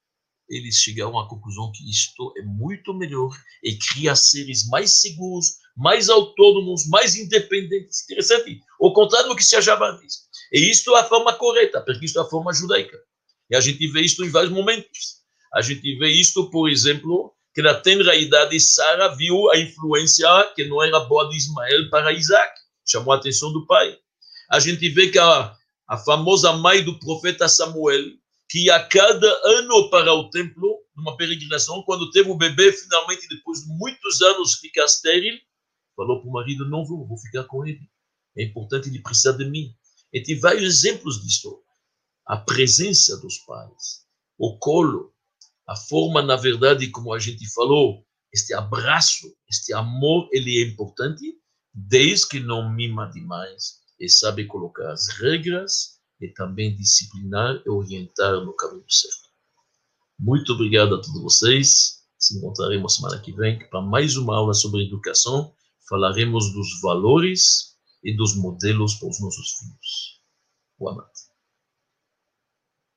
eles 0.50 0.76
chegaram 0.76 1.20
à 1.20 1.28
conclusão 1.28 1.72
que 1.74 1.90
isto 1.90 2.34
é 2.38 2.42
muito 2.42 2.94
melhor 2.94 3.30
e 3.62 3.78
cria 3.78 4.16
seres 4.16 4.66
mais 4.68 5.02
seguros, 5.02 5.58
mais 5.78 6.10
autônomos, 6.10 6.88
mais 6.88 7.16
independentes. 7.16 8.04
Interessante. 8.04 8.60
O 8.80 8.92
contrário 8.92 9.30
do 9.30 9.36
que 9.36 9.46
se 9.46 9.56
achava 9.56 9.92
antes. 9.92 10.28
E 10.52 10.70
isto 10.70 10.96
é 10.96 11.02
a 11.02 11.04
forma 11.04 11.34
correta, 11.34 11.82
porque 11.82 12.06
isto 12.06 12.20
é 12.20 12.24
a 12.24 12.26
forma 12.26 12.52
judaica. 12.52 12.98
E 13.50 13.56
a 13.56 13.62
gente 13.62 13.88
vê 13.88 14.02
isto 14.02 14.26
em 14.26 14.30
vários 14.30 14.52
momentos. 14.52 15.18
A 15.54 15.62
gente 15.62 15.98
vê 15.98 16.10
isto, 16.10 16.50
por 16.50 16.70
exemplo, 16.70 17.34
que 17.54 17.62
na 17.62 17.76
tenra 17.76 18.16
idade 18.16 18.60
Sara 18.60 19.16
viu 19.16 19.50
a 19.52 19.58
influência 19.58 20.28
que 20.56 20.66
não 20.66 20.84
era 20.84 21.00
boa 21.02 21.30
de 21.30 21.38
Ismael 21.38 21.90
para 21.90 22.12
Isaac. 22.12 22.54
Chamou 22.86 23.14
a 23.14 23.18
atenção 23.18 23.54
do 23.54 23.66
pai. 23.66 23.98
A 24.52 24.60
gente 24.60 24.90
vê 24.90 25.10
que 25.10 25.20
a, 25.20 25.56
a 25.88 25.98
famosa 25.98 26.54
mãe 26.54 26.84
do 26.84 26.98
profeta 27.00 27.48
Samuel 27.48 28.04
que 28.50 28.70
a 28.70 28.82
cada 28.84 29.28
ano 29.44 29.90
para 29.90 30.14
o 30.14 30.30
templo, 30.30 30.80
numa 30.96 31.18
peregrinação, 31.18 31.84
quando 31.84 32.10
teve 32.12 32.30
o 32.30 32.38
bebê, 32.38 32.72
finalmente, 32.72 33.28
depois 33.28 33.60
de 33.60 33.68
muitos 33.78 34.22
anos, 34.22 34.56
fica 34.56 34.86
estéril, 34.86 35.38
falou 35.98 36.22
para 36.22 36.30
o 36.30 36.34
marido: 36.34 36.70
Não 36.70 36.86
vou, 36.86 37.06
vou 37.06 37.18
ficar 37.18 37.43
com 37.43 37.66
ele. 37.66 37.89
É 38.38 38.43
importante, 38.43 38.88
ele 38.88 39.02
precisa 39.02 39.34
de 39.34 39.43
mim. 39.50 39.76
E 40.14 40.22
tem 40.22 40.39
vários 40.39 40.64
exemplos 40.64 41.22
disso. 41.22 41.62
A 42.26 42.38
presença 42.38 43.18
dos 43.18 43.39
pais, 43.39 44.06
o 44.38 44.58
colo, 44.58 45.14
a 45.68 45.76
forma, 45.76 46.22
na 46.22 46.36
verdade, 46.36 46.89
como 46.89 47.14
a 47.14 47.20
gente 47.20 47.45
falou, 47.54 48.06
este 48.34 48.54
abraço, 48.54 49.34
este 49.50 49.74
amor, 49.74 50.30
ele 50.32 50.62
é 50.62 50.68
importante, 50.68 51.38
desde 51.74 52.28
que 52.28 52.39
não 52.39 52.74
mima 52.74 53.10
demais 53.10 53.80
e 54.00 54.10
sabe 54.10 54.45
colocar 54.45 54.91
as 54.91 55.08
regras 55.20 55.98
e 56.22 56.28
também 56.30 56.76
disciplinar 56.76 57.62
e 57.66 57.70
orientar 57.70 58.34
no 58.43 58.54
caminho 58.54 58.89
certo. 58.89 59.28
Muito 60.20 60.54
obrigado 60.54 60.95
a 60.95 61.02
todos 61.02 61.22
vocês. 61.22 62.04
Se 62.18 62.38
encontraremos 62.38 62.95
semana 62.95 63.20
que 63.20 63.32
vem 63.32 63.60
para 63.70 63.82
mais 63.82 64.18
uma 64.18 64.36
aula 64.36 64.54
sobre 64.54 64.84
educação. 64.84 65.54
Falaremos 65.90 66.52
dos 66.54 66.82
valores 66.82 67.78
e 68.04 68.16
dos 68.16 68.36
modelos 68.36 68.96
para 68.96 69.10
os 69.10 69.22
nossos 69.22 69.52
filhos. 69.58 70.22
Boa 70.78 70.96
noite. 70.96 71.16